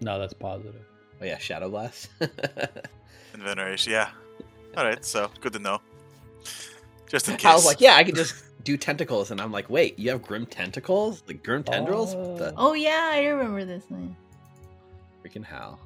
[0.00, 0.84] No, that's positive.
[1.22, 2.08] Oh yeah, shadow blast.
[3.34, 4.10] And veneration, yeah.
[4.76, 5.80] All right, so good to know.
[7.08, 7.46] Just in case.
[7.46, 8.34] I was like, yeah, I can just
[8.64, 12.14] do tentacles, and I'm like, wait, you have grim tentacles, like grim tendrils?
[12.14, 14.16] What the oh yeah, I remember this thing.
[15.24, 15.78] freaking hell?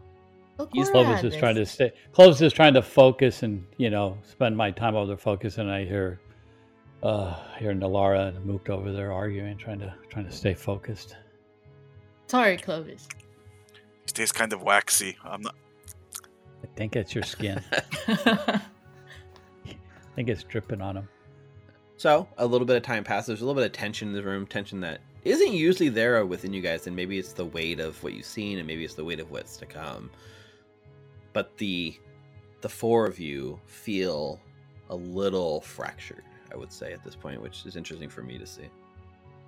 [0.73, 1.93] He's Clovis is trying to stay.
[2.13, 5.71] Clovis is trying to focus and you know spend my time over there focus, and
[5.71, 6.21] I hear,
[7.03, 11.17] uh, hear Nulara and Mukta over there arguing, trying to trying to stay focused.
[12.27, 13.09] Sorry, Clovis.
[14.03, 15.17] He stays kind of waxy.
[15.25, 15.55] I'm not.
[16.65, 17.63] I think it's your skin.
[18.09, 18.61] I
[20.17, 21.09] think it's dripping on him.
[21.99, 23.27] So a little bit of time passes.
[23.27, 26.53] There's a little bit of tension in the room, tension that isn't usually there within
[26.53, 29.05] you guys, and maybe it's the weight of what you've seen, and maybe it's the
[29.05, 30.09] weight of what's to come.
[31.33, 31.99] But the
[32.61, 34.41] the four of you feel
[34.91, 36.23] a little fractured,
[36.53, 38.69] I would say, at this point, which is interesting for me to see.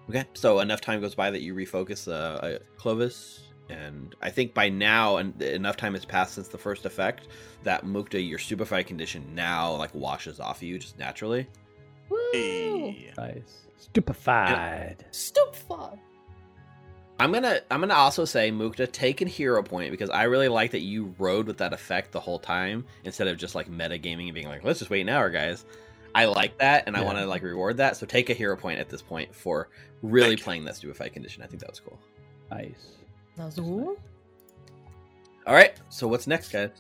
[0.09, 4.55] Okay, so enough time goes by that you refocus uh, uh, Clovis, and I think
[4.55, 7.29] by now, and enough time has passed since the first effect,
[7.63, 11.47] that Mukta, your stupefied condition now like washes off of you just naturally.
[12.33, 12.39] Woo!
[12.39, 13.13] Hey.
[13.17, 13.67] Nice.
[13.79, 15.05] Stupefied.
[15.11, 15.99] Stupefied.
[17.19, 20.71] I'm gonna I'm gonna also say Mukta take a hero point because I really like
[20.71, 24.35] that you rode with that effect the whole time instead of just like metagaming and
[24.35, 25.67] being like let's just wait an hour guys.
[26.15, 27.97] I like that and I want to like reward that.
[27.97, 29.69] So take a hero point at this point for
[30.03, 30.45] really Thank you.
[30.45, 31.43] playing that stupefied condition.
[31.43, 31.99] I think that was cool.
[32.51, 32.93] Nice.
[33.39, 33.97] Nazul?
[35.47, 36.71] All right, so what's next, guys?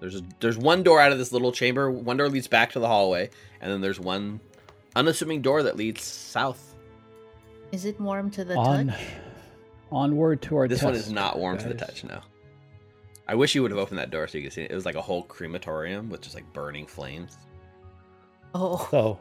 [0.00, 1.90] There's a, there's one door out of this little chamber.
[1.90, 3.30] One door leads back to the hallway,
[3.60, 4.40] and then there's one
[4.96, 6.74] unassuming door that leads south.
[7.70, 9.00] Is it warm to the On, touch?
[9.92, 12.02] onward to our This one is not warm to the touch.
[12.02, 12.20] No.
[13.28, 14.70] I wish you would have opened that door so you could see it.
[14.70, 17.36] It was like a whole crematorium with just like burning flames.
[18.54, 19.18] Oh, So,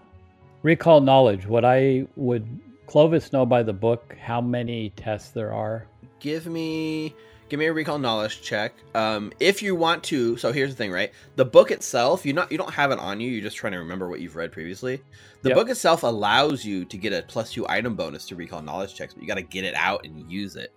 [0.64, 1.46] recall knowledge.
[1.46, 2.48] What I would
[2.88, 5.88] Clovis know by the book how many tests there are.
[6.20, 7.16] Give me
[7.50, 8.74] give me a recall knowledge check.
[8.94, 10.38] Um, if you want to.
[10.38, 11.12] So here's the thing, right?
[11.36, 13.30] The book itself, you not you don't have it on you.
[13.30, 15.02] You're just trying to remember what you've read previously.
[15.42, 15.56] The Yep.
[15.56, 19.14] book itself allows you to get a plus two item bonus to recall knowledge checks,
[19.14, 20.72] but you got to get it out and use it.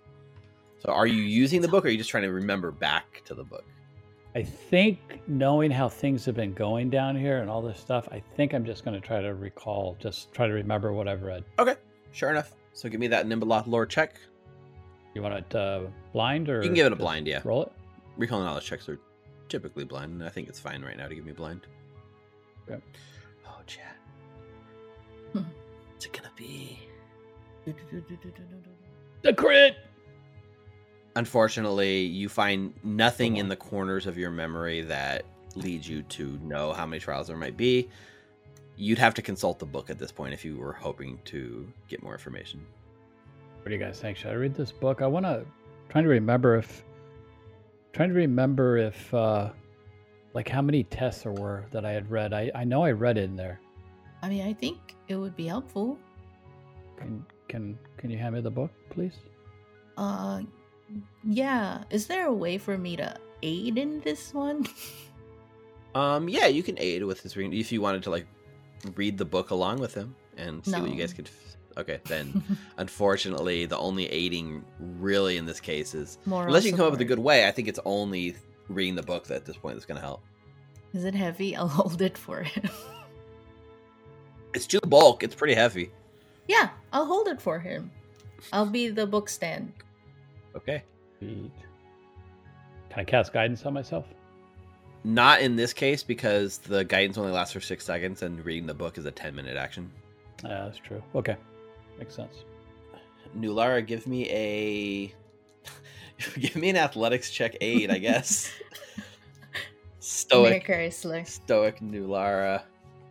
[0.79, 3.33] So are you using the book, or are you just trying to remember back to
[3.33, 3.65] the book?
[4.35, 8.21] I think knowing how things have been going down here and all this stuff, I
[8.37, 11.43] think I'm just going to try to recall, just try to remember what I've read.
[11.57, 11.75] Okay,
[12.11, 12.53] sure enough.
[12.73, 14.15] So give me that Nimble lore check.
[15.13, 15.81] You want it uh,
[16.13, 17.41] blind or You can give it a blind, yeah.
[17.43, 17.71] Roll it.
[18.17, 18.99] Recall knowledge checks are
[19.47, 21.61] typically blind, and I think it's fine right now to give me blind.
[22.69, 22.81] Okay.
[23.47, 23.95] Oh, chat.
[25.33, 25.43] Hmm.
[25.91, 26.79] What's it gonna be?
[29.21, 29.75] The crit.
[31.15, 35.25] Unfortunately, you find nothing in the corners of your memory that
[35.55, 37.89] leads you to know how many trials there might be.
[38.77, 42.01] You'd have to consult the book at this point if you were hoping to get
[42.01, 42.65] more information.
[43.69, 44.17] What do you guys think?
[44.17, 45.03] Should I read this book?
[45.03, 45.45] I want to
[45.89, 46.83] trying to remember if
[47.93, 49.51] trying to remember if uh
[50.33, 52.33] like how many tests there were that I had read.
[52.33, 53.59] I I know I read it in there.
[54.23, 55.99] I mean, I think it would be helpful.
[56.97, 59.13] Can can can you hand me the book, please?
[59.97, 60.41] Uh,
[61.23, 61.83] Yeah.
[61.91, 64.65] Is there a way for me to aid in this one?
[65.95, 68.25] Um, yeah, you can aid with his reading if you wanted to like
[68.95, 71.27] read the book along with him and see what you guys could.
[71.27, 72.43] f- Okay, then
[72.77, 76.91] unfortunately, the only aiding really in this case is Moral unless you can come up
[76.91, 77.47] with a good way.
[77.47, 78.35] I think it's only
[78.67, 80.21] reading the book that at this point that's going to help.
[80.93, 81.55] Is it heavy?
[81.55, 82.69] I'll hold it for him.
[84.53, 85.23] It's too bulk.
[85.23, 85.91] It's pretty heavy.
[86.47, 87.91] yeah, I'll hold it for him.
[88.51, 89.71] I'll be the book stand.
[90.55, 90.83] Okay.
[91.19, 91.51] Can
[92.95, 94.05] I cast guidance on myself?
[95.03, 98.73] Not in this case because the guidance only lasts for six seconds, and reading the
[98.73, 99.91] book is a ten minute action.
[100.43, 101.03] Yeah, that's true.
[101.15, 101.35] Okay.
[101.99, 102.43] Makes sense.
[103.37, 105.13] Nulara, give me a
[106.39, 108.51] give me an athletics check aid, I guess.
[109.99, 111.27] Stoic, Mary Chrysler.
[111.27, 112.63] stoic Nulara.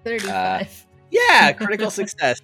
[0.05, 0.31] 35.
[0.33, 0.65] Uh,
[1.11, 2.41] yeah, critical success.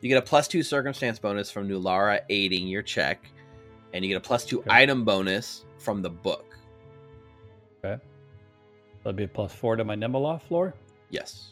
[0.00, 3.26] You get a plus two circumstance bonus from Nulara aiding your check,
[3.92, 4.70] and you get a plus two Okay.
[4.70, 6.56] item bonus from the book.
[7.84, 8.00] Okay.
[9.02, 10.74] That'd be a plus four to my Nimble floor.
[11.10, 11.50] Yes.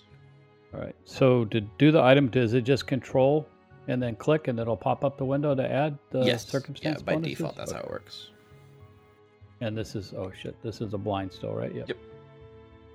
[0.73, 0.95] All right.
[1.05, 3.47] So to do the item, does it just control
[3.89, 6.47] and then click and it'll pop up the window to add the yes.
[6.47, 7.39] circumstance yeah, by bonuses?
[7.39, 8.31] default, that's how it works.
[9.61, 11.75] And this is oh shit, this is a blind still, right?
[11.75, 11.89] Yep.
[11.89, 11.99] Yep.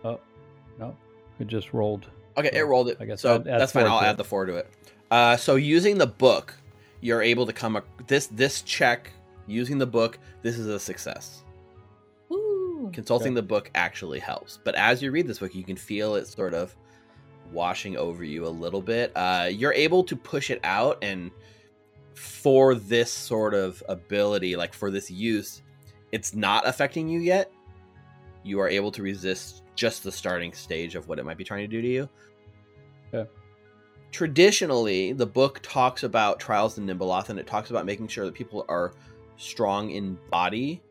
[0.03, 0.19] Oh
[0.79, 0.95] no,
[1.39, 2.07] it just rolled.
[2.37, 2.97] Okay, it rolled it.
[2.99, 3.85] I guess so I'd add that's fine.
[3.85, 4.17] I'll add it.
[4.17, 4.69] the four to it.
[5.09, 6.55] Uh, so using the book,
[7.01, 7.77] you're able to come.
[7.77, 9.11] Ac- this this check
[9.47, 10.19] using the book.
[10.41, 11.43] This is a success.
[12.31, 12.89] Ooh.
[12.93, 13.35] Consulting Okay.
[13.35, 16.53] the book actually helps, but as you read this book, you can feel it sort
[16.53, 16.75] of
[17.51, 19.11] washing over you a little bit.
[19.15, 21.31] Uh, you're able to push it out, and
[22.13, 25.61] for this sort of ability, like for this use,
[26.11, 27.51] it's not affecting you yet.
[28.43, 31.61] You are able to resist just the starting stage of what it might be trying
[31.61, 32.09] to do to you.
[33.13, 33.29] Okay.
[34.11, 38.33] Traditionally, the book talks about trials in Nhimbaloth, and it talks about making sure that
[38.33, 38.93] people are
[39.37, 40.81] strong in body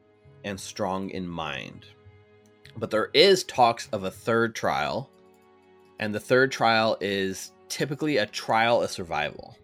[0.44, 1.86] and strong in mind.
[2.76, 5.10] But there is talks of a third trial,
[6.00, 9.54] and the third trial is typically a trial of survival.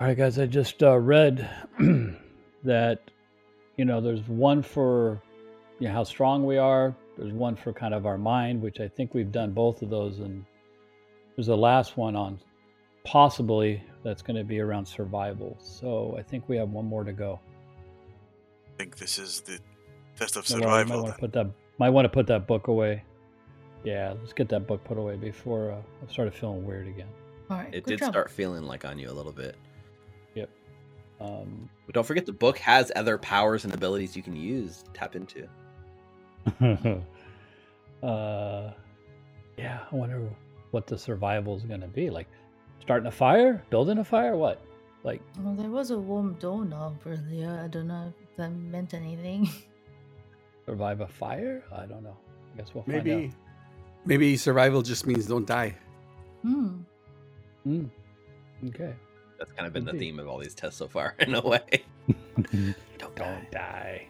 [0.00, 0.38] All right, guys.
[0.38, 1.50] I just uh, read
[2.64, 3.00] that
[3.76, 5.20] you know there's one for
[5.80, 6.94] you know, how strong we are.
[7.18, 10.20] There's one for kind of our mind, which I think we've done both of those,
[10.20, 10.44] and
[11.36, 12.38] there's a last one on
[13.04, 15.56] possibly that's going to be around survival.
[15.60, 17.40] So I think we have one more to go.
[18.66, 19.58] I think this is the
[20.16, 21.02] test of Might wanna- might survival.
[21.02, 21.46] want to put that
[21.78, 23.02] might want to put that book away.
[23.88, 27.08] Yeah, let's get that book put away before uh, I started feeling weird again.
[27.48, 27.72] All right.
[27.72, 28.10] It did job.
[28.10, 29.56] start feeling like on you a little bit.
[30.34, 30.50] Yep.
[31.22, 35.16] Um, But don't forget the book has other powers and abilities you can use, tap
[35.16, 35.48] into.
[38.02, 38.72] uh,
[39.56, 40.28] yeah, I wonder
[40.70, 42.10] what the survival is going to be.
[42.10, 42.26] Like
[42.80, 44.60] starting a fire, building a fire, what?
[45.02, 47.58] Like Well, there was a warm doorknob earlier.
[47.64, 49.48] I don't know if that meant anything.
[50.66, 51.64] survive a fire?
[51.74, 52.18] I don't know.
[52.52, 53.32] I guess we'll find Maybe,
[54.08, 55.76] maybe survival just means don't die.
[56.42, 56.66] hmm.
[56.66, 56.72] out.
[57.64, 57.84] Hmm.
[58.68, 58.94] Okay.
[59.38, 61.62] That's kind of been the theme of all these tests so far, in a way.
[62.98, 63.22] Don't die.
[63.24, 64.06] don't die.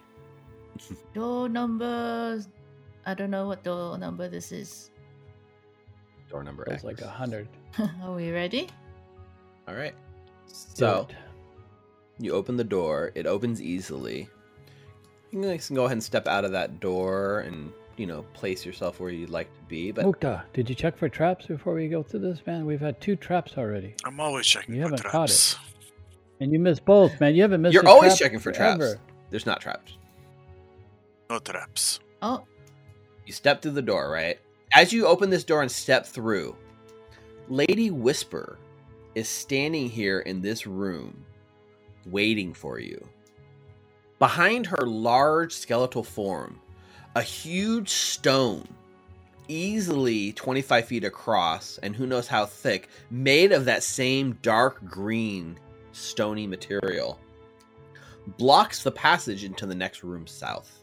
[1.14, 2.40] Door number.
[3.04, 4.90] I don't know what door number this is.
[6.30, 6.84] Door number Feels X.
[6.84, 7.48] like a hundred.
[8.02, 8.68] Are we ready?
[9.66, 9.94] All right.
[10.46, 11.16] So it.
[12.24, 13.12] you open the door.
[13.14, 14.28] It opens easily.
[15.32, 19.00] You can go ahead and step out of that door and you know place yourself
[19.00, 19.90] where you'd like to be.
[19.92, 22.64] But Mukta, did you check for traps before we go through this, man?
[22.66, 25.56] We've had two traps already, I'm always checking You for haven't caught it.
[26.40, 27.34] and you missed both, man.
[27.34, 27.74] You haven't missed.
[27.74, 28.94] You're a always trap checking for traps.
[29.30, 29.96] there's not traps.
[31.30, 32.00] No traps.
[32.22, 32.44] Oh,
[33.26, 34.38] You step through the door, right?
[34.72, 36.56] As you open this door and step through,
[37.48, 38.58] Lady Whisper
[39.14, 41.24] is standing here in this room
[42.06, 43.06] waiting for you.
[44.18, 46.60] Behind her large skeletal form,
[47.14, 48.66] a huge stone,
[49.48, 55.58] easily 25 feet across and who knows how thick, made of that same dark green,
[55.92, 57.18] stony material,
[58.36, 60.82] blocks the passage into the next room south.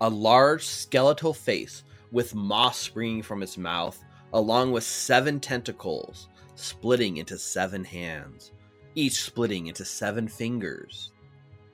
[0.00, 3.98] A large skeletal face with moss springing from its mouth,
[4.34, 8.52] along with seven tentacles splitting into seven hands,
[8.94, 11.11] each splitting into seven fingers,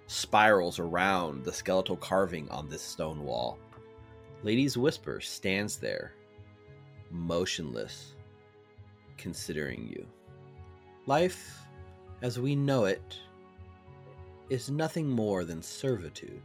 [0.09, 3.59] spirals around the skeletal carving on this stone wall.
[4.43, 6.15] Lady's Whisper stands there,
[7.11, 8.15] motionless,
[9.17, 10.05] considering you.
[11.07, 11.63] Life,
[12.23, 13.17] as we know it,
[14.51, 16.43] is nothing more than servitude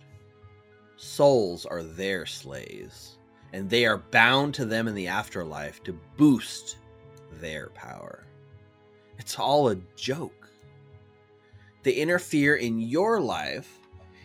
[1.03, 3.18] souls are their slaves,
[3.52, 6.77] and they are bound to them in the afterlife to boost
[7.40, 8.26] their power.
[9.18, 10.42] It's all a joke.
[11.84, 13.80] They interfere in your life,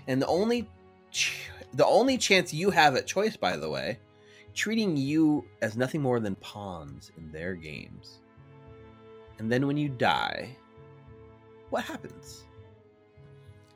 [0.06, 0.68] and the only
[1.10, 3.98] ch- the only chance you have at choice, by the way,
[4.55, 8.20] treating you as nothing more than pawns in their games.
[9.39, 10.56] And then when you die,
[11.70, 12.44] what happens?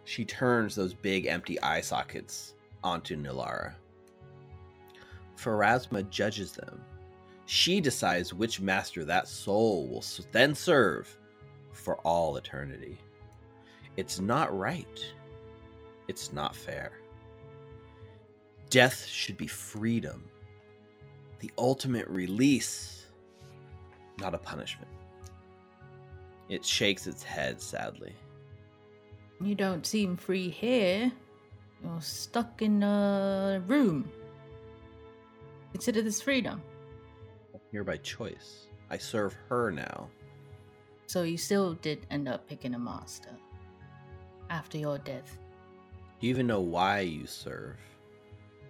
[0.04, 3.74] She turns those big empty eye sockets onto Nulara.
[5.36, 6.80] Pharasma judges them.
[7.46, 11.16] She decides which master that soul will then serve
[11.72, 12.98] for all eternity.
[13.96, 15.04] It's not right.
[16.08, 16.92] It's not fair.
[18.70, 20.24] Death should be freedom,
[21.40, 23.06] the ultimate release,
[24.18, 24.90] not a punishment.
[26.48, 28.14] It shakes its head sadly.
[29.40, 31.12] You don't seem free here.
[31.82, 34.10] You're stuck in a room.
[35.72, 36.62] Consider this freedom.
[37.70, 38.68] Here by choice.
[38.90, 40.08] I serve her now.
[41.06, 43.30] So you still did end up picking a master
[44.52, 45.38] after your death.
[46.20, 47.76] Do you even know why you serve?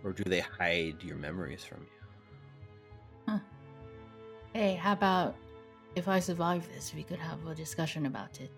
[0.05, 3.41] Or do they hide your memories from you?
[4.55, 5.35] Hey, how about
[5.97, 8.51] if I survive this, we could have a discussion about it.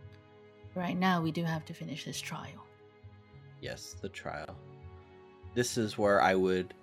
[0.74, 2.66] Right now, we do have to finish this trial.
[3.60, 4.56] Yes, the trial.
[5.54, 6.74] This is where I would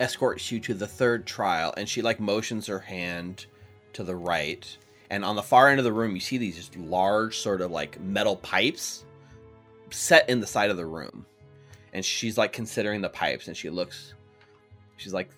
[0.00, 3.46] escort you to the third trial, and she like motions her hand
[3.92, 4.76] to the right.
[5.10, 7.70] And on the far end of the room, you see these just large, sort of
[7.70, 9.04] like metal pipes
[9.92, 11.26] set in the side of the room.
[11.92, 14.14] And she's like considering the pipes, and she looks.
[14.96, 15.30] She's like,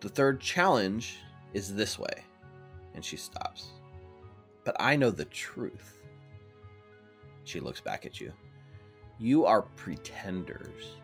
[0.00, 1.18] the third challenge
[1.52, 2.24] is this way.
[2.94, 3.72] And she stops.
[4.64, 5.98] But I know the truth.
[7.44, 8.32] She looks back at you.
[9.18, 10.96] You are pretenders,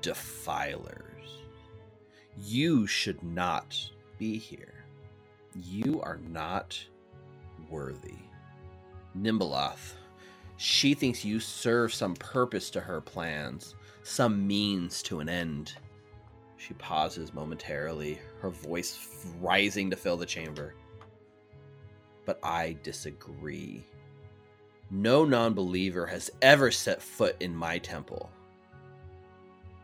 [0.00, 1.40] defilers.
[2.36, 3.76] You should not
[4.18, 4.84] be here.
[5.54, 6.78] You are not
[7.70, 8.18] worthy.
[9.16, 9.94] Nhimbaloth,
[10.56, 15.74] she thinks you serve some purpose to her plans, some means to an end.
[16.56, 20.74] She pauses momentarily, her voice rising to fill the chamber.
[22.24, 23.84] But I disagree.
[24.90, 28.30] No non believer has ever set foot in my temple.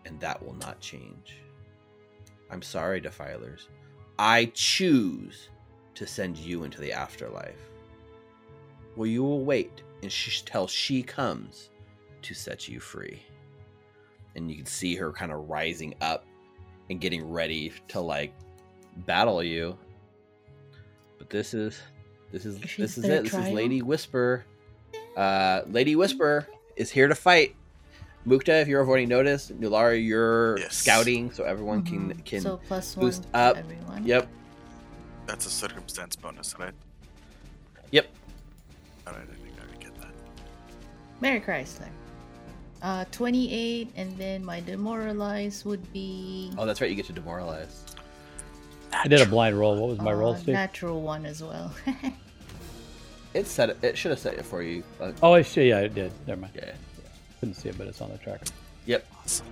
[0.07, 1.37] And that will not change.
[2.51, 3.69] I'm sorry, defilers.
[4.19, 5.49] I choose
[5.95, 7.71] to send you into the afterlife.
[8.95, 11.71] Where you will wait until she comes
[12.23, 13.23] to set you free.
[14.37, 16.25] And you can see her kind of rising up
[16.89, 18.33] and getting ready to like
[19.07, 19.77] battle you.
[21.19, 21.81] But this is
[22.33, 23.25] this is She's this is their it.
[23.25, 23.49] This is?
[23.51, 24.45] Lady Whisper.
[25.17, 26.47] Uh, Lady Whisper
[26.77, 27.57] is here to fight.
[28.27, 30.77] Mukta, if you're avoiding notice, Nulara, you're Yes.
[30.77, 32.25] scouting, so everyone can Mhm.
[32.25, 32.41] can.
[32.43, 33.57] so plus boost one up.
[33.57, 34.07] everyone.
[34.07, 34.29] Yep,
[35.27, 36.75] That's a circumstance bonus, right?
[37.91, 38.09] yep.
[39.07, 39.40] Alright, I
[41.21, 41.89] Mary Chrysler.
[42.83, 46.89] Uh, 28, and then my demoralize would be Oh, that's right.
[46.89, 47.85] You get to demoralize.
[48.93, 49.77] I did a blind roll.
[49.77, 50.55] What was my roll, uh, Steve?
[50.55, 51.73] natural one as well.
[53.33, 53.79] It set it.
[53.81, 54.83] It should have set it for you.
[55.01, 55.69] Uh, Oh, I see.
[55.69, 56.11] Yeah, it did.
[56.27, 56.53] Never mind.
[56.57, 56.73] yeah.
[57.39, 58.47] Couldn't see it, but it's on the tracker.
[58.87, 59.07] Yep.
[59.23, 59.47] Awesome.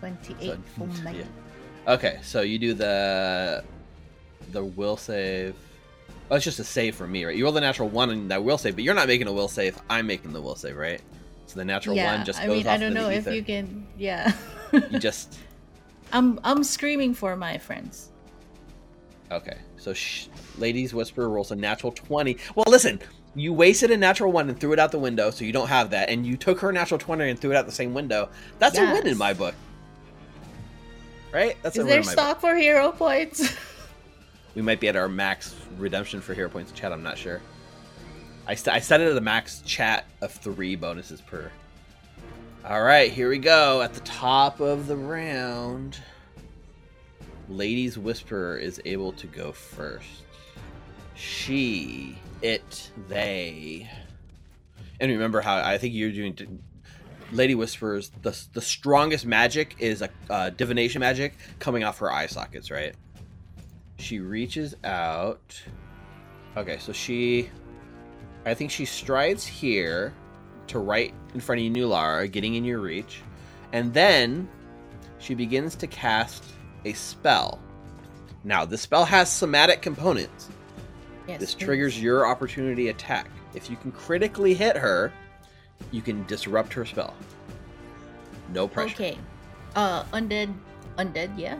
[0.00, 1.22] 28 So, for yeah.
[1.86, 3.62] Okay, so you do the
[4.50, 5.54] the will save.
[6.30, 7.34] It's just a save for me, right?
[7.36, 9.48] You roll the natural one and that will save, but you're not making a will
[9.48, 9.78] save.
[9.88, 11.00] I'm making the will save, right?
[11.46, 13.42] So the natural Yeah, one just goes I mean, off I don't know if you
[13.42, 13.86] can.
[13.96, 14.32] Yeah.
[14.72, 15.38] You just
[16.12, 18.10] I'm I'm screaming for my friends.
[19.32, 19.56] okay.
[19.78, 20.26] So sh-
[20.58, 22.36] Lady's Whisper rolls a natural twenty.
[22.54, 23.00] Well, listen,
[23.34, 25.90] you wasted a natural one and threw it out the window, so you don't have
[25.90, 28.28] that, and you took her natural twenty and threw it out the same window.
[28.58, 29.54] That's a win in my book,
[31.32, 31.56] right?
[31.62, 32.24] That's Is a win there in my book.
[32.24, 33.54] stock for hero points?
[34.58, 36.92] We might be at our max redemption for hero points in chat.
[36.92, 37.40] I'm not sure.
[38.44, 41.52] I, st- I set it at a max chat of three bonuses per.
[42.64, 43.82] All right, here we go.
[43.82, 46.00] At the top of the round,
[47.48, 50.24] Ladies Whisperer is able to go first.
[51.14, 53.88] She, it, they.
[54.98, 56.64] And remember how I think you're doing.
[57.30, 62.26] Lady Whisperers, the, the strongest magic is a uh, divination magic coming off her eye
[62.26, 62.96] sockets, right?
[63.98, 65.60] She reaches out.
[66.56, 67.50] Okay, so she.
[68.46, 70.14] I think she strides here
[70.68, 73.22] to right in front of you, Nulara, getting in your reach.
[73.72, 74.48] And then
[75.18, 76.44] she begins to cast
[76.84, 77.60] a spell.
[78.44, 80.48] Now, the spell has somatic components.
[81.26, 81.40] yes.
[81.40, 81.64] This please.
[81.64, 83.28] triggers your opportunity attack.
[83.54, 85.12] If you can critically hit her,
[85.90, 87.14] you can disrupt her spell.
[88.52, 88.94] No pressure.
[88.94, 89.18] Okay.
[89.74, 90.54] Uh, undead,
[90.96, 91.58] undead, yeah.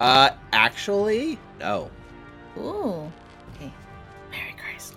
[0.00, 1.90] Uh, actually, no.
[2.56, 3.10] Ooh.
[3.54, 3.72] Okay.
[4.30, 4.94] Mary Chrysler.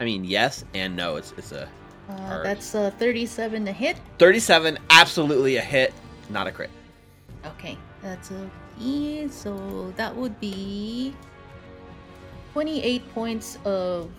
[0.00, 1.16] I mean, yes and no.
[1.16, 1.68] It's it's a
[2.08, 3.96] Uh, that's uh, 37 to hit.
[4.18, 5.94] 37, absolutely a hit,
[6.28, 6.70] not a crit.
[7.46, 8.50] Okay, that's a
[8.80, 11.14] E, so that would be
[12.52, 14.10] 28 points of.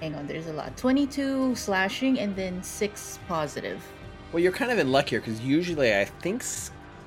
[0.00, 0.76] Hang on, there's a lot.
[0.76, 3.82] 22 slashing and then 6 positive.
[4.32, 6.42] Well, you're kind of in luck here because usually I think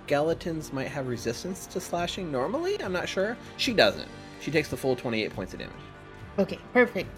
[0.05, 2.31] skeletons might have resistance to slashing.
[2.31, 3.37] Normally, I'm not sure.
[3.57, 4.07] She doesn't.
[4.41, 5.73] She takes the full 28 points of damage,
[6.37, 7.09] Okay, perfect.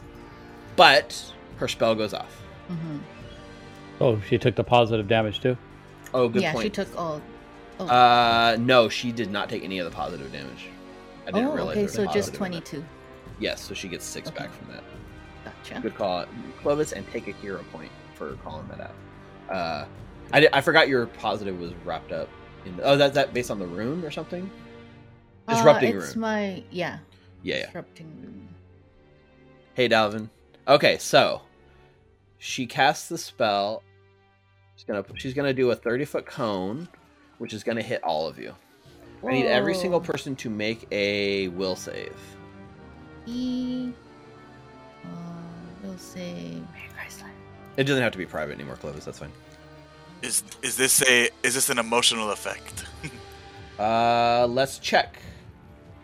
[0.75, 2.31] but her spell goes off.
[2.67, 2.97] hmm
[3.99, 5.57] Oh, she took the positive damage too.
[6.13, 6.63] Oh, good yeah, point.
[6.65, 7.21] she took all.
[7.79, 10.67] Oh, Uh, no, she did not take any of the positive damage.
[11.27, 11.77] I didn't oh realize.
[11.77, 12.85] okay, so just positive in 22.
[13.39, 14.37] Yes, so she gets six Okay.
[14.39, 14.83] back from that.
[15.45, 15.79] Gotcha.
[15.81, 16.25] Good call,
[16.61, 19.55] Clovis, and take a hero point for calling that out.
[19.55, 19.85] Uh,
[20.33, 22.29] I, di- I forgot your positive was wrapped up
[22.65, 22.79] in.
[22.83, 24.49] Oh, that's that based on the rune or something.
[25.47, 26.21] Disrupting uh, it's rune.
[26.21, 26.99] my yeah.
[27.43, 27.65] Yeah, yeah.
[27.67, 28.47] Disrupting rune.
[29.75, 30.29] Hey, Dalvin.
[30.67, 31.41] Okay, so
[32.37, 33.83] she casts the spell.
[34.75, 36.87] She's gonna she's gonna do a thirty foot cone,
[37.37, 38.53] which is gonna hit all of you.
[39.23, 42.15] I need every single person to make a will save.
[43.25, 43.91] E.
[45.03, 46.61] Uh, Mary
[46.95, 47.29] Chrysler.
[47.77, 49.05] It doesn't have to be private anymore, Clovis.
[49.05, 49.31] That's fine.
[50.21, 52.85] Is is this a is this an emotional effect?
[53.77, 55.17] Uh, let's check.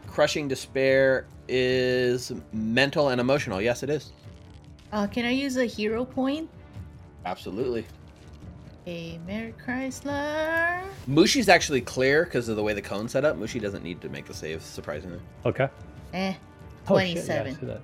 [0.05, 3.61] Crushing despair is mental and emotional.
[3.61, 4.11] Yes, it is.
[4.91, 6.49] Uh, can I use a hero point?
[7.25, 7.85] Absolutely.
[8.87, 10.81] A Mary Chrysler.
[11.07, 13.37] Mushi's actually clear because of the way the cone's set up.
[13.37, 15.21] Mushi doesn't need to make the save, surprisingly.
[15.45, 15.69] Okay.
[16.13, 16.33] Eh.
[16.89, 17.55] Oh, shit, yeah, I 27.
[17.57, 17.81] see that.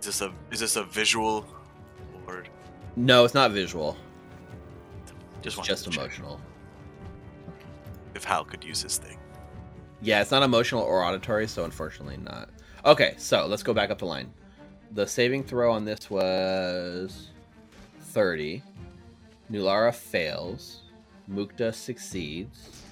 [0.00, 1.46] Is this a is this a visual
[2.26, 2.44] or
[2.96, 3.96] No, it's not visual.
[5.42, 6.40] Just It's just emotional.
[8.14, 9.18] if Hal could use this thing?
[10.00, 12.50] Yeah, it's not emotional or auditory, so unfortunately not.
[12.84, 14.32] Okay, so let's go back up the line.
[14.92, 17.28] The saving throw on this was
[18.00, 18.62] 30.
[19.50, 20.82] Nulara fails.
[21.30, 22.82] Mukta succeeds.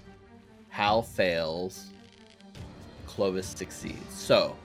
[0.69, 1.87] Hal fails.
[3.07, 4.13] Clovis succeeds.
[4.15, 4.57] So,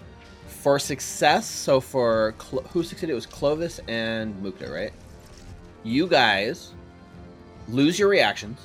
[0.47, 3.13] for success, so for Clo- who succeeded?
[3.13, 4.91] It was Clovis and Mukta, right?
[5.83, 6.73] You guys
[7.67, 8.59] lose your reactions.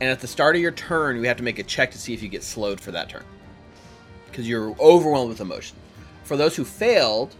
[0.00, 2.12] And at the start of your turn, you have to make a check to see
[2.12, 3.24] if you get slowed for that turn.
[4.26, 5.76] Because you're overwhelmed with emotion.
[6.24, 7.34] For those who failed,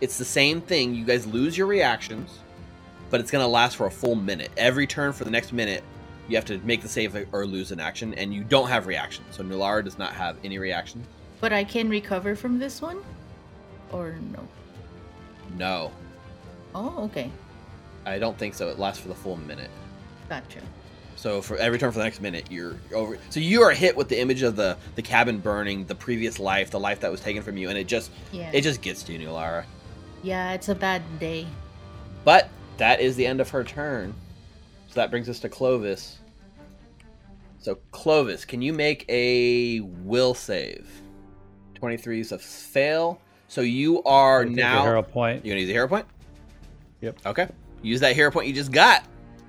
[0.00, 0.94] it's the same thing.
[0.94, 2.38] You guys lose your reactions,
[3.10, 4.50] but it's going to last for a full minute.
[4.56, 5.82] Every turn for the next minute,
[6.28, 9.26] you have to make the save or lose an action, and you don't have reactions.
[9.36, 11.06] So Nulara does not have any reactions.
[11.40, 13.02] But I can recover from this one?
[13.92, 14.48] Or no?
[15.56, 15.92] No,
[16.74, 17.30] Oh, okay.
[18.04, 18.68] I don't think so.
[18.68, 19.70] It lasts for the full minute.
[20.28, 20.60] Gotcha.
[21.16, 23.16] So for every turn for the next minute, you're over.
[23.30, 26.70] So you are hit with the image of the the cabin burning, the previous life,
[26.70, 28.50] the life that was taken from you, and it just Yeah.
[28.52, 29.64] it just gets to you, Lara.
[30.22, 31.46] yeah, it's a bad day.
[32.24, 32.48] But
[32.78, 34.14] that is the end of her turn.
[34.88, 36.18] So that brings us to Clovis.
[37.58, 40.88] So Clovis, can you make a will save?
[41.76, 43.20] 23 is a fail.
[43.48, 45.44] So you are I'll take a now hero point.
[45.44, 46.06] you gonna use a hero point?
[47.00, 47.18] Yep.
[47.26, 47.48] Okay.
[47.82, 49.04] Use that hero point you just got.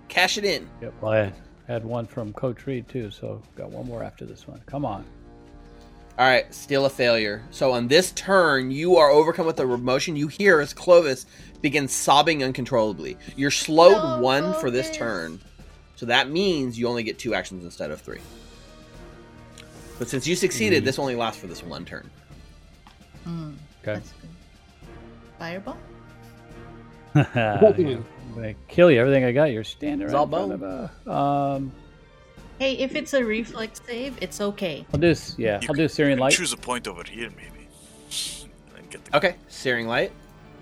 [0.08, 0.68] Cash it in.
[0.82, 0.94] Yep.
[1.02, 1.34] Well, I
[1.68, 4.62] had one from Coach Reed too, so got one more after this one.
[4.66, 5.04] Come on.
[6.18, 7.44] All right, still a failure.
[7.52, 10.16] So on this turn, you are overcome with the emotion.
[10.16, 11.26] You hear as Clovis
[11.62, 13.18] begins sobbing uncontrollably.
[13.36, 15.42] You're slowed No, one for this turn,
[15.98, 18.22] so that means you only get two actions instead of three.
[20.00, 20.86] But since you succeeded, Mhm.
[20.86, 22.10] this only lasts for this one turn.
[23.26, 23.52] Hmm.
[23.82, 23.96] Okay.
[23.96, 24.30] That's good.
[25.40, 25.78] Fireball?
[28.28, 29.00] I'm gonna kill you.
[29.00, 31.12] Everything I got, you're standing It's right all in front of a.
[31.12, 31.72] Um,
[32.60, 34.86] Hey, if it's a reflex save, it's okay.
[34.94, 35.10] I'll do.
[35.12, 36.32] s- Yeah, You I'll do Searing Light.
[36.34, 37.68] Choose a point over here, maybe.
[38.78, 40.12] And get the Okay, Searing Light.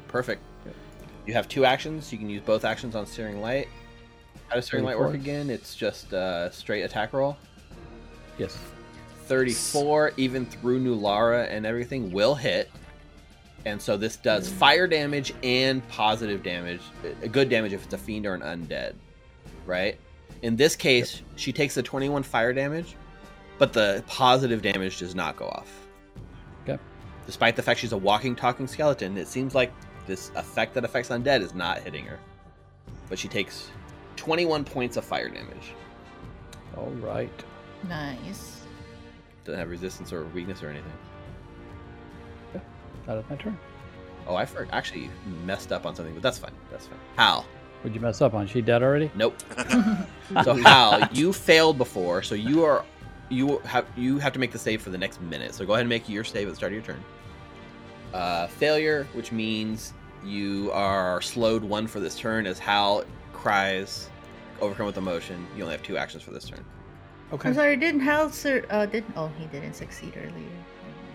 [0.08, 0.42] Perfect.
[1.28, 2.12] You have two actions.
[2.12, 3.68] You can use both actions on Searing Light.
[4.50, 5.22] How does Searing Light work 34.
[5.22, 5.50] again?
[5.52, 7.38] It's just a straight attack roll.
[8.40, 8.58] Yes.
[9.28, 12.70] 34 even through Nulara and everything will hit.
[13.66, 16.82] And so this does fire damage and positive damage.
[17.22, 18.94] A good damage if it's a fiend or an undead,
[19.66, 19.98] right?
[20.42, 22.96] In this case, she takes the 21 fire damage,
[23.58, 25.88] but the positive damage does not go off.
[26.64, 26.78] Okay.
[27.26, 29.72] Despite the fact she's a walking, talking skeleton, it seems like
[30.06, 32.20] this effect that affects undead is not hitting her.
[33.08, 33.70] But she takes
[34.18, 35.74] 21 points of fire damage.
[36.76, 37.44] All right.
[37.88, 38.62] Nice.
[39.46, 40.92] Doesn't have resistance or weakness or anything.
[43.06, 43.58] That is my turn.
[44.28, 45.10] Oh, I for- actually
[45.46, 46.54] messed up on something, but that's fine.
[46.72, 47.00] That's fine.
[47.18, 47.46] Hal.
[47.82, 48.48] What'd you mess up on?
[48.48, 49.12] She dead already?
[49.16, 49.36] Nope.
[50.44, 52.84] So Hal, you failed before, so you are
[53.30, 55.54] you have you have to make the save for the next minute.
[55.54, 57.04] So go ahead and make your save at the start of your turn.
[58.14, 59.94] Uh, failure, which means
[60.26, 63.04] You are slowed one for this turn as Hal
[63.34, 64.10] cries,
[64.62, 65.46] overcome with emotion.
[65.56, 66.64] You only have two actions for this turn.
[67.34, 67.50] Okay.
[67.50, 70.50] I'm sorry, didn't Hal sir uh didn't oh he didn't succeed earlier.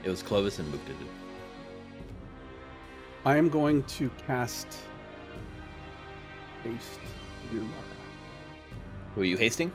[0.05, 0.89] It was Clovis and Mukta.
[0.89, 0.97] did.
[3.29, 4.67] I am going to cast
[6.65, 6.99] haste.
[7.53, 7.69] Nulara.
[9.15, 9.71] Who are you hasting?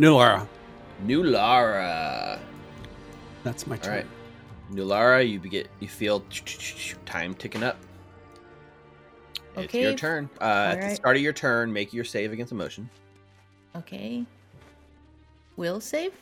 [0.00, 0.48] Nulara.
[1.04, 2.40] Nulara.
[3.44, 3.94] That's my All turn.
[3.96, 4.06] right.
[4.72, 6.24] Nulara, you get you feel
[7.04, 7.76] time ticking up.
[9.58, 9.64] Okay.
[9.64, 10.30] It's your turn.
[10.40, 12.88] Uh, at the start of your turn, make your save against emotion.
[13.76, 14.24] Okay.
[15.56, 16.14] Will save?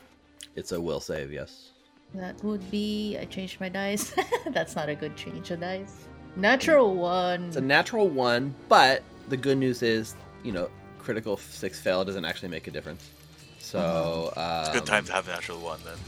[0.57, 1.71] It's a will save, yes.
[2.15, 4.13] That would be I changed my dice.
[4.51, 6.07] That's not a good change of dice.
[6.37, 7.45] Natural one.
[7.45, 12.25] It's a natural one, but the good news is, you know, critical six fail doesn't
[12.25, 13.11] actually make a difference.
[13.59, 15.97] So, It's a um, good time to have a natural one then.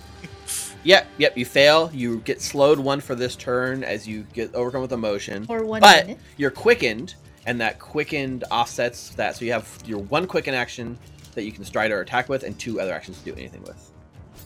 [0.85, 1.39] Yep, yep.
[1.39, 1.91] You fail.
[1.95, 5.47] You get slowed one for this turn as you get overcome with emotion.
[5.47, 6.23] For one but minute.
[6.37, 7.15] you're quickened,
[7.47, 9.37] and that quickened offsets that.
[9.37, 10.99] So you have your one quicken action
[11.35, 13.92] that you can stride or attack with, and two other actions to do anything with.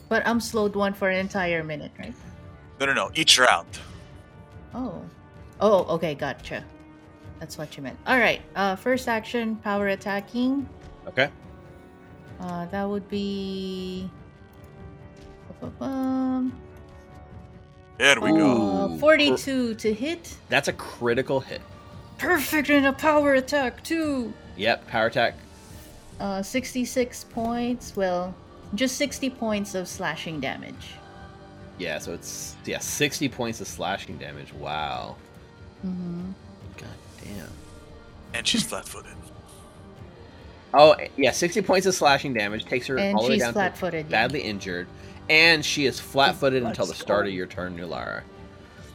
[0.09, 2.13] But I'm slowed one for an entire minute, right?
[2.79, 3.11] No, no, no.
[3.15, 3.67] Each round.
[4.73, 5.01] Oh.
[5.59, 6.63] Oh, okay, gotcha.
[7.39, 7.97] That's what you meant.
[8.07, 10.67] Alright, uh first action, power attacking.
[11.07, 11.29] Okay.
[12.39, 14.09] Uh that would be
[15.81, 16.53] um,
[17.97, 18.93] There we go.
[18.93, 20.37] uh, 42 to hit.
[20.49, 21.61] That's a critical hit.
[22.19, 24.33] Perfect in a power attack too.
[24.55, 24.87] Yep.
[24.87, 25.35] Power attack.
[26.19, 27.95] Uh 66 points.
[27.95, 28.33] Well,
[28.75, 30.91] just 60 points of slashing damage.
[31.77, 31.99] Yeah.
[31.99, 34.51] So it's yeah, sixty points of slashing damage.
[34.53, 35.15] Wow.
[35.85, 36.31] Mm-hmm.
[36.77, 36.87] God
[37.23, 37.49] damn.
[38.33, 39.13] And she's flat footed.
[40.73, 43.49] Oh yeah, sixty points of slashing damage takes her And all the way she's down
[43.49, 44.05] to flat-footed.
[44.07, 44.11] yeah.
[44.11, 44.87] badly injured,
[45.29, 47.29] and she is flat-footed until the start go.
[47.29, 48.23] of your turn, Nulara.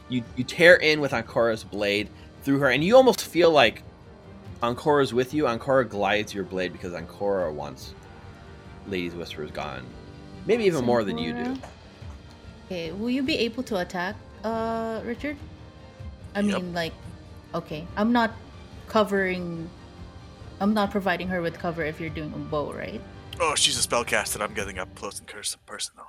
[0.09, 2.09] You you tear in with Ankora's blade
[2.43, 3.81] through her, and you almost feel like
[4.61, 5.45] Ankora's with you.
[5.45, 7.93] Ankora glides your blade because Ankora wants
[8.87, 9.83] Lady's Whisper's gone,
[10.45, 11.57] maybe even more than you do.
[12.65, 15.37] Okay, will you be able to attack, uh, Richard?
[16.35, 16.55] I Yep.
[16.61, 16.93] mean, like,
[17.53, 18.31] okay, I'm not
[18.87, 19.69] covering.
[20.59, 23.01] I'm not providing her with cover if you're doing a bow, right?
[23.39, 24.39] Oh, she's a spellcaster.
[24.41, 26.05] I'm getting up close and curs- personal.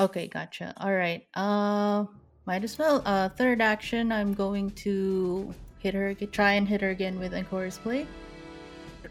[0.00, 0.74] Okay, gotcha.
[0.78, 1.26] All right.
[1.34, 2.06] Uh,
[2.46, 3.02] might as well.
[3.04, 6.14] Uh, third action, I'm going to hit her.
[6.14, 8.08] Try and hit her again with Ankora's blade.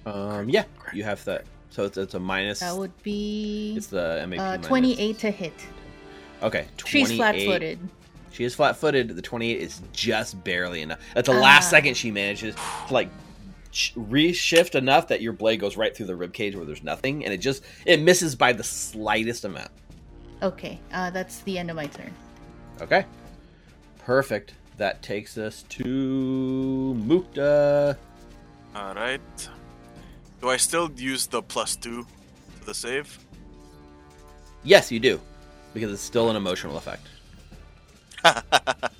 [0.06, 1.46] Um, yeah, you have that.
[1.74, 2.60] So it's, it's a minus.
[2.60, 4.40] That would be It's the MAP.
[4.40, 5.54] uh, minus- 28 to hit.
[6.44, 7.08] Okay, 28.
[7.08, 7.80] She's flat-footed.
[8.32, 9.16] She is flat-footed.
[9.16, 11.00] The 28 is just barely enough.
[11.16, 11.70] At the last Ah.
[11.72, 12.54] second, she manages
[12.88, 13.10] to like
[13.72, 17.34] reshift enough that your blade goes right through the rib cage where there's nothing, and
[17.34, 19.72] it just it misses by the slightest amount.
[20.44, 22.14] Okay, uh, that's the end of my turn.
[22.82, 23.04] Okay,
[24.06, 24.54] perfect.
[24.78, 27.98] That takes us to Mukta.
[28.76, 29.50] All right.
[30.44, 32.06] Do I still use the plus two
[32.60, 33.18] for the save?
[34.66, 35.22] Yes, you do,
[35.74, 37.08] because it's still an emotional effect.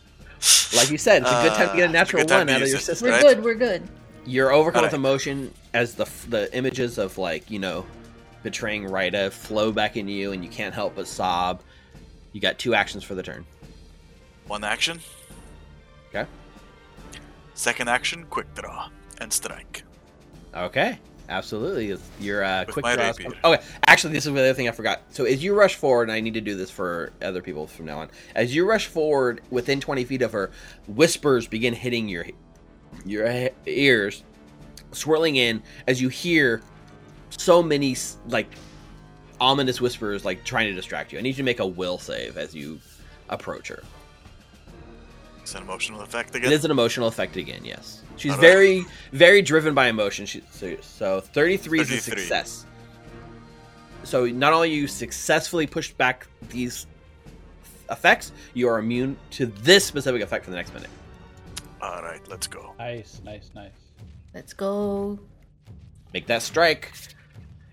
[0.76, 2.56] Like you said, it's a good time to get Uh, a natural good time one
[2.56, 2.82] out of your it.
[2.82, 3.08] system.
[3.08, 3.22] We're Right.
[3.22, 3.44] good.
[3.44, 3.84] We're good.
[4.26, 7.86] You're overcome with emotion as the the images of like you know
[8.42, 11.62] betraying Rita flow back into you, and you can't help but sob.
[12.34, 13.46] You got two actions for the turn.
[14.48, 15.00] One action.
[16.10, 16.26] Okay.
[17.54, 18.90] Second action, quick draw
[19.20, 19.84] and strike.
[20.56, 21.00] Okay,
[21.34, 21.92] absolutely.
[21.92, 23.12] It's Your uh, quick draw.
[23.44, 25.02] Okay, actually, this is the other thing I forgot.
[25.10, 27.86] So as you rush forward, and I need to do this for other people from
[27.86, 28.10] now on.
[28.36, 30.52] As you rush forward within 20 feet of her,
[30.88, 32.26] whispers begin hitting your
[33.06, 34.24] your ears,
[34.92, 36.62] swirling in as you hear
[37.30, 37.96] so many
[38.28, 38.48] like
[39.42, 41.20] ominous whispers, like trying to distract you.
[41.20, 42.80] I need you to make a will save as you
[43.30, 43.84] approach her.
[45.44, 46.54] It's an emotional effect again.
[46.54, 47.66] is an emotional effect again.
[47.66, 48.50] Yes, she's Alright.
[48.50, 50.26] very, very driven by emotion.
[50.26, 52.66] She, so, so 33 is a success.
[54.06, 56.88] So not only you successfully pushed back these
[57.92, 60.90] effects, you are immune to this specific effect for the next minute.
[61.82, 62.74] All right, let's go.
[62.80, 63.72] Nice, nice, nice.
[64.34, 65.20] Let's go.
[66.14, 66.94] Make that strike.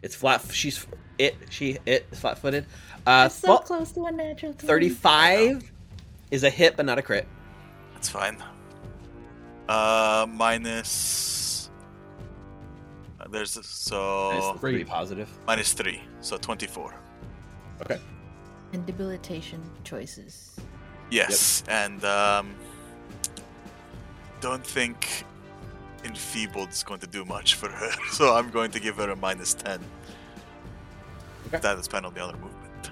[0.02, 0.44] It's flat.
[0.51, 0.84] She's
[1.18, 1.36] it.
[1.51, 2.66] She it is flat-footed.
[3.06, 4.55] Uh, so well, close to a natural.
[4.55, 4.66] 20.
[4.66, 5.72] 35
[6.32, 7.28] is a hit, but not a crit.
[8.01, 8.43] That's fine.
[9.68, 11.70] Uh, minus.
[13.20, 15.28] uh, There's a- so Minus three positive.
[15.47, 16.94] minus three, so twenty-four.
[17.82, 18.01] Okay.
[18.72, 20.56] And debilitation choices.
[21.10, 22.55] Yes, and um,
[24.40, 25.27] don't think
[26.06, 29.16] enfeebled is going to do much for her, so I'm going to give her a
[29.16, 29.78] minus ten.
[31.48, 31.59] Okay.
[31.59, 32.90] That is penalty on her movement.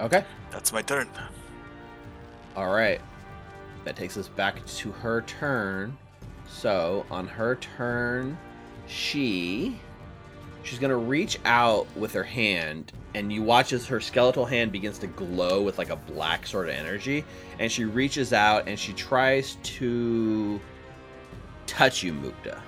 [0.00, 0.24] Okay.
[0.52, 1.08] That's my turn.
[2.54, 3.00] All right.
[3.84, 5.96] That takes us back to her turn.
[6.48, 8.36] So on her turn,
[8.86, 9.78] she
[10.62, 14.98] she's gonna reach out with her hand, and you watch as her skeletal hand begins
[14.98, 17.24] to glow with like a black sort of energy,
[17.58, 20.60] and she reaches out and she tries to
[21.66, 22.60] touch you, Mukta.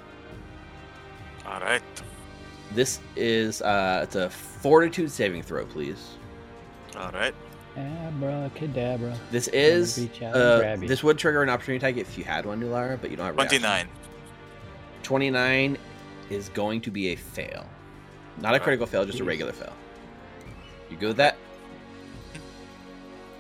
[1.47, 1.83] All right.
[2.75, 6.17] This is uh it's a fortitude saving throw, please.
[6.97, 7.35] All right.
[7.77, 9.19] Abracadabra.
[9.31, 12.45] This is reach out and uh, this would trigger an opportunity attack if you had
[12.45, 13.61] one, Nulara, but you don't have reaction.
[13.61, 13.89] 29.
[15.03, 15.79] 29
[16.31, 17.67] is going to be a fail.
[18.41, 19.73] Not a critical fail, just a regular fail.
[20.91, 21.37] You good with that?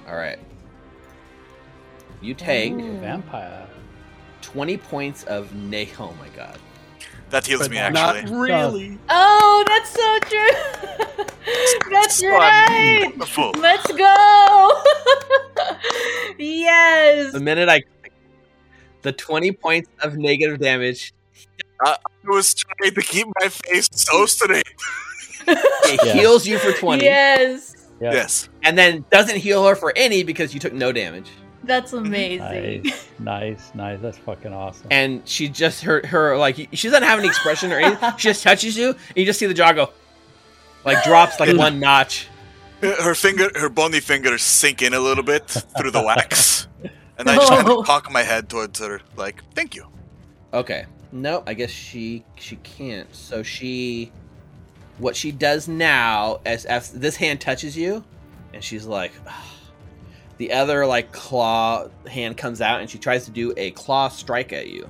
[0.09, 0.39] Alright.
[2.21, 2.99] You take Ooh.
[2.99, 3.67] Vampire.
[4.43, 6.59] 20 points of na- Oh my god.
[7.33, 8.37] That heals But me, not actually.
[8.39, 8.99] really.
[9.09, 11.25] Oh, that's so true.
[11.91, 12.29] that's Son.
[12.31, 13.05] right.
[13.09, 13.53] Wonderful.
[13.59, 14.83] Let's go.
[16.39, 17.33] yes.
[17.33, 17.83] The minute I.
[19.01, 21.13] The 20 points of negative damage,
[21.85, 24.63] I was trying to keep my face so straight.
[25.49, 26.13] it Yeah.
[26.13, 27.75] heals you for 20, Yes.
[28.01, 28.13] Yeah.
[28.13, 28.49] Yes.
[28.63, 31.31] and then doesn't heal her for any because you took no damage.
[31.65, 32.83] That's amazing.
[32.85, 34.01] Nice, nice, nice.
[34.01, 34.89] That's fucking awesome.
[34.91, 38.13] and she just her her like she doesn't have any expression or anything.
[38.19, 39.91] she just touches you, and you just see the jaw go
[40.85, 42.29] like drops like one notch.
[42.81, 46.67] Her finger, her bony fingers sink in a little bit through the wax.
[47.17, 49.87] And I just kind of cock my head towards her, like, thank you.
[50.53, 53.15] Okay, no, I guess she she can't.
[53.15, 54.11] So she,
[54.99, 58.03] what she does now as as this hand touches you,
[58.53, 59.33] and she's like, "Ugh."
[60.39, 64.53] The other like claw hand comes out, and she tries to do a claw strike
[64.53, 64.89] at you.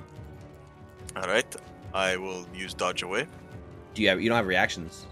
[1.15, 1.55] All right.
[1.93, 3.27] I will use dodge away.
[3.93, 5.05] Do you have you don't have reactions?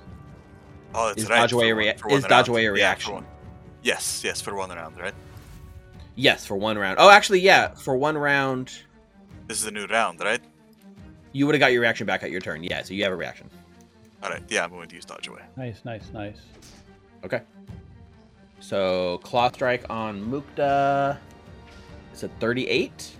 [0.95, 1.41] Oh, that's Is right.
[1.41, 2.49] dodge away for a one- rea- one is dodge round.
[2.49, 3.13] away a reaction?
[3.13, 3.25] one-
[3.83, 5.13] Yes, yes, for one round, right?
[6.15, 6.97] Yes, for one round.
[6.99, 8.71] Oh, actually, yeah, for one round,
[9.47, 10.41] This is a new round, right?
[11.31, 12.61] you would have got your reaction back at your turn.
[12.63, 13.49] Yeah, so you have a reaction.
[14.21, 14.43] All right.
[14.49, 15.41] Yeah, I'm going to use dodge away.
[15.55, 16.41] nice, nice, nice.
[17.23, 17.41] Okay.
[18.61, 21.17] So claw strike on Mukta.
[22.13, 23.11] It's a 38.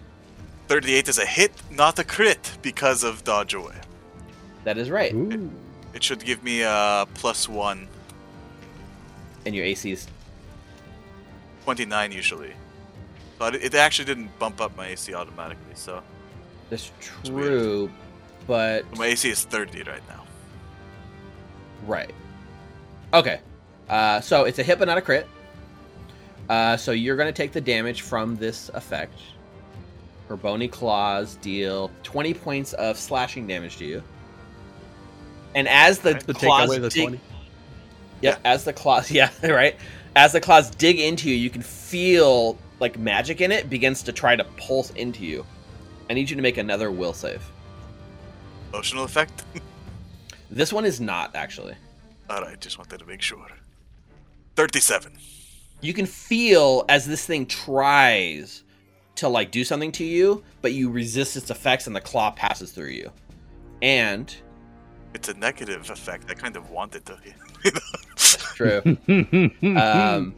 [0.68, 3.76] 38 is a hit, not a crit, because of dodge away.
[4.64, 5.14] That is right.
[5.14, 5.52] Ooh.
[5.94, 7.90] It should give me a plus one,
[9.46, 10.08] And your AC is
[11.66, 12.54] 29 usually.
[13.38, 16.04] But it actually didn't bump up my AC automatically, so
[16.70, 16.92] that's
[17.26, 17.92] true,
[18.46, 20.24] but my AC is 30 right now.
[21.86, 22.14] right.
[23.14, 23.42] Okay.
[23.92, 25.28] Uh, so it's a hit but not a crit.
[26.50, 29.14] Uh, so you're going to take the damage from this effect.
[30.28, 34.02] Her bony claws deal 20 points of slashing damage to you.
[35.54, 36.20] And as the Okay.
[36.20, 37.20] To take claws away the dig- 20.
[38.22, 39.76] Yep, as the claws, yeah, right.
[40.16, 44.12] As the claws dig into you, you can feel like magic in it begins to
[44.12, 45.46] try to pulse into you.
[46.10, 47.44] I need you to make another will save.
[48.74, 49.44] Emotional effect?
[50.54, 51.76] This one is not actually.
[52.30, 53.48] Alright, just wanted to make sure.
[54.56, 55.14] 37.
[55.82, 58.64] You can feel as this thing tries
[59.16, 62.72] to like do something to you, but you resist its effects and the claw passes
[62.72, 63.12] through you.
[63.82, 64.34] And
[65.14, 66.30] It's a negative effect.
[66.30, 67.18] I kind of wanted to.
[68.56, 68.82] true.
[69.78, 70.36] um,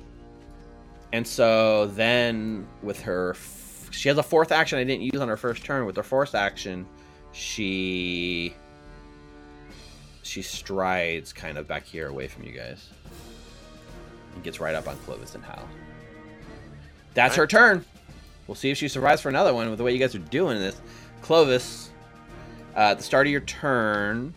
[1.11, 5.27] and so then with her, f- she has a fourth action I didn't use on
[5.27, 5.85] her first turn.
[5.85, 6.85] With her fourth action,
[7.34, 8.53] she
[10.23, 12.90] she strides kind of back here away from you guys.
[14.34, 15.68] And gets right up on Clovis and Hal.
[17.14, 17.85] That's her turn.
[18.47, 20.60] We'll see if she survives for another one with the way you guys are doing
[20.60, 20.81] this.
[21.22, 21.91] Clovis,
[22.76, 24.34] uh, at the start of your turn,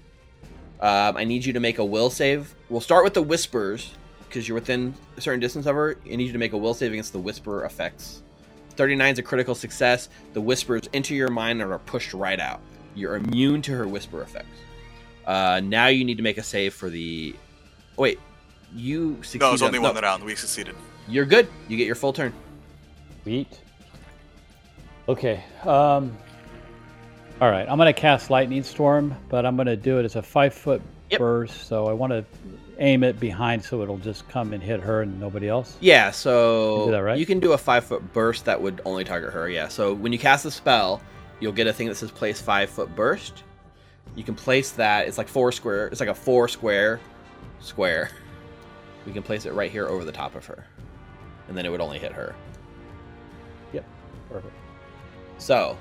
[0.81, 2.55] um, I need you to make a will save.
[2.68, 3.94] We'll start with the whispers
[4.28, 5.97] because you're within a certain distance of her.
[6.05, 8.23] I need you to make a will save against the whisper effects.
[8.77, 10.09] 39 is a critical success.
[10.35, 12.60] The whispers enter your mind and are pushed right out.
[12.94, 14.59] You're immune to her whisper effects.
[15.27, 17.35] Uh, now you need to make a save for the.
[17.97, 18.20] Wait,
[18.74, 19.40] you succeeded.
[19.44, 20.24] no, it was only on- one no, round.
[20.24, 20.74] We succeeded.
[21.09, 21.48] You're good.
[21.68, 22.32] You get your full turn.
[23.22, 23.60] Sweet.
[25.09, 25.43] Okay.
[25.62, 26.16] Um.
[27.40, 27.66] All right.
[27.68, 31.18] I'm gonna cast lightning storm, but I'm gonna do it as a five foot Yep.
[31.20, 31.66] burst.
[31.68, 32.24] So I want to
[32.78, 35.76] aim it behind, so it'll just come and hit her and nobody else.
[35.80, 37.18] Yeah, so You that, right?
[37.18, 39.48] you can do a five foot burst that would only target her.
[39.48, 41.01] Yeah, so when you cast a spell,
[41.40, 43.44] you'll get a thing that says place five foot burst.
[44.16, 45.06] You can place that.
[45.06, 45.86] It's like four square.
[45.86, 46.98] It's like a four square
[47.60, 48.10] square.
[49.07, 50.66] We can place it right here over the top of her,
[51.49, 52.35] and then it would only hit her.
[53.73, 53.85] Yep,
[54.28, 54.55] perfect.
[55.39, 55.78] So,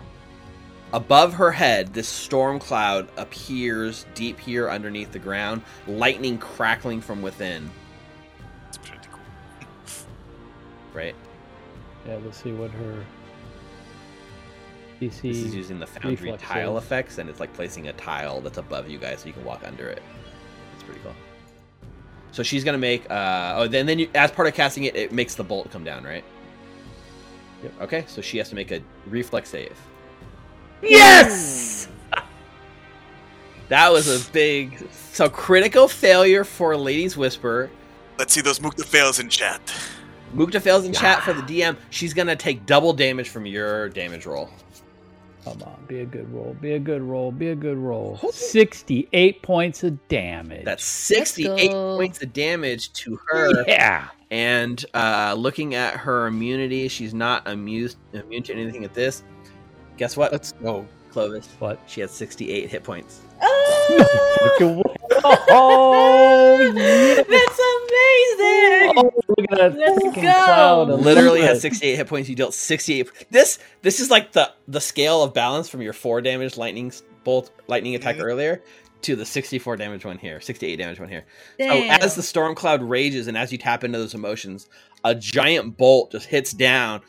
[0.93, 7.23] above her head, this storm cloud appears deep here underneath the ground, lightning crackling from
[7.23, 7.69] within.
[8.68, 9.19] It's pretty cool.
[10.93, 11.15] Right.
[12.07, 12.19] Yeah.
[12.23, 13.03] Let's see what her
[15.02, 15.22] DC.
[15.22, 16.84] This is using the Foundry reflex tile save.
[16.84, 19.64] effects, and it's like placing a tile that's above you guys so you can walk
[19.65, 20.02] under it.
[20.76, 21.15] It's pretty cool.
[22.35, 23.09] So she's gonna make.
[23.09, 25.85] Uh, oh, then then you, as part of casting it, it makes the bolt come
[25.85, 26.25] down, right?
[27.63, 27.73] Yep.
[27.83, 29.79] Okay, so she has to make a reflex save.
[30.83, 31.87] Yes!
[33.67, 34.87] That was a big.
[34.91, 37.71] So critical failure for Lady's Whisper.
[38.19, 39.73] Let's see those Mukta fails in chat.
[40.35, 41.75] Mukta fails in chat for the DM.
[41.89, 44.51] She's gonna take double damage from your damage roll.
[45.45, 46.55] Come on, be a good roll.
[46.59, 47.31] Be a good roll.
[47.31, 48.15] Be a good roll.
[48.15, 50.65] Hold- 68 points of damage.
[50.65, 53.63] That's 68 points of damage to her.
[53.67, 54.09] yeah.
[54.31, 59.23] And uh, looking at her immunity, she's not amused, immune to anything at this.
[59.97, 60.85] Guess what, Let's go.
[61.15, 61.47] Clovis?
[61.59, 61.79] What?
[61.87, 63.21] She had 68 hit points.
[63.41, 64.83] Oh,
[65.23, 67.23] oh, yeah.
[67.23, 68.93] that's amazing!
[68.97, 70.21] Oh, look at that Let's go.
[70.21, 70.89] cloud.
[70.89, 72.27] Literally has 68 hit points.
[72.27, 73.09] You dealt 68.
[73.31, 76.91] This this is like the the scale of balance from your four damage lightning
[77.23, 78.23] bolt lightning attack Mhm.
[78.23, 78.61] earlier
[79.03, 81.25] to the 64 damage one here, 68 damage one here.
[81.57, 81.99] Damn.
[81.99, 84.67] So as the storm cloud rages and as you tap into those emotions,
[85.05, 87.01] a giant bolt just hits down.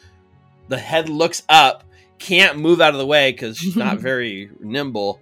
[0.68, 1.84] The head looks up,
[2.18, 5.20] can't move out of the way because she's not very nimble.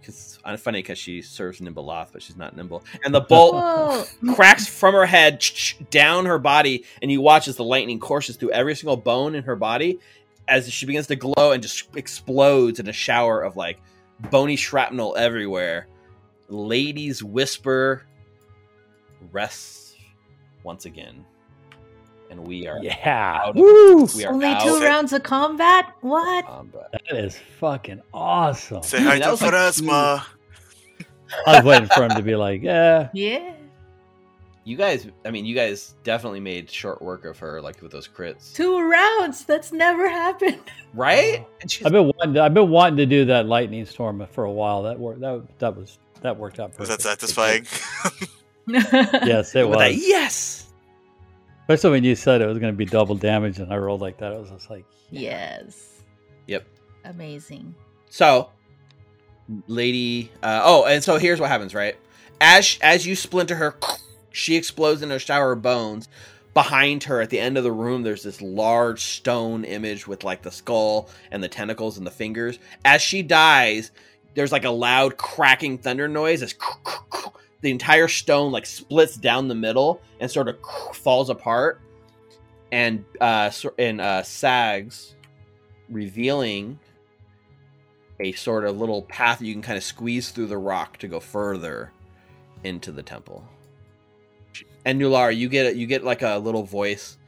[0.00, 2.82] Because it's funny because she serves Nhimbaloth, but she's not nimble.
[3.04, 4.04] And the bolt Whoa.
[4.34, 5.44] cracks from her head
[5.90, 9.44] down her body, and you watch as the lightning courses through every single bone in
[9.44, 10.00] her body
[10.48, 13.80] as she begins to glow and just explodes in a shower of like
[14.30, 15.86] bony shrapnel everywhere.
[16.48, 18.04] Lady's Whisper
[19.30, 19.94] rests
[20.64, 21.24] once again.
[22.32, 22.96] And we are Yeah.
[23.38, 24.06] out of- Woo!
[24.16, 25.92] we are Only out two rounds of combat?
[26.00, 26.44] What?
[26.46, 26.90] Um, combat.
[27.10, 28.82] That is fucking awesome.
[28.82, 29.82] Say hi to was.
[31.46, 33.08] I was waiting for him to be like, yeah.
[33.12, 33.52] Yeah.
[34.64, 38.08] You guys, I mean, you guys definitely made short work of her, like with those
[38.08, 39.44] crits, Two rounds?
[39.44, 40.60] That's never happened.
[40.94, 41.40] right?
[41.42, 41.48] Oh.
[41.60, 42.34] And she's I've been wanting.
[42.34, 44.84] To, I've been wanting to do that lightning storm for a while.
[44.84, 45.20] That worked.
[45.20, 47.02] That that was that worked out Was perfect.
[47.02, 47.66] that satisfying?
[48.68, 49.78] Yes, it was.
[49.78, 50.61] that, yes.
[51.72, 54.18] Especially when you said it was going to be double damage, and I rolled like
[54.18, 54.32] that.
[54.32, 56.02] I was just like, yes.
[56.46, 56.66] Yep.
[57.04, 57.74] Amazing.
[58.10, 58.50] So,
[59.66, 60.30] lady.
[60.42, 61.96] Uh, oh, and so here's what happens, right?
[62.42, 63.76] As as you splinter her,
[64.32, 66.08] she explodes in a shower of bones.
[66.52, 70.42] Behind her, at the end of the room, there's this large stone image with like
[70.42, 72.58] the skull and the tentacles and the fingers.
[72.84, 73.90] As she dies,
[74.34, 76.42] there's like a loud cracking thunder noise.
[76.42, 76.54] As
[77.62, 80.56] the entire stone like splits down the middle and sort of
[80.94, 81.80] falls apart,
[82.70, 85.14] and uh, and uh, sags,
[85.88, 86.78] revealing
[88.20, 91.18] a sort of little path you can kind of squeeze through the rock to go
[91.18, 91.92] further
[92.64, 93.44] into the temple.
[94.84, 97.18] And nulara you get you get like a little voice,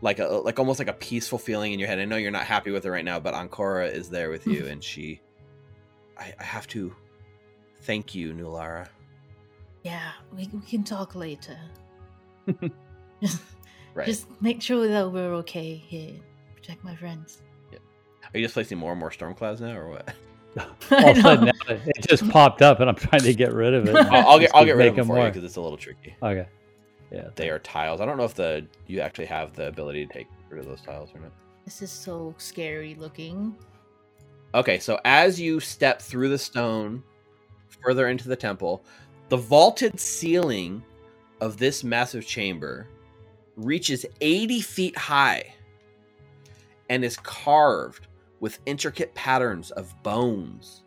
[0.00, 1.98] like a like almost like a peaceful feeling in your head.
[1.98, 4.66] I know you're not happy with it right now, but Ancora is there with you,
[4.68, 5.20] and she,
[6.18, 6.94] I, I have to
[7.82, 8.88] thank you, Nulara.
[9.82, 11.58] Yeah, we, we can talk later.
[13.20, 13.40] just,
[13.94, 14.06] Right?
[14.06, 16.14] just make sure that we're okay here.
[16.54, 17.42] Protect my friends.
[18.34, 20.14] Are you just placing more and more storm clouds now, or what?
[20.92, 23.52] all of a sudden now it it just popped up, and I'm trying to get
[23.52, 23.94] rid of it.
[23.96, 25.30] I'll, I'll get I'll get rid of them for you more.
[25.30, 26.14] because it's a little tricky.
[26.22, 26.46] Okay.
[27.10, 27.28] Yeah.
[27.36, 28.00] They are tiles.
[28.00, 30.80] I don't know if the you actually have the ability to take rid of those
[30.82, 31.32] tiles or not.
[31.64, 33.56] This is so scary looking.
[34.54, 37.02] Okay, so as you step through the stone
[37.82, 38.84] further into the temple,
[39.32, 40.84] the vaulted ceiling
[41.40, 42.86] of this massive chamber
[43.56, 45.54] reaches 80 feet high
[46.90, 48.08] and is carved
[48.40, 50.82] with intricate patterns of bones,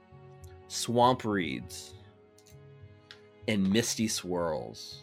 [0.67, 1.95] swamp reeds,
[3.47, 5.01] and misty swirls.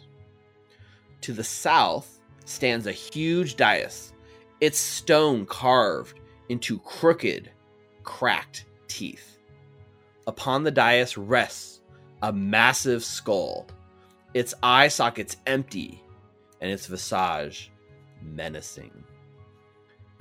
[1.22, 4.12] To the south stands a huge dais,
[4.60, 7.50] its stone carved into crooked,
[8.04, 9.38] cracked teeth.
[10.28, 11.71] Upon the dais rests
[12.22, 13.66] a massive skull,
[14.32, 16.02] its eye sockets empty,
[16.60, 17.70] and its visage
[18.22, 19.04] menacing.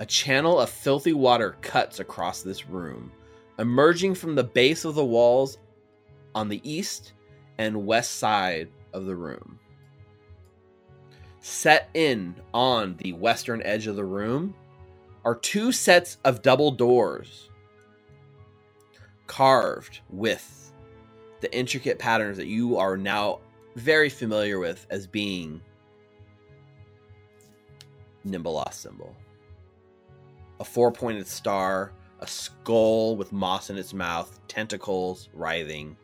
[0.00, 3.12] A channel of filthy water cuts across this room,
[3.58, 5.58] emerging from the base of the walls
[6.34, 7.12] on the east
[7.58, 9.60] and west side of the room.
[11.38, 14.54] Set in on the western edge of the room
[15.24, 17.48] are two sets of double doors
[19.26, 20.61] carved with
[21.42, 23.40] the intricate patterns that you are now
[23.76, 25.60] very familiar with as being
[28.26, 29.14] Nhimbaloth symbol.
[30.60, 35.96] A four-pointed star, a skull with moss in its mouth, tentacles writhing.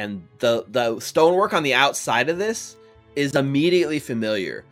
[0.00, 2.76] And the the stonework on the outside of this
[3.14, 4.64] is immediately familiar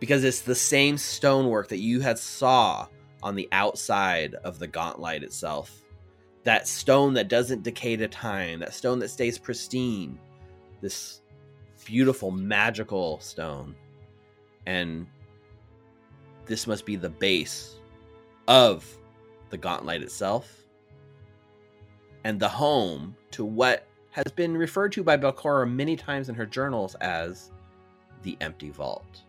[0.00, 2.86] because it's the same stonework that you had saw
[3.22, 5.83] on the outside of the Gauntlight itself.
[6.44, 10.18] That stone that doesn't decay to time, that stone that stays pristine.
[10.80, 11.22] This
[11.84, 13.74] beautiful, magical stone.
[14.66, 15.06] And
[16.46, 17.76] this must be the base
[18.48, 18.86] of
[19.50, 20.64] the Gauntlight itself
[22.24, 26.46] and the home to what has been referred to by Belcorra many times in her
[26.46, 27.50] journals as
[28.22, 29.22] the empty vault.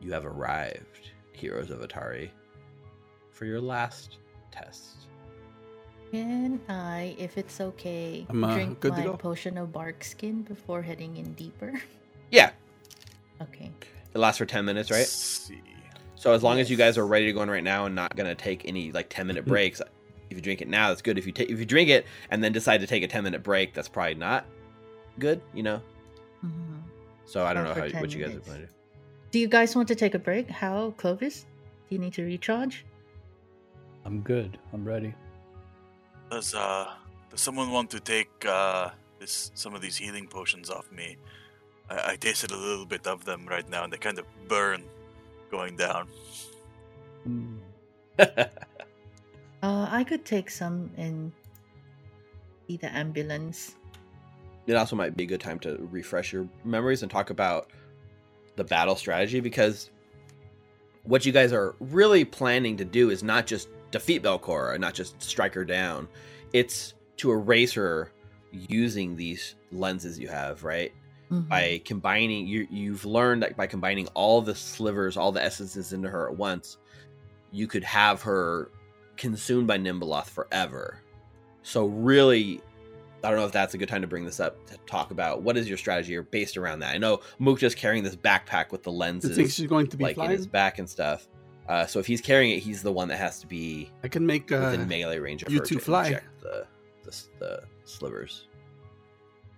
[0.00, 2.30] You have arrived, heroes of Otari,
[3.30, 4.18] for your last
[4.50, 4.97] test.
[6.10, 9.16] Can I, if it's okay, I'm, uh, drink good to my go.
[9.16, 11.72] potion of bark skin before heading in deeper?
[12.30, 12.50] Yeah,
[13.40, 13.70] Okay.
[14.14, 14.98] it lasts for 10 minutes, right?
[14.98, 15.62] Let's see.
[16.14, 18.14] So as long as you guys are ready to go in right now and not
[18.16, 19.80] gonna take any like 10 minute breaks,
[20.28, 21.16] if you drink it now, that's good.
[21.16, 23.42] If you take if you drink it and then decide to take a 10 minute
[23.42, 24.44] break, that's probably not
[25.18, 25.80] good, you know.
[26.44, 26.82] Mhm.
[27.24, 28.46] So I don't know for how 10 what you guys are minutes.
[28.46, 28.78] planning to do.
[29.30, 30.50] Do you guys want to take a break?
[30.50, 31.46] How, Clovis?
[31.88, 32.84] Do you need to recharge?
[34.04, 34.58] I'm good.
[34.74, 35.14] I'm ready.
[36.30, 36.92] Does uh
[37.30, 41.16] does someone want to take uh this some of these healing potions off me?
[41.90, 44.84] I, I tasted a little bit of them right now and they kind of burn
[45.50, 46.08] going down.
[47.26, 47.58] Mm.
[49.60, 51.32] Uh, I could take some and
[52.68, 53.74] be the ambulance.
[54.68, 57.72] it also might be a good time to refresh your memories and talk about
[58.54, 59.90] the battle strategy because
[61.02, 65.20] what you guys are really planning to do is not just defeat Belcorra, not just
[65.22, 66.08] strike her down.
[66.52, 68.12] It's to erase her
[68.50, 70.92] using these lenses you have, right?
[71.30, 71.48] Mhm.
[71.48, 76.08] By combining you you've learned that by combining all the slivers, all the essences into
[76.08, 76.78] her at once,
[77.52, 78.70] you could have her
[79.16, 81.02] consumed by Nhimbaloth forever.
[81.62, 82.62] So really
[83.22, 85.42] I don't know if that's a good time to bring this up to talk about
[85.42, 86.94] what is your strategy or based around that.
[86.94, 89.30] I know Mook just carrying this backpack with the lenses.
[89.30, 91.28] You lenses think she's going to be like in his back and stuff.
[91.68, 94.24] Uh, so if he's carrying it, he's the one that has to be I can
[94.24, 96.06] make uh, within melee range of you her two to fly.
[96.06, 96.66] inject the,
[97.04, 98.48] the the slivers.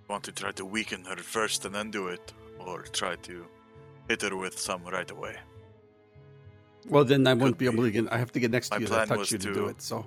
[0.09, 3.47] Want to try to weaken her first and then do it, or try to
[4.09, 5.37] hit her with some right away.
[6.89, 8.12] Well, then I won't be Could able to get.
[8.12, 9.66] I have to get next My to you to plan touch you to, to- do
[9.69, 9.81] it.
[9.81, 10.05] So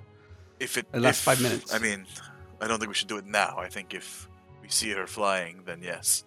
[0.60, 1.72] If it It lasts if- five minutes.
[1.72, 2.04] I mean,
[2.60, 3.56] I don't think we should do it now.
[3.58, 4.28] I think if
[4.60, 6.24] we see her flying, then yes.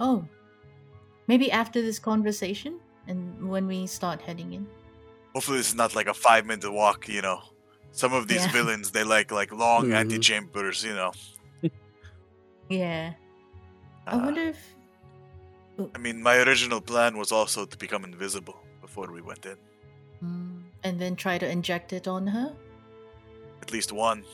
[0.00, 0.24] Oh,
[1.28, 4.66] maybe after this conversation and when we start heading in.
[5.34, 7.08] Hopefully, this is not like a five minute walk.
[7.08, 7.40] You know,
[7.92, 8.52] some of these Yeah.
[8.58, 9.96] villains they like like long Mhm.
[10.00, 10.84] antechambers.
[10.84, 11.12] You know,
[12.68, 13.14] Yeah.
[14.06, 14.60] I Uh, wonder if.
[15.94, 19.56] I mean, my original plan was also to become invisible before we went in.
[20.24, 22.52] Mm, and then try to inject it on her?
[23.62, 24.24] At least one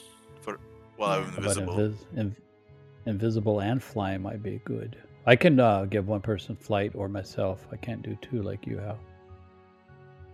[0.41, 0.59] for
[0.97, 1.27] while Yeah.
[1.27, 1.75] I'm invisible.
[1.77, 2.37] invis- inv-
[3.07, 4.97] invisible and flying might be good.
[5.27, 7.67] I can uh, give one person flight or myself.
[7.73, 8.99] I can't do two like you have.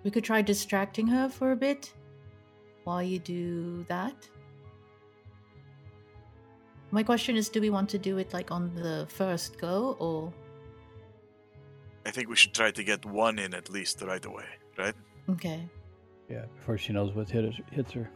[0.02, 1.92] We could try distracting her for a bit
[2.84, 4.28] while you do that.
[6.90, 10.32] My question is do we want to do it like on the first go or.
[12.04, 14.46] I think we should try to get one in at least right away,
[14.76, 14.94] right?
[15.28, 15.68] Okay.
[16.28, 18.10] Yeah, before she knows what hit hits her.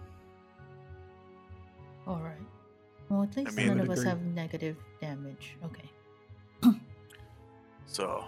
[2.08, 2.38] Alright.
[3.08, 5.56] Well, at least mean- none of would us have negative damage.
[5.64, 5.88] Okay.
[7.86, 8.24] So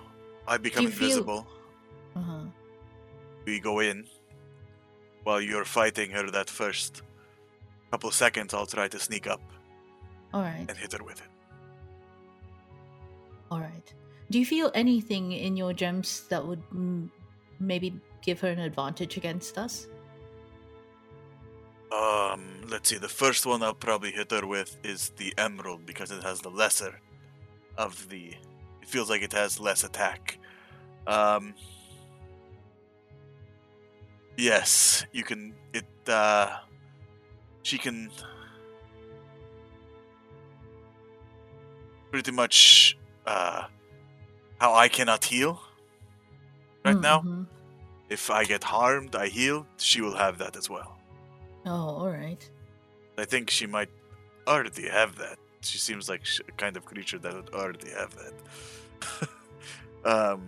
[0.47, 1.47] I become you feel- invisible.
[2.15, 2.45] Uh huh.
[3.45, 4.07] We go in.
[5.24, 7.03] While you're fighting her that first
[7.91, 9.41] couple seconds, I'll try to sneak up
[10.33, 10.69] Alright.
[10.69, 11.27] and hit her with it.
[13.51, 13.93] All right.
[14.31, 17.09] Do you feel anything in your gems that would mm,
[17.59, 19.89] maybe give her an advantage against us?
[21.93, 22.99] Um, let's see.
[22.99, 26.51] The first one I'll probably hit her with is the emerald because it has the
[26.51, 27.01] lesser
[27.78, 28.35] of the.
[28.87, 30.39] It feels like it has less attack.
[31.09, 31.55] Um.
[34.37, 35.55] Yes, you can.
[35.73, 35.87] It.
[36.09, 36.59] uh
[37.63, 38.11] She can.
[42.13, 42.97] Pretty much.
[43.27, 43.67] uh
[44.61, 45.61] How I cannot heal.
[46.85, 47.47] Right now, Mhm.
[48.09, 49.67] if I get harmed, I heal.
[49.77, 50.97] She will have that as well.
[51.67, 52.43] Oh, all right.
[53.19, 53.91] I think she might
[54.47, 55.39] already have that.
[55.68, 59.28] She seems like a kind of creature that would already have that.
[60.05, 60.47] um,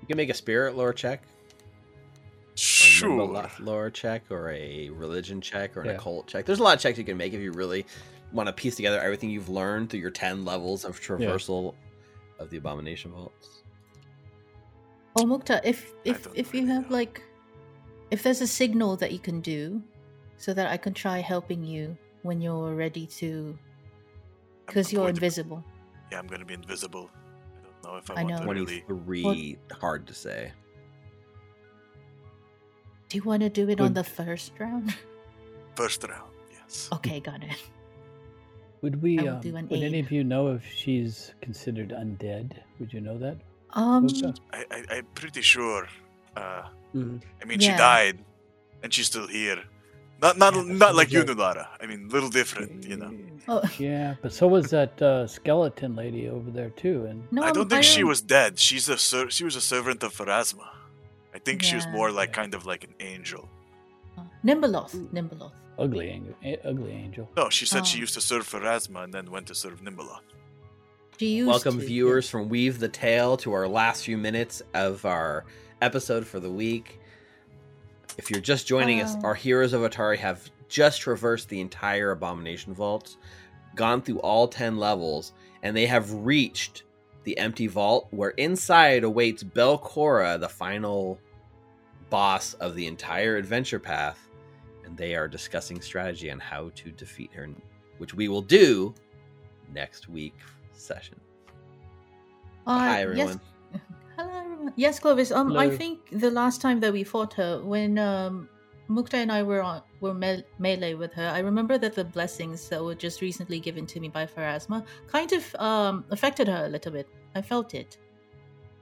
[0.00, 1.22] You can make a spirit lore check,
[2.54, 3.08] sure.
[3.10, 5.92] Nhimbaloth lore check, or a religion check, or an Yeah.
[5.92, 6.44] occult check.
[6.46, 7.86] There's a lot of checks you can make if you really
[8.32, 11.74] want to piece together everything you've learned through your 10 levels of traversal
[12.38, 13.62] of the Abomination Vaults.
[15.16, 16.96] Oh, Mukta, if if if you have know.
[16.96, 17.20] like,
[18.12, 19.82] if there's a signal that you can do,
[20.36, 23.58] so that I can try helping you when you're ready to, I'm-
[24.70, 25.64] because you're going to- invisible.
[26.10, 27.10] yeah, I'm gonna be invisible.
[27.12, 28.54] I don't know if I, I want know.
[28.54, 28.80] to really.
[28.88, 30.52] 23, hard to say.
[33.08, 34.94] Do you want to do it on the first round?
[35.76, 36.88] First round, yes.
[36.92, 37.56] Okay, got it.
[38.82, 39.18] Would we?
[39.20, 42.52] Um, do an would any of you know if she's considered undead?
[42.78, 43.36] Would you know that?
[43.72, 44.06] Um,
[44.52, 45.86] I, I, I'm pretty sure.
[46.36, 46.62] Uh,
[46.94, 47.22] Mhm.
[47.40, 48.18] I mean, she died,
[48.82, 49.62] and she's still here.
[50.22, 51.66] Not not Yeah, not like you, that- Nulara.
[51.80, 53.12] I mean, little different, you know.
[53.48, 57.06] oh, Yeah, but so was that uh, skeleton lady over there too.
[57.06, 58.58] And no, I don't um, think she rem- was dead.
[58.58, 60.66] She's a ser- she was a servant of Pharasma.
[61.34, 63.48] I think she was more like kind of like an angel.
[64.18, 64.94] uh, Nhimbaloth.
[65.14, 65.52] Nhimbaloth.
[65.78, 66.34] ugly angel,
[66.64, 67.26] ugly angel.
[67.36, 68.00] No, she said she Oh.
[68.02, 70.20] used to serve Pharasma and then went to serve Nhimbaloth.
[71.22, 71.86] Welcome, to, yeah.
[71.88, 75.44] viewers from Weave the Tale, to our last few minutes of our
[75.82, 76.99] episode for the week.
[78.20, 79.28] If you're just joining us, Oh.
[79.28, 83.16] our heroes of Otari have just traversed the entire Abomination Vault,
[83.74, 85.32] gone through all 10 levels,
[85.62, 86.82] and they have reached
[87.24, 91.18] the empty vault where inside awaits Belcorra, the final
[92.10, 94.28] boss of the entire adventure path.
[94.84, 97.48] And they are discussing strategy on how to defeat her,
[97.96, 98.94] which we will do
[99.72, 100.34] next week
[100.74, 101.18] session.
[102.66, 103.20] Uh, Hi, everyone.
[103.22, 103.40] Everyone.
[104.76, 105.30] Yes, Clovis.
[105.32, 108.48] Um, I think the last time that we fought her, when um,
[108.88, 112.68] Mukta and I were on were me- melee with her, I remember that the blessings
[112.70, 116.68] that were just recently given to me by Pharasma kind of um affected her a
[116.68, 117.08] little bit.
[117.34, 117.98] I felt it.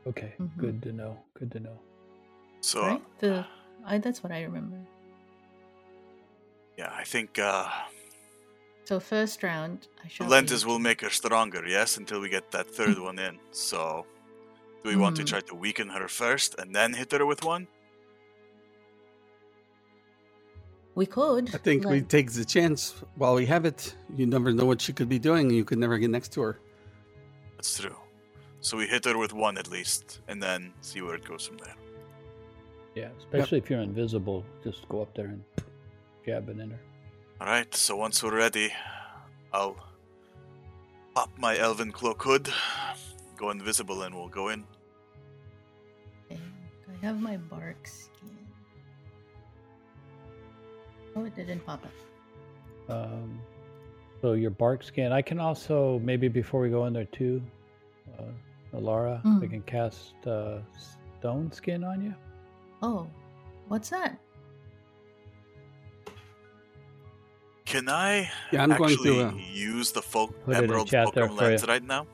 [0.07, 0.57] Okay, Mhm.
[0.57, 1.19] good to know.
[1.39, 1.79] Good to know.
[2.61, 3.03] So Right?
[3.21, 3.45] The
[3.85, 4.79] I that's what I remember.
[6.77, 7.67] yeah, I think uh,
[8.85, 10.27] So first round, I shall.
[10.29, 11.63] lenses be- will make her stronger.
[11.67, 13.39] Yes, until we get that third one in.
[13.51, 14.07] So,
[14.83, 15.27] do we want to Mhm.
[15.27, 17.67] try to weaken her first and then hit her with one?
[20.95, 21.55] We could.
[21.55, 23.95] I think we take the chance while we have it.
[24.17, 25.49] You never know what she could be doing.
[25.51, 26.59] You could never get next to her.
[27.57, 27.97] That's true.
[28.61, 31.59] So we hit her with one at least, and then see where it goes from
[31.59, 31.77] there.
[32.97, 35.45] Yeah, especially if you're invisible, just go up there and
[36.27, 36.81] jab it in her.
[37.41, 37.73] All right.
[37.73, 38.73] So once we're ready,
[39.53, 39.77] I'll
[41.15, 42.49] pop my elven cloak hood,
[43.39, 44.65] go invisible, and we'll go in.
[46.31, 46.41] Okay,
[46.91, 48.37] I have my bark skin.
[51.17, 52.95] Oh, it didn't pop up.
[52.95, 53.41] Um,
[54.21, 55.13] so your bark skin.
[55.13, 57.43] I can also maybe before we go in there too,
[58.19, 58.23] uh,
[58.77, 59.51] Alara, I Mm.
[59.51, 60.59] can cast uh,
[61.19, 62.15] stone skin on you.
[62.83, 63.09] Oh,
[63.69, 64.19] what's that?
[67.65, 69.27] Can I Yeah, I'm going actually to.
[69.29, 72.07] Uh, use the folk Put it in emerald chat there lens right now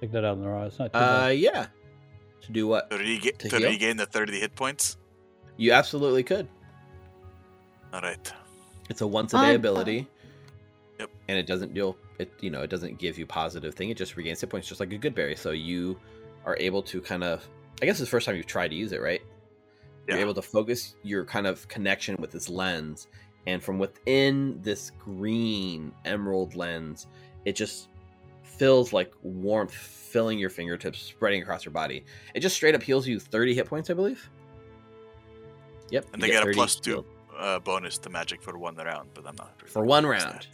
[0.00, 0.66] Check that out, Alara.
[0.66, 1.38] It's not too Uh, bad.
[1.38, 1.66] yeah.
[2.42, 2.90] To do what?
[2.90, 3.68] to, rega- To to heal?
[3.70, 4.96] regain the thirty hit points?
[5.56, 6.48] You absolutely could.
[7.92, 8.32] All right.
[8.90, 10.06] It's a once a day Uh, ability.
[11.00, 11.10] Yep.
[11.28, 13.90] And it doesn't deal it you know, it doesn't give you positive thing.
[13.90, 15.36] It just regains hit points just like a good berry.
[15.36, 15.98] So you
[16.44, 17.46] are able to kind of
[17.82, 19.20] I guess it's the first time you've tried to use it, right?
[20.06, 20.22] You're Yeah.
[20.22, 23.08] able to focus your kind of connection with this lens
[23.46, 27.06] and from within this green emerald lens,
[27.44, 27.88] it just
[28.56, 32.04] feels like warmth filling your fingertips, spreading across your body.
[32.34, 34.28] It just straight up heals you 30 hit points, I believe.
[35.90, 36.06] Yep.
[36.12, 37.04] And they get a plus two
[37.36, 40.46] uh, bonus to magic for one round, but I'm not really for one round.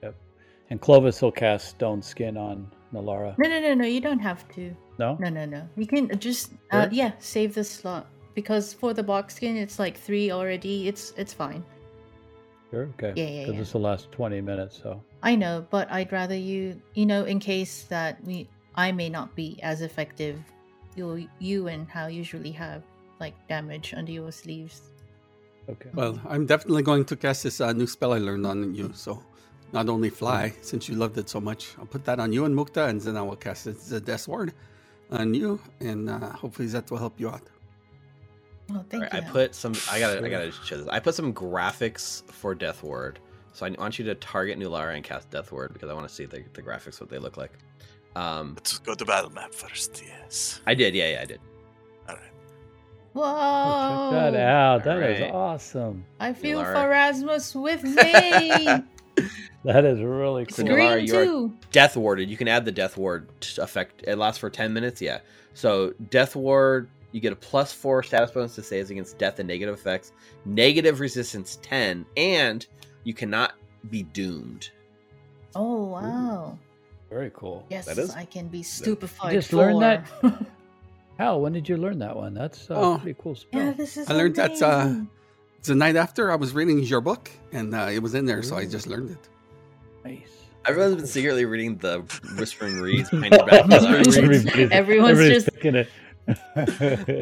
[0.00, 0.14] that.
[0.70, 3.36] And Clovis will cast stone skin on Nulara.
[3.38, 3.84] No, no, no, no.
[3.84, 4.74] You don't have to.
[4.98, 5.16] No?
[5.20, 5.68] No, no, no.
[5.76, 9.96] You can just uh, yeah, save the slot because for the box skin, it's like
[9.96, 10.88] three already.
[10.88, 11.62] It's it's fine.
[12.70, 12.88] Sure.
[12.98, 13.12] Okay.
[13.14, 13.60] Yeah, yeah, Because yeah.
[13.60, 15.00] this will last 20 minutes, so.
[15.24, 19.34] I know, but I'd rather you, you know, in case that we, I may not
[19.34, 20.38] be as effective.
[20.96, 22.82] You, you and how usually have
[23.18, 24.82] like damage under your sleeves.
[25.68, 25.88] Okay.
[25.94, 28.92] well, I'm definitely going to cast this uh, new spell I learned on you.
[28.94, 29.22] So,
[29.72, 32.54] not only fly, since you loved it so much, I'll put that on you and
[32.54, 34.52] Mukta, and then I will cast it, the Death Ward
[35.10, 37.48] on you, and uh, hopefully that will help you out.
[38.72, 39.28] Oh, thank Alright, you.
[39.28, 39.72] I put some.
[39.90, 40.24] I gotta.
[40.24, 40.88] I gotta show this.
[40.88, 43.20] I put some graphics for Death Ward.
[43.54, 46.14] So I want you to target Nulara and cast Death Ward because I want to
[46.14, 47.52] see the, the graphics what they look like.
[48.16, 50.02] Um, Let's go to battle map first.
[50.06, 50.60] Yes.
[50.66, 50.94] I did.
[50.94, 51.40] Yeah, yeah, I did.
[52.08, 52.24] All right.
[53.12, 53.22] Whoa!
[53.24, 54.84] Oh, check that out.
[54.84, 55.34] That is Alright.
[55.34, 56.04] awesome.
[56.20, 56.74] I feel Lara.
[56.74, 58.66] Pharasma's with me.
[59.64, 60.76] That is really it's So cool.
[60.76, 61.52] Lara, you are- too.
[61.72, 62.28] Death Warded.
[62.28, 64.02] You can add the Death Ward effect.
[64.06, 65.00] It lasts for ten minutes.
[65.00, 65.20] Yeah.
[65.54, 69.48] So Death Ward, you get a plus four status bonus to saves against death and
[69.48, 70.12] negative effects,
[70.44, 72.66] negative resistance ten, and
[73.04, 73.54] you cannot
[73.90, 74.70] be doomed.
[75.54, 76.58] Oh wow!
[77.10, 77.64] Very cool.
[77.70, 79.32] Yes, That is- I can be stupefied.
[79.32, 80.08] just learned that?
[81.18, 81.38] How?
[81.42, 82.34] When did you learn that one?
[82.34, 82.98] That's uh, Oh.
[82.98, 83.60] pretty cool spell.
[83.62, 84.10] yeah, this is.
[84.10, 85.04] I learned that uh.
[85.62, 88.54] The night after, I was reading your book, and uh, it was in there, so
[88.56, 89.28] I just learned it.
[90.04, 90.28] Nice.
[90.66, 92.00] Everyone's been secretly reading the
[92.38, 93.64] Whispering Reeds behind your back.
[93.64, 94.04] Nulara.
[94.04, 95.88] Everybody's, Everyone's everybody's just- picking it,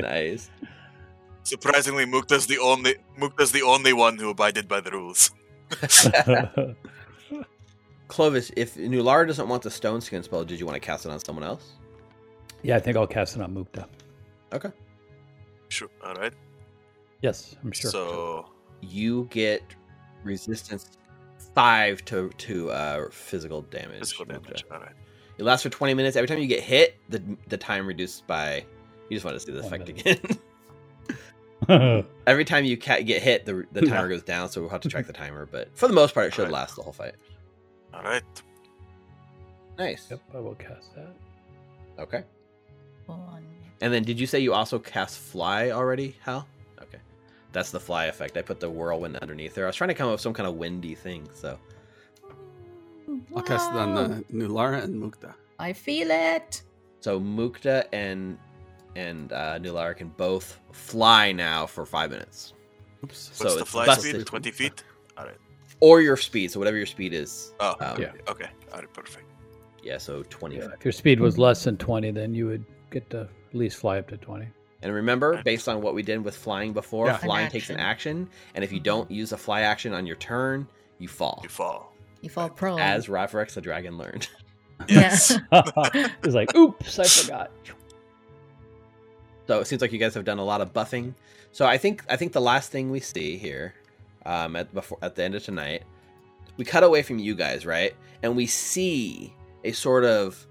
[0.02, 0.50] nice.
[1.44, 5.30] Surprisingly, Mukta's the only Mukta's the only one who abided by the rules.
[8.09, 11.11] Clovis, if Nulara doesn't want the stone skin spell, did you want to cast it
[11.12, 11.73] on someone else?
[12.62, 13.86] yeah, I think I'll cast it on Mukta.
[14.53, 14.70] Okay.
[15.69, 15.89] Sure.
[16.05, 16.32] All right.
[17.23, 17.90] Yes, I'm sure.
[17.90, 18.51] So
[18.82, 19.62] You get
[20.24, 20.90] resistance
[21.55, 24.01] five to to uh, physical damage.
[24.01, 24.62] physical Mukta.
[24.70, 24.93] All right.
[25.39, 26.16] It lasts for twenty minutes.
[26.16, 28.65] Every time you get hit, the the time reduced by.
[29.09, 30.24] You just want to see the One effect minute.
[30.24, 30.39] again.
[32.26, 34.89] Every time you ca- get hit, the the timer goes down, so we'll have to
[34.89, 35.47] track the timer.
[35.47, 36.52] But for the most part, it should Alright.
[36.52, 37.14] last the whole fight.
[37.94, 38.22] All right.
[39.78, 40.06] Nice.
[40.10, 41.14] yep, I will cast that.
[41.98, 42.24] Okay.
[43.06, 43.44] One.
[43.80, 46.47] And then, did you say you also cast fly already, Hal?
[46.80, 46.98] Okay,
[47.52, 48.36] that's the fly effect.
[48.36, 49.64] I put the whirlwind underneath there.
[49.64, 51.28] I was trying to come up with some kind of windy thing.
[51.34, 51.59] So
[53.36, 54.01] I'll cast it on Wow.
[54.02, 55.34] uh, Nulara and Mukta.
[55.59, 56.62] I feel it.
[57.01, 58.39] so Mukta and
[58.97, 62.55] and uh, Nulara can both fly now for five minutes.
[63.05, 63.31] Oops.
[63.32, 64.14] So What's the it's fly busted.
[64.14, 64.27] speed?
[64.27, 64.85] Twenty feet.
[65.16, 65.36] All right.
[65.81, 67.52] Or your speed, so whatever your speed is.
[67.60, 67.74] Oh.
[67.81, 68.12] Um, Yeah.
[68.28, 68.47] Okay.
[68.73, 68.93] All right.
[68.93, 69.24] Perfect.
[69.82, 70.56] Yeah, so twenty.
[70.59, 73.78] Yeah, if your speed was less than 20, then you would get to at least
[73.78, 74.47] fly up to 20.
[74.82, 77.14] And remember, based on what we did with flying before, Yeah.
[77.14, 80.16] An flying takes an action, and if you don't use a fly action on your
[80.16, 81.40] turn, you fall.
[81.43, 81.93] You fall.
[82.20, 82.78] You fall prone.
[82.78, 84.28] As Rafarex the dragon learned.
[84.89, 85.36] Yes.
[85.52, 87.51] it's like, oops, I forgot.
[89.52, 91.12] So it seems like you guys have done a lot of buffing.
[91.50, 93.74] So I think I think the last thing we see here,
[94.24, 95.82] um, at before at the end of tonight,
[96.56, 97.94] we cut away from you guys, right?
[98.22, 100.46] And we see a sort of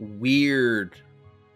[0.00, 0.96] weird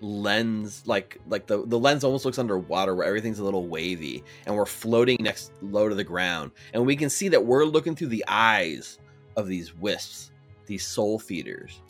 [0.00, 4.54] lens, like like the the lens almost looks underwater, where everything's a little wavy, and
[4.54, 8.08] we're floating next low to the ground, and we can see that we're looking through
[8.10, 9.00] the eyes
[9.36, 10.30] of these wisps,
[10.66, 11.80] these soul feeders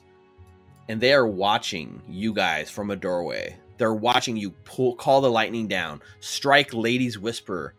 [0.88, 3.56] and they are watching you guys from a doorway.
[3.82, 7.74] They're watching you pull, call the lightning down, strike Lady's Whisper,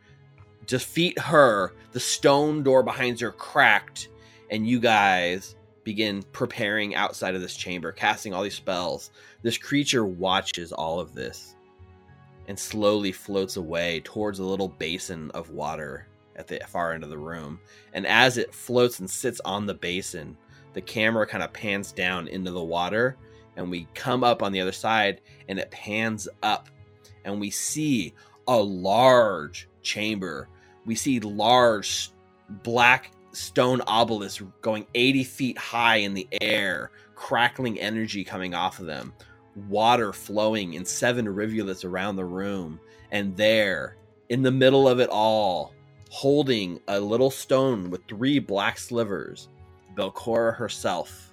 [0.68, 1.72] defeat her.
[1.94, 4.10] The stone door behind her cracked,
[4.52, 5.56] and you guys
[5.86, 9.12] begin preparing outside of this chamber, casting all these spells.
[9.44, 11.56] This creature watches all of this
[12.50, 16.06] and slowly floats away towards a little basin of water
[16.36, 17.62] at the far end of the room.
[17.94, 20.36] And as it floats and sits on the basin,
[20.74, 23.16] the camera kind of pans down into the water
[23.56, 26.70] and we come up on the other side and it pans up
[27.26, 28.14] and we see
[28.48, 30.48] a large chamber
[30.86, 32.12] we see large
[32.64, 38.86] black stone obelisks going 80 feet high in the air crackling energy coming off of
[38.86, 39.14] them
[39.68, 42.80] water flowing in seven rivulets around the room
[43.12, 43.98] and there
[44.30, 45.74] in the middle of it all
[46.10, 49.50] holding a little stone with three black slivers
[49.96, 51.33] Belcorra herself.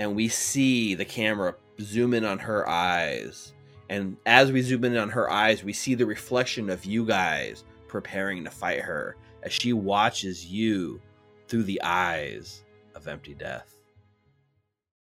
[0.00, 3.52] And we see the camera zoom in on her eyes.
[3.90, 7.64] And as we zoom in on her eyes, we see the reflection of you guys
[7.86, 11.02] preparing to fight her as she watches you
[11.48, 12.64] through the eyes
[12.94, 13.79] of empty death.